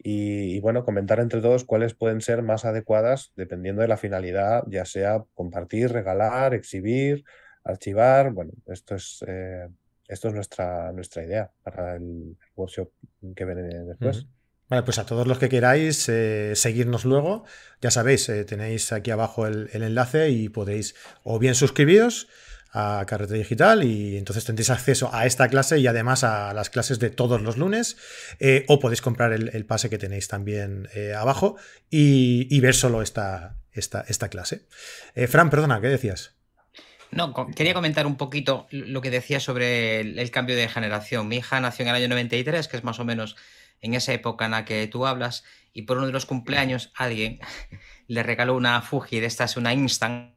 y, 0.00 0.60
bueno, 0.60 0.84
comentar 0.84 1.18
entre 1.18 1.40
todos 1.40 1.64
cuáles 1.64 1.94
pueden 1.94 2.20
ser 2.20 2.42
más 2.42 2.64
adecuadas 2.64 3.32
dependiendo 3.34 3.82
de 3.82 3.88
la 3.88 3.96
finalidad, 3.96 4.62
ya 4.68 4.84
sea 4.84 5.24
compartir, 5.34 5.90
regalar, 5.92 6.54
exhibir, 6.54 7.24
archivar. 7.64 8.30
Bueno, 8.30 8.52
esto 8.66 8.94
es, 8.94 9.24
esto 10.06 10.28
es 10.28 10.34
nuestra, 10.34 10.92
nuestra 10.92 11.24
idea 11.24 11.50
para 11.64 11.96
el 11.96 12.36
workshop 12.54 12.92
que 13.34 13.44
viene 13.44 13.62
después. 13.62 14.28
Vale, 14.68 14.82
pues 14.82 14.98
a 14.98 15.06
todos 15.06 15.26
los 15.26 15.38
que 15.38 15.48
queráis 15.48 16.08
eh, 16.10 16.52
seguirnos 16.54 17.06
luego, 17.06 17.44
ya 17.80 17.90
sabéis, 17.90 18.28
eh, 18.28 18.44
tenéis 18.44 18.92
aquí 18.92 19.10
abajo 19.10 19.46
el, 19.46 19.70
enlace 19.72 20.28
y 20.28 20.50
podéis 20.50 20.94
o 21.22 21.38
bien 21.38 21.54
suscribiros 21.54 22.28
a 22.70 23.02
Carrete 23.06 23.32
Digital 23.34 23.82
y 23.82 24.18
entonces 24.18 24.44
tendréis 24.44 24.68
acceso 24.68 25.08
a 25.14 25.24
esta 25.24 25.48
clase 25.48 25.78
y 25.78 25.86
además 25.86 26.22
a 26.22 26.52
las 26.52 26.68
clases 26.68 26.98
de 26.98 27.08
todos 27.08 27.40
los 27.40 27.56
lunes 27.56 27.96
eh, 28.40 28.66
o 28.68 28.78
podéis 28.78 29.00
comprar 29.00 29.32
el, 29.32 29.64
pase 29.64 29.88
que 29.88 29.96
tenéis 29.96 30.28
también 30.28 30.86
abajo 31.16 31.56
y, 31.88 32.60
ver 32.60 32.74
solo 32.74 33.00
esta, 33.00 33.56
esta, 33.72 34.04
esta 34.06 34.28
clase. 34.28 34.66
Fran, 35.28 35.48
perdona, 35.48 35.80
¿qué 35.80 35.88
decías? 35.88 36.34
No, 37.10 37.32
quería 37.56 37.72
comentar 37.72 38.06
un 38.06 38.16
poquito 38.16 38.66
lo 38.70 39.00
que 39.00 39.10
decía 39.10 39.40
sobre 39.40 40.00
el, 40.00 40.30
cambio 40.30 40.56
de 40.56 40.68
generación. 40.68 41.26
Mi 41.26 41.36
hija 41.36 41.58
nació 41.60 41.84
en 41.84 41.88
el 41.88 41.94
año 41.94 42.08
93, 42.08 42.68
que 42.68 42.76
es 42.76 42.84
más 42.84 43.00
o 43.00 43.04
menos 43.06 43.36
en 43.80 43.94
esa 43.94 44.12
época 44.12 44.46
en 44.46 44.52
la 44.52 44.64
que 44.64 44.86
tú 44.86 45.06
hablas, 45.06 45.44
y 45.72 45.82
por 45.82 45.98
uno 45.98 46.06
de 46.06 46.12
los 46.12 46.26
cumpleaños 46.26 46.92
alguien 46.96 47.38
le 48.08 48.22
regaló 48.22 48.56
una 48.56 48.80
Fuji 48.82 49.20
de 49.20 49.26
estas, 49.26 49.56
una 49.56 49.72
Instant. 49.72 50.34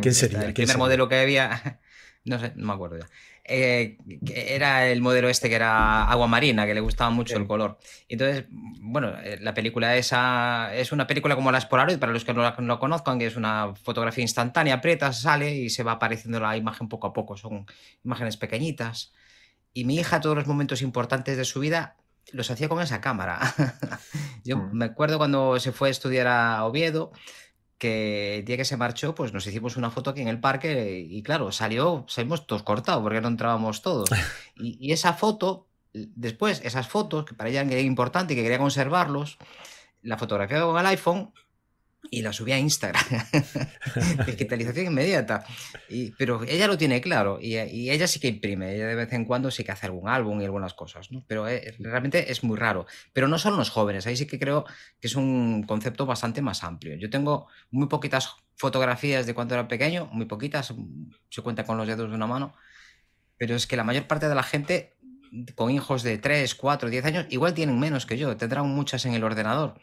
¿Qué 0.00 0.12
sería? 0.12 0.42
El 0.42 0.54
primer 0.54 0.78
modelo 0.78 1.08
que 1.08 1.16
había, 1.16 1.80
no 2.24 2.38
sé, 2.38 2.52
no 2.56 2.66
me 2.66 2.72
acuerdo 2.72 2.98
ya. 2.98 3.06
Eh, 3.46 3.98
era 4.34 4.86
el 4.88 5.02
modelo 5.02 5.28
este 5.28 5.50
que 5.50 5.54
era 5.54 6.04
agua 6.04 6.26
marina, 6.26 6.64
que 6.64 6.72
le 6.72 6.80
gustaba 6.80 7.10
mucho 7.10 7.36
el 7.36 7.46
color. 7.46 7.78
Entonces, 8.08 8.46
bueno, 8.48 9.12
eh, 9.22 9.38
la 9.40 9.52
película 9.52 9.96
esa 9.96 10.74
es 10.74 10.92
una 10.92 11.06
película 11.06 11.34
como 11.34 11.52
las 11.52 11.66
Polaroid, 11.66 11.98
para 11.98 12.12
los 12.12 12.24
que 12.24 12.32
no 12.32 12.54
lo 12.56 12.78
conozcan, 12.78 13.18
que 13.18 13.26
es 13.26 13.36
una 13.36 13.74
fotografía 13.82 14.22
instantánea, 14.22 14.74
aprietas, 14.74 15.20
sale 15.20 15.54
y 15.54 15.68
se 15.68 15.82
va 15.82 15.92
apareciendo 15.92 16.40
la 16.40 16.56
imagen 16.56 16.88
poco 16.88 17.08
a 17.08 17.12
poco. 17.12 17.36
Son 17.36 17.66
imágenes 18.02 18.38
pequeñitas. 18.38 19.12
Y 19.74 19.84
mi 19.84 19.96
hija, 19.96 20.20
todos 20.20 20.36
los 20.36 20.46
momentos 20.46 20.80
importantes 20.80 21.36
de 21.36 21.44
su 21.44 21.60
vida, 21.60 21.96
los 22.32 22.50
hacía 22.50 22.68
con 22.68 22.80
esa 22.80 23.00
cámara. 23.00 23.40
Yo 24.44 24.56
mm. 24.56 24.72
me 24.72 24.84
acuerdo 24.86 25.18
cuando 25.18 25.58
se 25.60 25.72
fue 25.72 25.88
a 25.88 25.90
estudiar 25.90 26.26
a 26.26 26.64
Oviedo, 26.64 27.12
que 27.78 28.38
el 28.38 28.44
día 28.44 28.56
que 28.56 28.64
se 28.64 28.76
marchó, 28.76 29.14
pues 29.14 29.32
nos 29.32 29.46
hicimos 29.46 29.76
una 29.76 29.90
foto 29.90 30.10
aquí 30.10 30.20
en 30.20 30.28
el 30.28 30.40
parque 30.40 31.04
y 31.08 31.22
claro, 31.22 31.52
salió, 31.52 32.04
salimos 32.08 32.46
todos 32.46 32.62
cortados 32.62 33.02
porque 33.02 33.20
no 33.20 33.28
entrábamos 33.28 33.82
todos. 33.82 34.08
Y, 34.56 34.92
esa 34.92 35.14
foto, 35.14 35.68
después, 35.92 36.60
esas 36.64 36.86
fotos, 36.86 37.24
que 37.24 37.34
para 37.34 37.50
ella 37.50 37.62
era 37.62 37.80
importante 37.80 38.32
y 38.32 38.36
que 38.36 38.42
quería 38.42 38.58
conservarlos, 38.58 39.38
la 40.00 40.16
fotografía 40.16 40.60
con 40.62 40.78
el 40.78 40.86
iPhone 40.86 41.32
y 42.10 42.22
la 42.22 42.32
subí 42.32 42.52
a 42.52 42.58
Instagram. 42.58 43.02
Digitalización 44.26 44.86
inmediata. 44.86 45.44
Y, 45.88 46.12
pero 46.12 46.42
ella 46.44 46.66
lo 46.66 46.78
tiene 46.78 47.00
claro 47.00 47.38
y, 47.40 47.56
ella 47.56 48.06
sí 48.06 48.20
que 48.20 48.28
imprime. 48.28 48.74
Ella 48.74 48.86
de 48.86 48.94
vez 48.94 49.12
en 49.12 49.24
cuando 49.24 49.50
sí 49.50 49.64
que 49.64 49.72
hace 49.72 49.86
algún 49.86 50.08
álbum 50.08 50.40
y 50.40 50.44
algunas 50.44 50.74
cosas, 50.74 51.10
¿no? 51.10 51.24
Pero 51.26 51.48
eh, 51.48 51.74
realmente 51.78 52.30
es 52.30 52.44
muy 52.44 52.56
raro. 52.56 52.86
Pero 53.12 53.28
no 53.28 53.38
son 53.38 53.56
los 53.56 53.70
jóvenes. 53.70 54.06
Ahí 54.06 54.16
sí 54.16 54.26
que 54.26 54.38
creo 54.38 54.64
que 55.00 55.08
es 55.08 55.16
un 55.16 55.64
concepto 55.64 56.06
bastante 56.06 56.42
más 56.42 56.64
amplio. 56.64 56.96
Yo 56.96 57.10
tengo 57.10 57.48
muy 57.70 57.88
poquitas 57.88 58.36
fotografías 58.56 59.26
de 59.26 59.34
cuando 59.34 59.54
era 59.54 59.68
pequeño, 59.68 60.06
muy 60.12 60.26
poquitas, 60.26 60.72
se 61.28 61.42
cuenta 61.42 61.64
con 61.64 61.76
los 61.76 61.86
dedos 61.86 62.08
de 62.10 62.16
una 62.16 62.26
mano. 62.26 62.54
Pero 63.36 63.56
es 63.56 63.66
que 63.66 63.76
la 63.76 63.84
mayor 63.84 64.06
parte 64.06 64.28
de 64.28 64.34
la 64.34 64.44
gente 64.44 64.93
con 65.54 65.70
hijos 65.70 66.02
de 66.02 66.18
3, 66.18 66.54
4, 66.54 66.90
10 66.90 67.04
años, 67.04 67.26
igual 67.30 67.54
tienen 67.54 67.78
menos 67.78 68.06
que 68.06 68.16
yo, 68.16 68.36
tendrán 68.36 68.68
muchas 68.68 69.04
en 69.06 69.14
el 69.14 69.24
ordenador. 69.24 69.80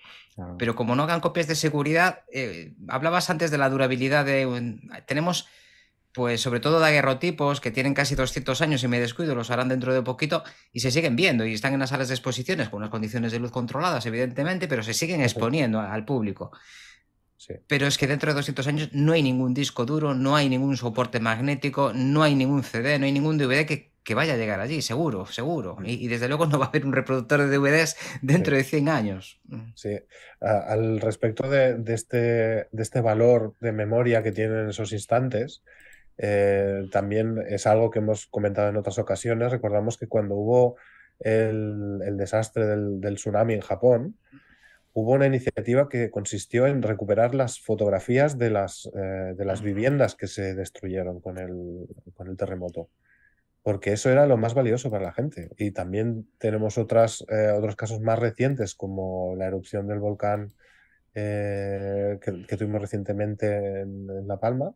Pero 0.58 0.76
como 0.76 0.96
no 0.96 1.04
hagan 1.04 1.20
copias 1.20 1.48
de 1.48 1.56
seguridad, 1.56 2.24
eh, 2.32 2.74
hablabas 2.88 3.30
antes 3.30 3.52
de 3.52 3.58
la 3.58 3.70
durabilidad 3.70 4.26
de... 4.26 4.80
tenemos, 5.06 5.48
pues 6.14 6.42
sobre 6.42 6.60
todo 6.60 6.80
daguerrotipos 6.80 7.62
que 7.62 7.72
tienen 7.72 7.94
casi 7.94 8.16
200 8.16 8.62
años 8.62 8.84
y 8.84 8.88
me 8.88 9.00
descuido, 9.00 9.36
los 9.36 9.52
harán 9.52 9.70
dentro 9.70 9.94
de 9.94 10.02
poquito 10.02 10.44
y 10.72 10.80
se 10.80 10.92
siguen 10.92 11.16
viendo 11.16 11.46
y 11.46 11.54
están 11.54 11.74
en 11.74 11.80
las 11.80 11.90
salas 11.90 12.08
de 12.08 12.16
exposiciones 12.16 12.70
con 12.70 12.78
unas 12.78 12.90
condiciones 12.90 13.32
de 13.32 13.40
luz 13.40 13.52
controladas, 13.52 14.06
evidentemente, 14.06 14.68
pero 14.68 14.84
se 14.84 14.94
siguen 14.94 15.22
exponiendo 15.22 15.80
al 15.80 16.06
público. 16.06 16.52
Pero 17.68 17.88
es 17.88 17.98
que 17.98 18.08
dentro 18.08 18.32
de 18.32 18.36
200 18.36 18.68
años 18.68 18.90
no 18.94 19.14
hay 19.14 19.24
ningún 19.24 19.54
disco 19.54 19.86
duro, 19.86 20.14
no 20.14 20.36
hay 20.36 20.48
ningún 20.48 20.78
soporte 20.78 21.20
magnético, 21.20 21.92
no 21.94 22.24
hay 22.24 22.36
ningún 22.36 22.64
CD, 22.64 23.00
no 23.00 23.06
hay 23.06 23.12
ningún 23.12 23.38
DVD 23.38 23.66
que 23.66 23.91
que 24.04 24.16
vaya 24.16 24.34
a 24.34 24.38
llegar 24.38 24.60
allí, 24.60 24.82
seguro, 24.82 25.26
seguro. 25.28 25.78
Y, 25.84 26.08
desde 26.08 26.28
luego 26.28 26.48
no 26.48 26.58
va 26.58 26.66
a 26.66 26.70
haber 26.70 26.86
un 26.86 26.94
reproductor 26.94 27.42
de 27.42 27.56
DVDs 27.56 27.96
dentro 28.22 28.56
de 28.56 28.64
100 28.64 28.90
años. 28.90 29.40
Mm. 29.46 29.72
Sí, 29.76 30.00
al 30.40 31.00
respecto 31.00 31.48
de, 31.48 31.82
este, 31.88 32.18
de 32.72 32.82
este 32.82 33.02
valor 33.02 33.54
de 33.60 33.72
memoria 33.72 34.24
que 34.24 34.32
tienen 34.32 34.70
esos 34.70 34.92
instantes, 34.92 35.64
eh, 36.18 36.88
también 36.92 37.44
es 37.48 37.68
algo 37.68 37.92
que 37.92 38.00
hemos 38.00 38.26
comentado 38.28 38.70
en 38.70 38.78
otras 38.78 38.98
ocasiones. 38.98 39.52
Recordamos 39.52 39.98
que 39.98 40.08
cuando 40.08 40.36
hubo 40.36 40.78
el, 41.20 42.18
desastre 42.18 42.66
del, 42.66 43.16
tsunami 43.16 43.54
en 43.54 43.62
Japón, 43.62 44.18
hubo 44.94 45.12
una 45.12 45.28
iniciativa 45.28 45.90
que 45.90 46.10
consistió 46.10 46.66
en 46.66 46.82
recuperar 46.82 47.36
las 47.36 47.60
fotografías 47.60 48.40
de 48.40 48.50
las, 48.50 48.90
eh, 48.96 49.34
de 49.38 49.46
las 49.46 49.62
viviendas 49.62 50.16
que 50.16 50.26
se 50.26 50.56
destruyeron 50.56 51.22
con 51.22 51.38
el, 51.38 51.86
con 52.16 52.28
el 52.28 52.36
terremoto 52.36 52.90
porque 53.64 53.94
eso 53.94 54.10
era 54.10 54.26
lo 54.26 54.38
más 54.38 54.54
valioso 54.54 54.90
para 54.90 55.06
la 55.06 55.14
gente. 55.14 55.50
Y 55.58 55.72
también 55.72 56.28
tenemos 56.38 56.78
otras, 56.78 57.24
eh, 57.30 57.52
otros 57.52 57.76
casos 57.76 58.02
más 58.02 58.18
recientes, 58.18 58.76
como 58.76 59.36
la 59.36 59.46
erupción 59.46 59.88
del 59.88 60.00
volcán 60.00 60.54
eh, 61.14 62.20
que, 62.22 62.58
tuvimos 62.58 62.82
recientemente 62.82 63.82
en, 63.82 64.28
La 64.28 64.40
Palma. 64.40 64.74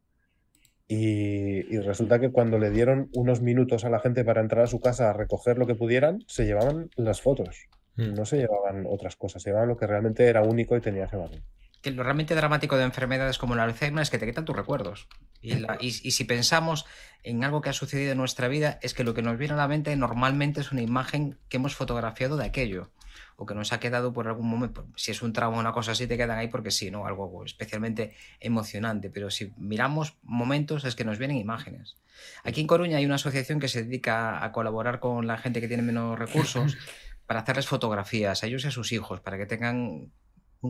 Y, 0.88 1.78
resulta 1.80 2.20
que 2.20 2.32
cuando 2.32 2.60
le 2.60 2.70
dieron 2.70 3.10
unos 3.16 3.42
minutos 3.42 3.86
a 3.86 3.90
la 3.90 4.00
gente 4.00 4.24
para 4.24 4.42
entrar 4.42 4.64
a 4.64 4.68
su 4.68 4.80
casa 4.80 5.10
a 5.10 5.14
recoger 5.14 5.58
lo 5.58 5.66
que 5.66 5.74
pudieran, 5.74 6.24
se 6.28 6.46
llevaban 6.46 6.90
las 6.96 7.22
fotos. 7.22 7.68
Mm. 7.96 8.14
No 8.14 8.26
se 8.26 8.38
llevaban 8.38 8.86
otras 8.88 9.16
cosas, 9.16 9.42
se 9.42 9.50
llevaban 9.50 9.70
lo 9.70 9.78
que 9.78 9.88
realmente 9.88 10.28
era 10.28 10.44
único 10.44 10.78
y 10.78 10.82
tenía 10.82 11.06
ese 11.06 11.18
valor. 11.18 11.42
Que 11.86 11.92
lo 11.92 12.02
realmente 12.02 12.34
dramático 12.34 12.78
de 12.78 12.84
enfermedades 12.84 13.38
como 13.38 13.54
el 13.54 13.60
Alzheimer 13.60 14.02
es 14.02 14.10
que 14.10 14.18
te 14.18 14.26
quitan 14.26 14.44
tus 14.44 14.56
recuerdos. 14.56 15.08
Y, 15.40 15.92
si 15.92 16.24
pensamos 16.24 16.88
en 17.22 17.44
algo 17.44 17.62
que 17.62 17.70
ha 17.70 17.74
sucedido 17.74 18.14
en 18.14 18.18
nuestra 18.18 18.48
vida, 18.48 18.80
es 18.82 18.96
que 18.96 19.04
lo 19.04 19.14
que 19.14 19.22
nos 19.22 19.38
viene 19.38 19.54
a 19.54 19.58
la 19.58 19.68
mente 19.68 19.96
normalmente 19.96 20.62
es 20.62 20.72
una 20.72 20.82
imagen 20.82 21.38
que 21.48 21.58
hemos 21.58 21.76
fotografiado 21.76 22.38
de 22.38 22.46
aquello 22.46 22.90
o 23.36 23.46
que 23.46 23.54
nos 23.54 23.72
ha 23.72 23.80
quedado 23.80 24.14
por 24.14 24.28
algún 24.28 24.50
momento. 24.50 24.88
Si 24.96 25.12
es 25.12 25.22
un 25.22 25.32
trauma 25.32 25.58
o 25.58 25.60
una 25.60 25.74
cosa 25.74 25.92
así, 25.92 26.08
te 26.08 26.18
quedan 26.18 26.40
ahí 26.40 26.48
porque 26.48 26.72
sí, 26.72 26.90
¿no? 26.90 27.06
Algo 27.06 27.46
especialmente 27.46 28.16
emocionante. 28.40 29.12
Pero 29.12 29.30
si 29.30 29.54
miramos 29.56 30.18
momentos, 30.24 30.86
es 30.86 30.96
que 30.96 31.06
nos 31.06 31.20
vienen 31.20 31.38
imágenes. 31.38 31.98
Aquí 32.44 32.62
en 32.62 32.68
Coruña 32.68 32.98
hay 32.98 33.06
una 33.06 33.16
asociación 33.16 33.60
que 33.60 33.68
se 33.68 33.84
dedica 33.84 34.44
a 34.44 34.52
colaborar 34.52 35.00
con 35.00 35.28
la 35.28 35.38
gente 35.38 35.62
que 35.62 35.68
tiene 35.68 35.84
menos 35.84 36.18
recursos 36.18 36.78
para 37.28 37.42
hacerles 37.42 37.68
fotografías 37.68 38.42
a 38.42 38.48
ellos 38.48 38.64
y 38.64 38.70
a 38.70 38.72
sus 38.72 38.92
hijos, 38.92 39.22
para 39.22 39.38
que 39.38 39.46
tengan 39.46 40.12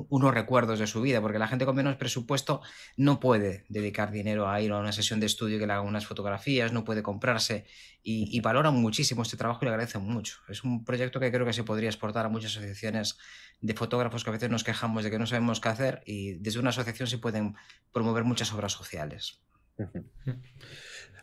unos 0.09 0.33
recuerdos 0.33 0.79
de 0.79 0.87
su 0.87 1.01
vida, 1.01 1.21
porque 1.21 1.39
la 1.39 1.47
gente 1.47 1.65
con 1.65 1.75
menos 1.75 1.95
presupuesto 1.95 2.61
no 2.97 3.19
puede 3.19 3.65
dedicar 3.69 4.11
dinero 4.11 4.49
a 4.49 4.61
ir 4.61 4.71
a 4.71 4.79
una 4.79 4.91
sesión 4.91 5.19
de 5.19 5.25
estudio 5.25 5.59
que 5.59 5.67
le 5.67 5.73
hagan 5.73 5.85
unas 5.85 6.05
fotografías, 6.05 6.71
no 6.71 6.83
puede 6.83 7.03
comprarse 7.03 7.65
y, 8.03 8.39
valoran 8.41 8.75
muchísimo 8.75 9.23
este 9.23 9.37
trabajo 9.37 9.59
y 9.61 9.65
le 9.65 9.71
agradecen 9.71 10.03
mucho. 10.03 10.37
Es 10.47 10.63
un 10.63 10.85
proyecto 10.85 11.19
que 11.19 11.31
creo 11.31 11.45
que 11.45 11.53
se 11.53 11.63
podría 11.63 11.89
exportar 11.89 12.25
a 12.25 12.29
muchas 12.29 12.51
asociaciones 12.51 13.17
de 13.61 13.73
fotógrafos 13.73 14.23
que 14.23 14.29
a 14.29 14.33
veces 14.33 14.49
nos 14.49 14.63
quejamos 14.63 15.03
de 15.03 15.09
que 15.09 15.17
no 15.17 15.25
sabemos 15.25 15.59
qué 15.59 15.69
hacer 15.69 16.03
y 16.05 16.33
desde 16.35 16.59
una 16.59 16.69
asociación 16.69 17.07
se 17.07 17.17
pueden 17.17 17.55
promover 17.91 18.23
muchas 18.23 18.53
obras 18.53 18.73
sociales. 18.73 19.41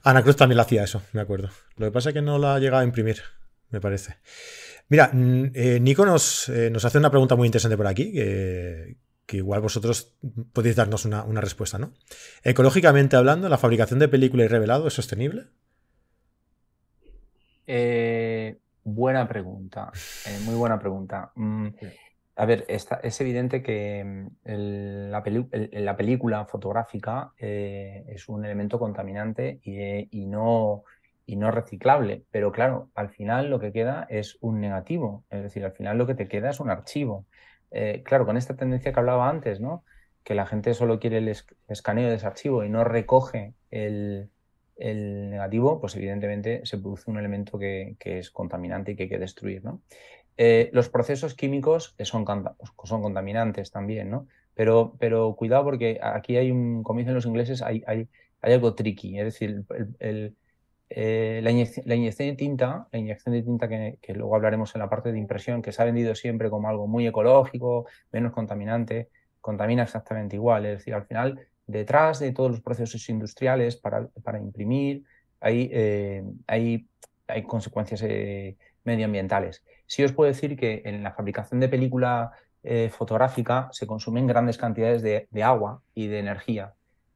Ana 0.02 0.22
Cruz 0.22 0.36
también 0.36 0.56
lo 0.56 0.62
hacía 0.62 0.82
eso, 0.82 1.02
me 1.12 1.20
acuerdo. 1.20 1.50
Lo 1.76 1.86
que 1.86 1.92
pasa 1.92 2.10
es 2.10 2.14
que 2.14 2.22
no 2.22 2.38
la 2.38 2.56
ha 2.56 2.58
llegado 2.58 2.82
a 2.82 2.84
imprimir, 2.84 3.22
me 3.70 3.80
parece. 3.80 4.16
Mira, 4.88 5.10
eh, 5.12 5.80
Nico 5.80 6.04
nos, 6.04 6.48
eh, 6.48 6.70
nos, 6.70 6.84
hace 6.84 6.98
una 6.98 7.10
pregunta 7.10 7.36
muy 7.36 7.46
interesante 7.46 7.76
por 7.76 7.86
aquí, 7.86 8.12
que, 8.12 8.96
igual 9.36 9.62
vosotros 9.62 10.14
podéis 10.52 10.76
darnos 10.76 11.06
una, 11.06 11.40
respuesta, 11.40 11.78
¿no? 11.78 11.92
Ecológicamente 12.44 13.16
hablando, 13.16 13.48
¿la 13.48 13.56
fabricación 13.56 13.98
de 13.98 14.08
película 14.08 14.44
y 14.44 14.48
revelado 14.48 14.86
es 14.86 14.92
sostenible? 14.92 15.46
Eh, 17.66 18.58
buena 18.84 19.26
pregunta, 19.26 19.90
muy 20.44 20.54
buena 20.54 20.78
pregunta. 20.78 21.32
Mm, 21.36 21.68
a 22.36 22.44
ver, 22.44 22.66
es 22.68 23.20
evidente 23.20 23.62
que 23.62 24.04
mm, 24.04 24.26
la, 24.44 25.96
película 25.96 26.44
fotográfica 26.44 27.32
es 27.38 28.28
un 28.28 28.44
elemento 28.44 28.78
contaminante 28.78 29.60
y 29.64 30.26
no 30.26 30.84
y 31.26 31.36
no 31.36 31.50
reciclable. 31.50 32.24
Pero 32.30 32.52
claro, 32.52 32.90
al 32.94 33.10
final 33.10 33.50
lo 33.50 33.60
que 33.60 33.72
queda 33.72 34.06
es 34.10 34.38
un 34.40 34.60
negativo, 34.60 35.24
es 35.30 35.42
decir, 35.42 35.64
al 35.64 35.72
final 35.72 35.98
lo 35.98 36.06
que 36.06 36.14
te 36.14 36.28
queda 36.28 36.50
es 36.50 36.60
un 36.60 36.70
archivo. 36.70 37.26
Eh, 37.70 38.02
claro, 38.04 38.26
con 38.26 38.36
esta 38.36 38.56
tendencia 38.56 38.92
que 38.92 39.00
hablaba 39.00 39.28
antes, 39.28 39.60
¿no? 39.60 39.84
Que 40.24 40.34
la 40.34 40.46
gente 40.46 40.74
solo 40.74 41.00
quiere 41.00 41.18
el 41.18 41.34
escaneo 41.68 42.08
de 42.08 42.16
ese 42.16 42.26
archivo 42.26 42.64
y 42.64 42.68
no 42.68 42.84
recoge 42.84 43.54
el, 43.70 44.30
negativo, 44.78 45.80
pues 45.80 45.94
evidentemente 45.94 46.62
se 46.64 46.76
produce 46.78 47.10
un 47.10 47.18
elemento 47.18 47.58
que, 47.58 47.96
es 48.00 48.30
contaminante 48.30 48.92
y 48.92 48.96
que 48.96 49.04
hay 49.04 49.08
que 49.08 49.18
destruir, 49.18 49.64
¿no? 49.64 49.80
Eh, 50.36 50.70
los 50.72 50.88
procesos 50.88 51.34
químicos 51.34 51.94
son, 52.00 52.24
son 52.84 53.02
contaminantes 53.02 53.70
también, 53.70 54.10
¿no? 54.10 54.26
Pero, 54.54 54.96
pero 54.98 55.34
cuidado 55.36 55.64
porque 55.64 56.00
aquí 56.02 56.36
hay 56.36 56.50
un, 56.50 56.82
como 56.82 56.98
dicen 56.98 57.14
los 57.14 57.26
ingleses, 57.26 57.62
hay, 57.62 57.84
hay, 57.86 58.08
hay 58.40 58.52
algo 58.54 58.74
tricky, 58.74 59.18
es 59.18 59.24
decir, 59.24 59.64
el 60.00 60.36
eh, 60.94 61.40
la, 61.42 61.50
inyección, 61.50 62.28
de 62.28 62.34
tinta, 62.36 62.86
la 62.92 62.98
inyección 62.98 63.34
de 63.34 63.42
tinta 63.42 63.68
que, 63.68 63.98
luego 64.14 64.34
hablaremos 64.34 64.74
en 64.74 64.80
la 64.80 64.90
parte 64.90 65.12
de 65.12 65.18
impresión, 65.18 65.62
que 65.62 65.72
se 65.72 65.82
ha 65.82 65.84
vendido 65.84 66.14
siempre 66.14 66.50
como 66.50 66.68
algo 66.68 66.86
muy 66.86 67.06
ecológico, 67.06 67.86
menos 68.12 68.32
contaminante, 68.32 69.08
contamina 69.40 69.84
exactamente 69.84 70.36
igual. 70.36 70.66
Es 70.66 70.78
decir, 70.78 70.94
al 70.94 71.04
final, 71.06 71.40
detrás 71.66 72.20
de 72.20 72.32
todos 72.32 72.50
los 72.50 72.60
procesos 72.60 73.08
industriales 73.08 73.76
para, 73.76 74.08
imprimir, 74.38 75.04
hay, 75.40 75.70
eh, 75.72 76.24
hay, 76.46 76.86
hay, 77.26 77.42
consecuencias 77.42 78.02
eh, 78.02 78.56
medioambientales. 78.84 79.64
Sí 79.86 80.04
os 80.04 80.12
puedo 80.12 80.28
decir 80.28 80.56
que 80.56 80.82
en 80.84 81.02
la 81.02 81.12
fabricación 81.12 81.60
de 81.60 81.68
película 81.68 82.32
fotográfica 82.90 83.68
se 83.72 83.88
consumen 83.88 84.28
grandes 84.28 84.56
cantidades 84.56 85.02
de 85.02 85.42
agua 85.42 85.82
y 85.96 86.06
de 86.06 86.20
energía. 86.20 86.74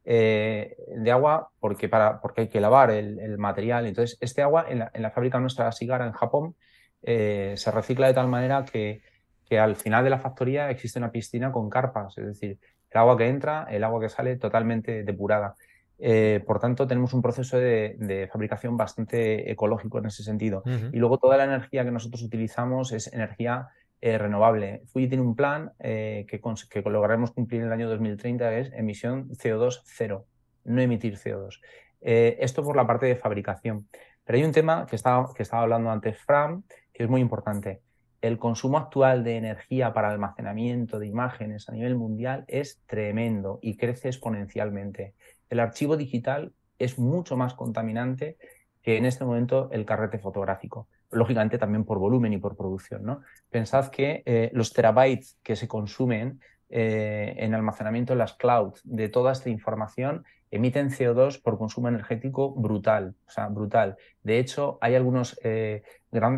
Eh, 0.09 0.77
de 0.87 1.11
agua 1.11 1.51
porque, 1.59 1.89
para, 1.89 2.21
porque 2.21 2.43
hay 2.43 2.49
que 2.49 2.61
lavar 2.61 2.93
el, 2.93 3.39
material. 3.39 3.87
Entonces, 3.87 4.17
este 4.21 4.41
agua 4.41 4.67
en 4.69 4.79
la, 4.79 5.11
fábrica 5.11 5.41
nuestra 5.41 5.73
Sigara 5.73 6.07
en 6.07 6.13
Japón 6.13 6.55
eh, 7.03 7.55
se 7.57 7.71
recicla 7.73 8.07
de 8.07 8.15
tal 8.15 8.29
manera 8.29 8.65
que, 8.65 9.03
que, 9.49 9.59
al 9.59 9.75
final 9.75 10.05
de 10.05 10.11
la 10.11 10.21
factoría 10.21 10.71
existe 10.71 11.01
una 11.01 11.11
piscina 11.11 11.51
con 11.51 11.69
carpas, 11.69 12.17
es 12.19 12.27
decir, 12.27 12.59
el 12.91 12.99
agua 12.99 13.17
que 13.19 13.29
entra, 13.29 13.67
el 13.69 13.83
agua 13.83 14.01
que 14.01 14.09
sale 14.09 14.37
totalmente 14.37 15.03
depurada. 15.03 15.57
Eh, 15.99 16.43
por 16.47 16.61
tanto, 16.61 16.87
tenemos 16.87 17.13
un 17.15 17.23
proceso 17.23 17.59
de, 17.59 18.29
fabricación 18.31 18.77
bastante 18.77 19.51
ecológico 19.51 19.99
en 19.99 20.07
ese 20.07 20.23
sentido. 20.23 20.63
Y 20.93 20.99
luego 20.99 21.19
toda 21.19 21.37
la 21.37 21.45
energía 21.45 21.85
que 21.85 21.91
nosotros 21.91 22.23
utilizamos 22.23 22.93
es 22.93 23.13
energía 23.13 23.69
eh, 24.07 24.19
renovable. 24.19 24.83
Fuji 24.87 25.09
tiene 25.09 25.25
un 25.25 25.35
plan 25.35 25.73
eh, 25.81 26.27
que, 26.29 26.83
lograremos 26.89 27.33
cumplir 27.33 27.63
en 27.63 27.67
el 27.67 27.73
año 27.73 27.89
2030, 27.89 28.51
que 28.51 28.61
es 28.61 28.73
emisión 28.73 29.29
CO2 29.31 29.83
cero, 29.85 30.27
no 30.63 30.81
emitir 30.81 31.17
CO2. 31.17 31.61
Eh, 32.03 32.37
esto 32.39 32.63
por 32.63 32.77
la 32.77 32.87
parte 32.87 33.07
de 33.07 33.17
fabricación. 33.17 33.89
Pero 34.25 34.39
hay 34.39 34.45
un 34.45 34.53
tema 34.53 34.87
que 34.87 34.95
estaba, 34.95 35.35
que 35.35 35.43
estaba 35.43 35.65
hablando 35.65 35.91
antes 35.91 36.17
Fran, 36.21 36.63
que 36.93 37.03
es 37.03 37.09
muy 37.09 37.21
importante. 37.21 37.81
El 38.21 38.39
consumo 38.39 38.79
actual 38.79 39.25
de 39.25 39.39
energía 39.39 39.93
para 39.93 40.13
almacenamiento 40.13 41.01
de 41.01 41.09
imágenes 41.09 41.69
a 41.69 41.73
nivel 41.73 41.97
mundial 41.97 42.45
es 42.47 42.81
tremendo 42.87 43.59
y 43.61 43.77
crece 43.77 44.07
exponencialmente. 44.07 45.15
El 45.51 45.59
archivo 45.59 45.97
digital 45.97 46.53
es 46.79 46.97
mucho 46.97 47.37
más 47.37 47.55
contaminante 47.55 48.37
que 48.83 48.99
en 48.99 49.05
este 49.05 49.25
momento 49.25 49.69
el 49.73 49.85
carrete 49.85 50.21
fotográfico 50.21 50.87
lógicamente 51.17 51.59
también 51.59 51.85
por 51.85 51.99
volumen 51.99 52.33
y 52.33 52.39
por 52.39 52.57
producción. 52.57 53.05
¿no? 53.05 53.23
Pensad 53.51 53.89
que 53.89 54.23
eh, 54.27 54.51
los 54.53 54.73
terabytes 54.73 55.39
que 55.43 55.57
se 55.57 55.67
consumen 55.67 56.41
eh, 56.69 57.35
en 57.39 57.55
almacenamiento 57.55 58.13
en 58.13 58.19
las 58.19 58.35
clouds 58.35 58.81
de 58.85 59.09
toda 59.09 59.33
esta 59.33 59.51
información 59.51 60.25
emiten 60.51 60.91
CO2 60.91 61.43
por 61.43 61.59
consumo 61.59 61.89
energético 61.89 62.53
brutal, 62.53 63.15
brutal. 63.51 63.97
De 64.23 64.39
hecho, 64.39 64.79
hay 64.81 64.95
algunos, 64.95 65.39
eh, 65.43 65.83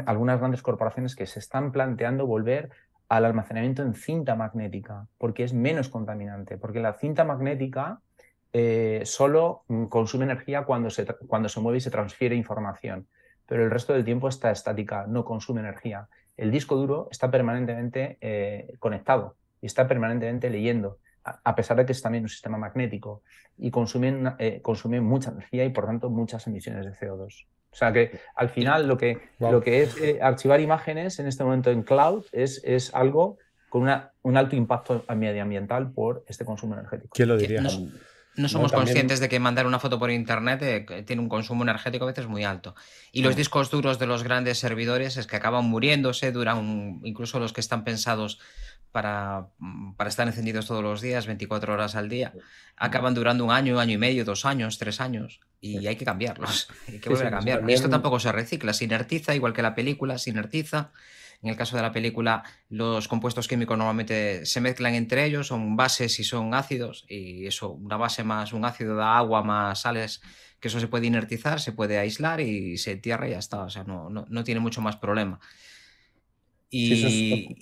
algunas 0.06 0.38
grandes 0.38 0.62
corporaciones 0.62 1.14
que 1.14 1.26
se 1.26 1.38
están 1.38 1.72
planteando 1.72 2.26
volver 2.26 2.70
al 3.08 3.24
almacenamiento 3.24 3.82
en 3.82 3.94
cinta 3.94 4.34
magnética, 4.34 5.06
porque 5.18 5.44
es 5.44 5.52
menos 5.52 5.88
contaminante, 5.88 6.58
porque 6.58 6.80
la 6.80 6.94
cinta 6.94 7.24
magnética 7.24 8.00
solo 9.04 9.64
consume 9.88 10.24
energía 10.24 10.64
cuando 10.64 10.90
se, 10.90 11.04
cuando 11.04 11.48
se 11.48 11.60
mueve 11.60 11.78
y 11.78 11.80
se 11.82 11.90
transfiere 11.90 12.34
información 12.34 13.06
pero 13.48 13.64
el 13.64 13.70
resto 13.70 13.94
del 13.94 14.04
tiempo 14.04 14.28
está 14.28 14.50
estática, 14.50 15.06
no 15.08 15.24
consume 15.24 15.60
energía. 15.60 16.06
El 16.36 16.50
disco 16.50 16.76
duro 16.76 17.08
está 17.10 17.30
permanentemente 17.30 18.18
eh, 18.20 18.74
conectado 18.78 19.36
y 19.60 19.66
está 19.66 19.88
permanentemente 19.88 20.50
leyendo, 20.50 20.98
a, 21.24 21.56
pesar 21.56 21.78
de 21.78 21.86
que 21.86 21.92
es 21.92 22.02
también 22.02 22.24
un 22.24 22.28
sistema 22.28 22.58
magnético 22.58 23.22
y 23.56 23.70
consume, 23.70 24.34
eh, 24.38 24.60
consume 24.62 25.00
mucha 25.00 25.30
energía 25.30 25.64
y 25.64 25.70
por 25.70 25.86
tanto 25.86 26.10
muchas 26.10 26.46
emisiones 26.46 26.84
de 26.84 26.92
CO2. 26.92 27.46
O 27.70 27.76
sea 27.76 27.92
que 27.92 28.20
al 28.34 28.50
final 28.50 28.86
lo 28.86 28.96
que, 28.96 29.18
lo 29.38 29.60
que 29.60 29.82
es 29.82 30.00
eh, 30.00 30.18
archivar 30.22 30.60
imágenes 30.60 31.18
en 31.18 31.26
este 31.26 31.42
momento 31.42 31.70
en 31.70 31.82
cloud 31.82 32.24
es, 32.32 32.62
es 32.64 32.94
algo 32.94 33.38
con 33.68 33.82
una, 33.82 34.12
un 34.22 34.36
alto 34.36 34.56
impacto 34.56 35.04
medioambiental 35.14 35.90
por 35.90 36.24
este 36.28 36.44
consumo 36.44 36.74
energético. 36.74 37.14
¿Quién 37.14 37.28
lo 37.28 37.36
diría? 37.36 37.62
No 38.38 38.48
somos 38.48 38.72
conscientes 38.72 39.18
de 39.18 39.28
que 39.28 39.40
mandar 39.40 39.66
una 39.66 39.80
foto 39.80 39.98
por 39.98 40.12
internet 40.12 40.62
eh, 40.62 41.02
tiene 41.04 41.20
un 41.20 41.28
consumo 41.28 41.64
energético 41.64 42.04
a 42.04 42.08
veces 42.08 42.28
muy 42.28 42.44
alto. 42.44 42.76
Y 43.10 43.22
los 43.22 43.34
discos 43.34 43.68
duros 43.68 43.98
de 43.98 44.06
los 44.06 44.22
grandes 44.22 44.58
servidores 44.58 45.16
es 45.16 45.26
que 45.26 45.36
acaban 45.36 45.64
muriéndose, 45.64 46.30
duran 46.30 47.00
incluso 47.02 47.40
los 47.40 47.52
que 47.52 47.60
están 47.60 47.82
pensados 47.82 48.38
para, 48.92 49.48
mm, 49.58 49.94
para, 49.94 50.08
estar 50.08 50.26
encendidos 50.26 50.66
todos 50.66 50.82
los 50.82 51.00
días, 51.00 51.26
24 51.26 51.74
horas 51.74 51.96
al 51.96 52.08
día, 52.08 52.32
acaban 52.76 53.12
durando 53.12 53.44
un 53.44 53.50
año, 53.50 53.80
año 53.80 53.94
y 53.94 53.98
medio, 53.98 54.24
dos 54.24 54.44
años, 54.44 54.78
tres 54.78 55.00
años. 55.00 55.40
Y 55.60 55.86
hay 55.88 55.96
que 55.96 56.04
cambiarlos. 56.04 56.68
Hay 56.88 57.00
que 57.00 57.08
volver 57.08 57.26
a 57.26 57.30
cambiar. 57.30 57.68
Y 57.68 57.72
esto 57.72 57.90
tampoco 57.90 58.20
se 58.20 58.30
recicla, 58.30 58.72
se 58.72 58.84
inertiza, 58.84 59.34
igual 59.34 59.52
que 59.52 59.62
la 59.62 59.74
película, 59.74 60.16
se 60.16 60.30
inertiza. 60.30 60.92
En 61.40 61.50
el 61.50 61.56
caso 61.56 61.76
de 61.76 61.82
la 61.82 61.92
película, 61.92 62.42
los 62.68 63.06
compuestos 63.06 63.46
químicos 63.46 63.78
normalmente 63.78 64.44
se 64.44 64.60
mezclan 64.60 64.94
entre 64.94 65.24
ellos, 65.24 65.46
son 65.46 65.76
bases 65.76 66.18
y 66.18 66.24
son 66.24 66.52
ácidos, 66.52 67.04
y 67.08 67.46
eso, 67.46 67.70
una 67.70 67.96
base 67.96 68.24
más 68.24 68.52
un 68.52 68.64
ácido 68.64 68.96
da 68.96 69.16
agua 69.16 69.44
más 69.44 69.82
sales, 69.82 70.20
que 70.58 70.68
eso 70.68 70.80
se 70.80 70.88
puede 70.88 71.06
inertizar, 71.06 71.60
se 71.60 71.72
puede 71.72 71.98
aislar 71.98 72.40
y 72.40 72.76
se 72.78 72.92
entierra 72.92 73.28
y 73.28 73.32
ya 73.32 73.38
está, 73.38 73.62
o 73.62 73.70
sea, 73.70 73.84
no, 73.84 74.10
no, 74.10 74.44
tiene 74.44 74.60
mucho 74.60 74.80
más 74.80 74.96
problema. 74.96 75.38
Y, 76.70 77.56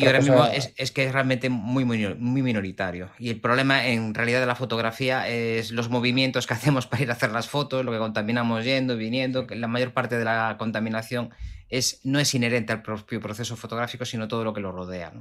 ahora 0.00 0.20
mismo 0.20 0.44
es, 0.44 0.92
que 0.92 1.06
es 1.06 1.12
realmente 1.12 1.48
muy, 1.48 1.84
muy, 1.84 2.14
muy 2.14 2.42
minoritario. 2.42 3.10
Y 3.18 3.30
el 3.30 3.40
problema 3.40 3.88
en 3.88 4.14
realidad 4.14 4.38
de 4.38 4.46
la 4.46 4.54
fotografía 4.54 5.28
es 5.28 5.72
los 5.72 5.88
movimientos 5.88 6.46
que 6.46 6.54
hacemos 6.54 6.86
para 6.86 7.02
ir 7.02 7.10
a 7.10 7.14
hacer 7.14 7.32
las 7.32 7.48
fotos, 7.48 7.84
lo 7.84 7.90
que 7.90 7.98
contaminamos 7.98 8.64
yendo, 8.64 8.96
viniendo, 8.96 9.46
que 9.46 9.56
la 9.56 9.66
mayor 9.66 9.92
parte 9.92 10.18
de 10.18 10.24
la 10.24 10.56
contaminación 10.58 11.30
es, 11.68 12.00
no 12.04 12.18
es 12.18 12.34
inherente 12.34 12.72
al 12.72 12.82
propio 12.82 13.20
proceso 13.20 13.56
fotográfico, 13.56 14.04
sino 14.04 14.28
todo 14.28 14.44
lo 14.44 14.52
que 14.54 14.60
lo 14.60 14.72
rodea. 14.72 15.12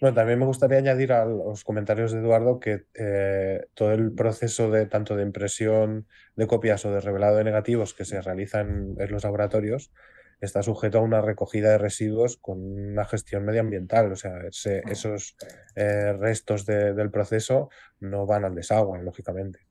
Bueno, 0.00 0.14
también 0.14 0.38
me 0.38 0.46
gustaría 0.46 0.78
añadir 0.78 1.12
a 1.12 1.26
los 1.26 1.62
comentarios 1.62 2.12
de 2.12 2.20
Eduardo 2.20 2.58
que 2.58 2.84
eh, 2.94 3.66
todo 3.74 3.92
el 3.92 4.12
proceso 4.12 4.70
de 4.70 4.86
tanto 4.86 5.14
de 5.14 5.22
impresión 5.22 6.06
de 6.36 6.46
copias 6.46 6.84
o 6.86 6.92
de 6.92 7.00
revelado 7.00 7.36
de 7.36 7.44
negativos 7.44 7.92
que 7.92 8.06
se 8.06 8.22
realizan 8.22 8.94
en 8.98 9.12
los 9.12 9.24
laboratorios 9.24 9.92
está 10.40 10.62
sujeto 10.62 10.98
a 10.98 11.02
una 11.02 11.20
recogida 11.20 11.70
de 11.70 11.78
residuos 11.78 12.38
con 12.38 12.60
una 12.60 13.04
gestión 13.04 13.44
medioambiental. 13.44 14.10
O 14.10 14.16
sea, 14.16 14.40
esos 14.48 15.36
eh, 15.76 16.14
restos 16.14 16.64
del 16.64 17.10
proceso 17.10 17.68
no 18.00 18.26
van 18.26 18.44
al 18.44 18.54
desagüe, 18.54 19.02
lógicamente. 19.02 19.66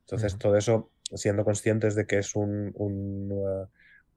Entonces, 0.00 0.36
todo 0.38 0.56
eso, 0.56 0.90
siendo 1.14 1.44
conscientes 1.44 1.94
de 1.94 2.06
que 2.06 2.18
es 2.18 2.34
un, 2.34 2.72
uh, 2.74 3.66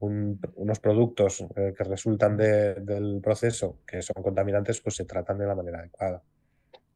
unos 0.04 0.80
productos 0.80 1.42
eh, 1.56 1.74
que 1.78 1.84
resultan 1.84 2.38
del 2.38 3.20
proceso, 3.22 3.80
que 3.86 4.02
son 4.02 4.22
contaminantes, 4.22 4.82
pues 4.82 4.96
se 4.96 5.06
tratan 5.06 5.38
de 5.38 5.46
la 5.46 5.56
manera 5.56 5.80
adecuada. 5.80 6.22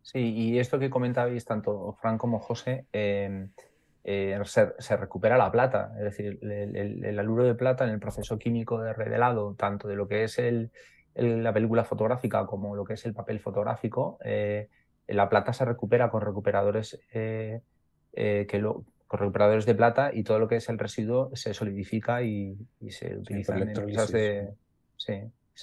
Sí, 0.02 0.34
y 0.34 0.60
esto 0.60 0.80
que 0.80 0.90
comentabais 0.90 1.44
tanto 1.46 1.94
Fran 2.00 2.18
como 2.18 2.40
José, 2.40 2.86
em, 2.92 3.50
eh, 4.04 4.40
se, 4.46 4.98
recupera 4.98 5.38
la 5.38 5.52
plata, 5.52 5.94
es 5.98 6.04
decir, 6.04 6.40
el, 6.42 7.20
aluro 7.20 7.44
de 7.44 7.56
plata 7.56 7.84
en 7.84 7.92
el 7.92 8.00
proceso 8.00 8.38
químico 8.38 8.82
de 8.82 8.94
revelado, 8.94 9.56
tanto 9.56 9.88
de 9.88 9.96
lo 9.96 10.08
que 10.08 10.24
es 10.24 10.40
el, 10.40 10.72
la 11.16 11.54
película 11.54 11.84
fotográfica 11.84 12.46
como 12.46 12.76
lo 12.76 12.86
que 12.86 12.94
es 12.94 13.06
el 13.06 13.14
papel 13.14 13.40
fotográfico, 13.40 14.18
eh, 14.24 14.70
la 15.08 15.28
plata 15.28 15.52
se 15.52 15.66
recupera 15.66 16.10
con 16.10 16.22
recuperadores 16.22 17.00
que 17.12 17.62
lo, 18.60 18.86
con 19.08 19.20
recuperadores 19.20 19.66
de 19.66 19.76
plata 19.76 20.12
y 20.14 20.24
todo 20.24 20.40
lo 20.40 20.48
que 20.48 20.58
es 20.58 20.70
el 20.70 20.78
residuo 20.78 21.32
se 21.34 21.54
solidifica 21.54 22.22
y, 22.22 22.58
se 22.90 23.16
utiliza 23.16 23.56
en 23.56 23.70
empresas 23.70 24.12
de... 24.12 24.54
Sí, 24.98 25.14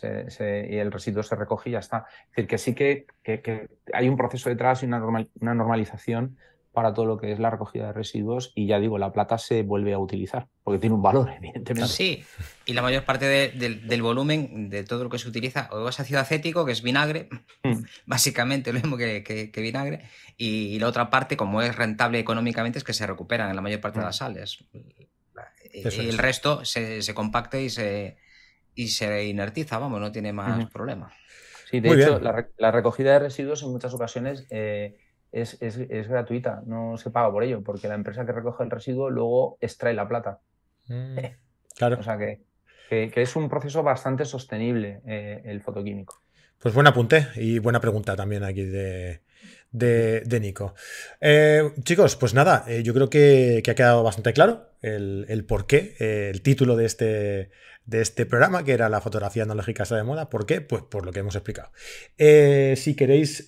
y 0.01 0.77
el 0.77 0.91
residuo 0.91 1.23
se 1.23 1.37
recoge 1.37 1.71
y 1.71 1.73
ya 1.75 1.79
está. 1.79 2.07
Es 2.09 2.31
decir, 2.31 2.47
que 2.49 2.59
sí 2.59 2.75
que, 2.75 3.07
que, 3.23 3.69
hay 3.93 4.09
un 4.09 4.17
proceso 4.17 4.49
detrás 4.49 4.83
y 4.83 4.87
una, 4.87 5.01
una 5.05 5.55
normalización 5.55 6.37
para 6.75 6.93
todo 6.93 7.07
lo 7.07 7.17
que 7.17 7.33
es 7.33 7.39
la 7.39 7.51
recogida 7.51 7.87
de 7.87 7.93
residuos 7.93 8.53
y 8.55 8.67
ya 8.67 8.81
digo, 8.81 8.99
la 8.99 9.13
plata 9.13 9.39
se 9.39 9.63
vuelve 9.63 9.95
a 9.95 9.99
utilizar 9.99 10.49
porque 10.65 10.81
tiene 10.81 10.95
un 10.97 11.03
valor, 11.03 11.31
evidentemente. 11.39 11.89
Sí, 11.89 12.25
y 12.67 12.75
la 12.75 12.83
mayor 12.83 13.05
parte 13.05 13.27
del 13.27 14.03
volumen 14.03 14.69
de 14.69 14.83
todo 14.83 15.05
lo 15.05 15.11
que 15.11 15.19
se 15.19 15.29
utiliza 15.29 15.69
o 15.71 15.89
es 15.89 16.01
ácido 16.01 16.21
acético, 16.21 16.67
que 16.67 16.73
es 16.73 16.83
vinagre, 16.83 17.29
mm. 17.63 17.85
básicamente 18.07 18.73
lo 18.73 18.81
mismo 18.81 18.97
que, 18.97 19.51
vinagre, 19.57 20.03
y, 20.37 20.79
la 20.81 20.89
otra 20.89 21.09
parte, 21.09 21.37
como 21.37 21.63
es 21.63 21.75
rentable 21.75 22.19
económicamente, 22.19 22.79
es 22.79 22.85
que 22.85 22.93
se 22.93 23.07
recuperan 23.07 23.49
en 23.49 23.57
la 23.57 23.63
mayor 23.63 23.81
parte 23.81 24.01
de 24.01 24.05
las 24.05 24.17
mm. 24.17 24.19
sales. 24.19 24.65
y 25.73 26.09
el 26.09 26.19
resto 26.19 26.65
se, 26.65 27.15
compacta 27.15 27.61
y 27.61 27.71
se, 27.71 28.17
y 28.75 28.89
se 28.89 29.27
inertiza, 29.27 29.79
vamos, 29.79 30.01
no 30.01 30.11
tiene 30.11 30.33
más 30.33 30.69
problema. 30.71 31.13
Sí, 31.71 31.79
de 31.79 31.91
hecho, 31.91 32.19
la, 32.19 32.71
recogida 32.73 33.13
de 33.13 33.19
residuos 33.21 33.63
en 33.63 33.71
muchas 33.71 33.95
ocasiones... 33.95 34.45
Eh, 34.51 34.99
es, 35.35 36.09
gratuita, 36.09 36.63
no 36.65 36.97
se 36.97 37.11
paga 37.11 37.31
por 37.33 37.43
ello, 37.43 37.63
porque 37.63 37.89
la 37.89 37.95
empresa 37.95 38.25
que 38.25 38.33
recoge 38.33 38.63
el 38.63 38.71
residuo 38.71 39.11
luego 39.11 39.59
extrae 39.61 39.95
la 39.95 40.09
plata. 40.09 40.39
Mm, 40.87 41.19
claro. 41.77 41.99
o 41.99 42.03
sea 42.03 42.19
que, 42.19 42.43
es 42.91 43.35
un 43.35 43.49
proceso 43.49 43.83
bastante 43.83 44.25
sostenible 44.25 45.01
eh, 45.07 45.43
el 45.45 45.61
fotoquímico. 45.61 46.23
Pues 46.61 46.75
buen 46.75 46.87
apunte 46.87 47.27
y 47.35 47.59
buena 47.59 47.81
pregunta 47.81 48.15
también 48.15 48.45
aquí 48.45 48.63
de, 48.63 49.21
de, 49.73 50.41
Nico. 50.41 50.75
Eh, 51.21 51.73
chicos, 51.83 52.15
pues 52.15 52.33
nada, 52.35 52.65
eh, 52.69 52.85
yo 52.85 52.95
creo 52.95 53.11
que, 53.11 53.63
ha 53.69 53.75
quedado 53.75 54.05
bastante 54.05 54.33
claro 54.33 54.71
el, 54.81 55.27
el 55.29 55.45
por 55.45 55.67
qué, 55.67 55.97
el 56.31 56.41
título 56.43 56.77
de 56.77 56.87
este, 56.87 57.51
de 57.85 58.01
este 58.01 58.25
programa, 58.25 58.65
que 58.65 58.73
era 58.73 58.89
la 58.89 59.01
fotografía 59.01 59.43
analógica 59.43 59.83
está 59.83 59.97
de 59.97 60.05
moda. 60.05 60.31
¿Por 60.31 60.47
qué? 60.47 60.61
Pues 60.61 60.83
por 60.85 61.05
lo 61.05 61.13
que 61.13 61.19
hemos 61.19 61.35
explicado. 61.35 61.73
si 62.17 62.95
queréis 62.95 63.45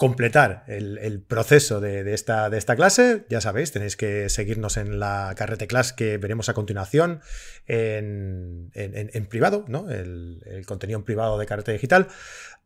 completar 0.00 0.64
el, 0.66 1.20
proceso 1.20 1.78
de, 1.78 2.14
esta, 2.14 2.48
clase, 2.74 3.26
ya 3.28 3.42
sabéis, 3.42 3.70
tenéis 3.70 3.98
que 3.98 4.30
seguirnos 4.30 4.78
en 4.78 4.98
la 4.98 5.34
carrete 5.36 5.66
class 5.66 5.92
que 5.92 6.16
veremos 6.16 6.48
a 6.48 6.54
continuación 6.54 7.20
en, 7.66 8.70
privado, 9.28 9.66
¿no? 9.68 9.90
El, 9.90 10.64
contenido 10.64 10.98
en 10.98 11.04
privado 11.04 11.36
de 11.36 11.44
carrete 11.44 11.72
digital. 11.72 12.08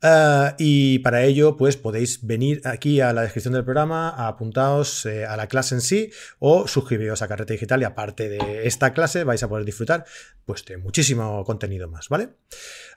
Ah, 0.00 0.54
y 0.58 1.00
para 1.00 1.24
ello, 1.24 1.56
pues 1.56 1.76
podéis 1.76 2.24
venir 2.24 2.60
aquí 2.66 3.00
a 3.00 3.12
la 3.12 3.22
descripción 3.22 3.54
del 3.54 3.64
programa, 3.64 4.10
apuntaos 4.28 5.04
eh, 5.04 5.24
a 5.24 5.36
la 5.36 5.48
clase 5.48 5.74
en 5.74 5.80
sí 5.80 6.12
o 6.38 6.68
suscribiros 6.68 7.20
a 7.22 7.26
carrete 7.26 7.54
digital 7.54 7.80
y 7.80 7.84
aparte 7.84 8.28
de 8.28 8.68
esta 8.68 8.92
clase 8.92 9.24
vais 9.24 9.42
a 9.42 9.48
poder 9.48 9.64
disfrutar 9.64 10.04
pues, 10.44 10.64
de 10.66 10.76
muchísimo 10.76 11.42
contenido 11.42 11.88
más, 11.88 12.08
¿vale? 12.08 12.28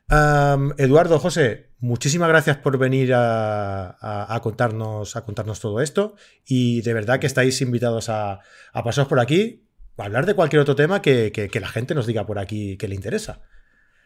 Eduardo, 0.09 1.19
José, 1.19 1.71
muchísimas 1.79 2.29
gracias 2.29 2.57
por 2.57 2.77
venir 2.77 3.11
a, 3.13 4.39
contarnos, 4.41 5.15
a 5.15 5.25
contarnos 5.25 5.59
todo 5.59 5.81
esto 5.81 6.15
y 6.45 6.81
de 6.81 6.93
verdad 6.93 7.19
que 7.19 7.27
estáis 7.27 7.61
invitados 7.61 8.09
a, 8.09 8.39
a 8.73 8.83
pasaros 8.83 9.09
por 9.09 9.19
aquí, 9.19 9.67
a 9.97 10.05
hablar 10.05 10.25
de 10.25 10.35
cualquier 10.35 10.61
otro 10.61 10.75
tema 10.75 11.01
que, 11.01 11.49
la 11.59 11.67
gente 11.67 11.95
nos 11.95 12.07
diga 12.07 12.25
por 12.25 12.39
aquí 12.39 12.77
que 12.77 12.87
le 12.87 12.95
interesa. 12.95 13.41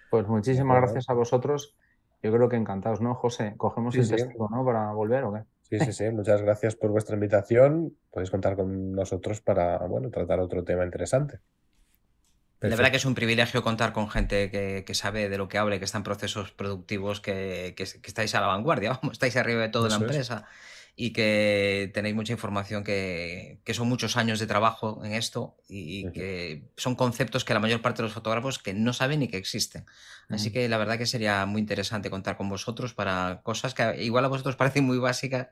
Pues 0.10 0.28
muchísimas 0.28 0.82
gracias 0.82 1.06
a 1.10 1.14
vosotros. 1.14 1.76
Yo 2.24 2.32
creo 2.32 2.50
que 2.50 2.56
encantados, 2.56 3.02
¿no, 3.02 3.16
José? 3.16 3.54
¿Cogemos 3.58 3.96
el 3.96 4.08
testigo, 4.08 4.48
¿no? 4.50 4.64
Para 4.64 4.92
volver 4.94 5.24
o 5.24 5.34
qué? 5.34 5.44
Sí, 5.64 5.80
sí, 5.80 5.94
sí. 5.94 6.10
Muchas 6.12 6.42
gracias 6.42 6.76
por 6.76 6.92
vuestra 6.92 7.16
invitación. 7.16 7.96
Podéis 8.12 8.30
contar 8.30 8.56
con 8.56 8.92
nosotros 8.92 9.42
para, 9.42 9.78
bueno, 9.88 10.10
tratar 10.10 10.40
otro 10.40 10.64
tema 10.64 10.84
interesante. 10.84 11.40
La 12.62 12.76
verdad 12.76 12.92
que 12.92 12.98
es 12.98 13.06
un 13.06 13.16
privilegio 13.16 13.64
contar 13.64 13.92
con 13.92 14.10
gente 14.10 14.52
que, 14.52 14.94
sabe 14.94 15.30
de 15.30 15.38
lo 15.38 15.48
que 15.48 15.58
habla 15.58 15.76
y 15.76 15.80
que 15.80 15.86
está 15.86 15.98
en 15.98 16.04
procesos 16.04 16.52
productivos, 16.52 17.20
que, 17.20 17.74
estáis 17.78 18.36
a 18.36 18.42
la 18.42 18.48
vanguardia, 18.48 18.90
vamos, 19.02 19.14
estáis 19.14 19.36
arriba 19.36 19.62
de 19.62 19.70
toda 19.70 19.90
la 19.90 19.96
empresa 19.96 20.46
y 20.96 21.14
que 21.14 21.90
tenéis 21.94 22.14
mucha 22.14 22.34
información, 22.34 22.84
que, 22.84 23.60
son 23.74 23.88
muchos 23.88 24.18
años 24.18 24.40
de 24.40 24.46
trabajo 24.46 25.02
en 25.04 25.14
esto 25.14 25.56
y, 25.68 26.12
que 26.12 26.70
son 26.78 26.96
conceptos 26.96 27.46
que 27.46 27.54
la 27.56 27.60
mayor 27.60 27.82
parte 27.82 28.02
de 28.02 28.04
los 28.04 28.14
fotógrafos 28.14 28.60
que 28.60 28.74
no 28.74 28.94
saben 28.94 29.22
ni 29.22 29.28
que 29.28 29.38
existen. 29.38 29.86
Así 30.30 30.52
que 30.52 30.70
la 30.70 30.78
verdad 30.78 30.98
que 30.98 31.08
sería 31.08 31.46
muy 31.48 31.62
interesante 31.62 32.10
contar 32.12 32.38
con 32.38 32.50
vosotros 32.50 32.94
para 32.94 33.42
cosas 33.44 33.74
que 33.74 34.04
igual 34.04 34.26
a 34.26 34.28
vosotros 34.28 34.56
parecen 34.56 34.86
muy 34.86 35.00
básicas, 35.00 35.48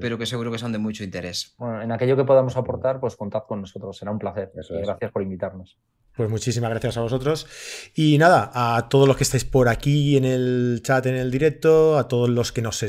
pero 0.00 0.16
que 0.16 0.24
seguro 0.24 0.50
que 0.50 0.58
son 0.58 0.72
de 0.72 0.78
mucho 0.78 1.04
interés. 1.04 1.54
Bueno, 1.58 1.82
en 1.82 1.92
aquello 1.92 2.16
que 2.16 2.24
podamos 2.24 2.56
aportar, 2.56 3.00
pues 3.00 3.16
contad 3.16 3.42
con 3.46 3.60
nosotros, 3.60 3.98
será 3.98 4.12
un 4.12 4.18
placer. 4.18 4.52
Gracias 4.54 5.12
por 5.12 5.22
invitarnos. 5.22 5.76
Pues 6.18 6.30
muchísimas 6.30 6.70
gracias 6.70 6.96
a 6.96 7.00
vosotros. 7.02 7.46
Y 7.94 8.18
nada, 8.18 8.50
a 8.52 8.88
todos 8.88 9.06
los 9.06 9.16
que 9.16 9.22
estáis 9.22 9.44
por 9.44 9.68
aquí 9.68 10.16
en 10.16 10.24
el 10.24 10.80
chat, 10.82 11.06
en 11.06 11.14
el 11.14 11.30
directo, 11.30 11.96
a 11.96 12.08
todos 12.08 12.28
los 12.28 12.50
que 12.50 12.60
nos, 12.60 12.82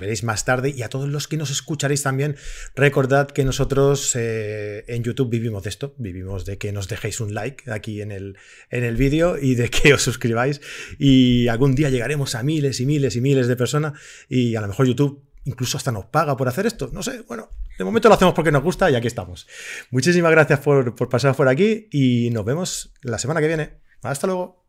veréis 0.00 0.24
más 0.24 0.44
tarde 0.44 0.74
y 0.76 0.82
a 0.82 0.88
todos 0.88 1.08
los 1.08 1.28
que 1.28 1.36
nos 1.36 1.52
escucharéis 1.52 2.02
también, 2.02 2.34
recordad 2.74 3.28
que 3.28 3.44
nosotros 3.44 4.16
eh, 4.16 4.84
en 4.88 5.04
YouTube 5.04 5.30
vivimos 5.30 5.62
de 5.62 5.70
esto, 5.70 5.94
vivimos 5.98 6.46
de 6.46 6.58
que 6.58 6.72
nos 6.72 6.88
dejéis 6.88 7.20
un 7.20 7.32
like 7.32 7.70
aquí 7.70 8.02
en 8.02 8.10
el, 8.10 8.38
en 8.70 8.82
el 8.82 8.96
vídeo 8.96 9.38
y 9.38 9.54
de 9.54 9.70
que 9.70 9.94
os 9.94 10.02
suscribáis. 10.02 10.60
Y 10.98 11.46
algún 11.46 11.76
día 11.76 11.90
llegaremos 11.90 12.34
a 12.34 12.42
miles 12.42 12.80
y 12.80 12.86
miles 12.86 13.14
y 13.14 13.20
miles 13.20 13.46
de 13.46 13.54
personas 13.54 13.92
y 14.28 14.56
a 14.56 14.60
lo 14.60 14.66
mejor 14.66 14.88
YouTube 14.88 15.22
incluso 15.44 15.76
hasta 15.76 15.92
nos 15.92 16.06
paga 16.06 16.36
por 16.36 16.48
hacer 16.48 16.66
esto. 16.66 16.90
No 16.92 17.04
sé, 17.04 17.22
bueno, 17.28 17.50
de 17.78 17.84
momento 17.84 18.08
lo 18.08 18.14
hacemos 18.14 18.34
porque 18.34 18.52
nos 18.52 18.62
gusta 18.62 18.90
y 18.90 18.94
aquí 18.94 19.06
estamos. 19.06 19.46
Muchísimas 19.90 20.30
gracias 20.30 20.60
por, 20.60 20.94
pasar 21.08 21.34
por 21.34 21.48
aquí 21.48 21.88
y 21.90 22.30
nos 22.30 22.44
vemos 22.44 22.92
la 23.02 23.18
semana 23.18 23.40
que 23.40 23.48
viene. 23.48 23.78
Hasta 24.02 24.26
luego. 24.26 24.63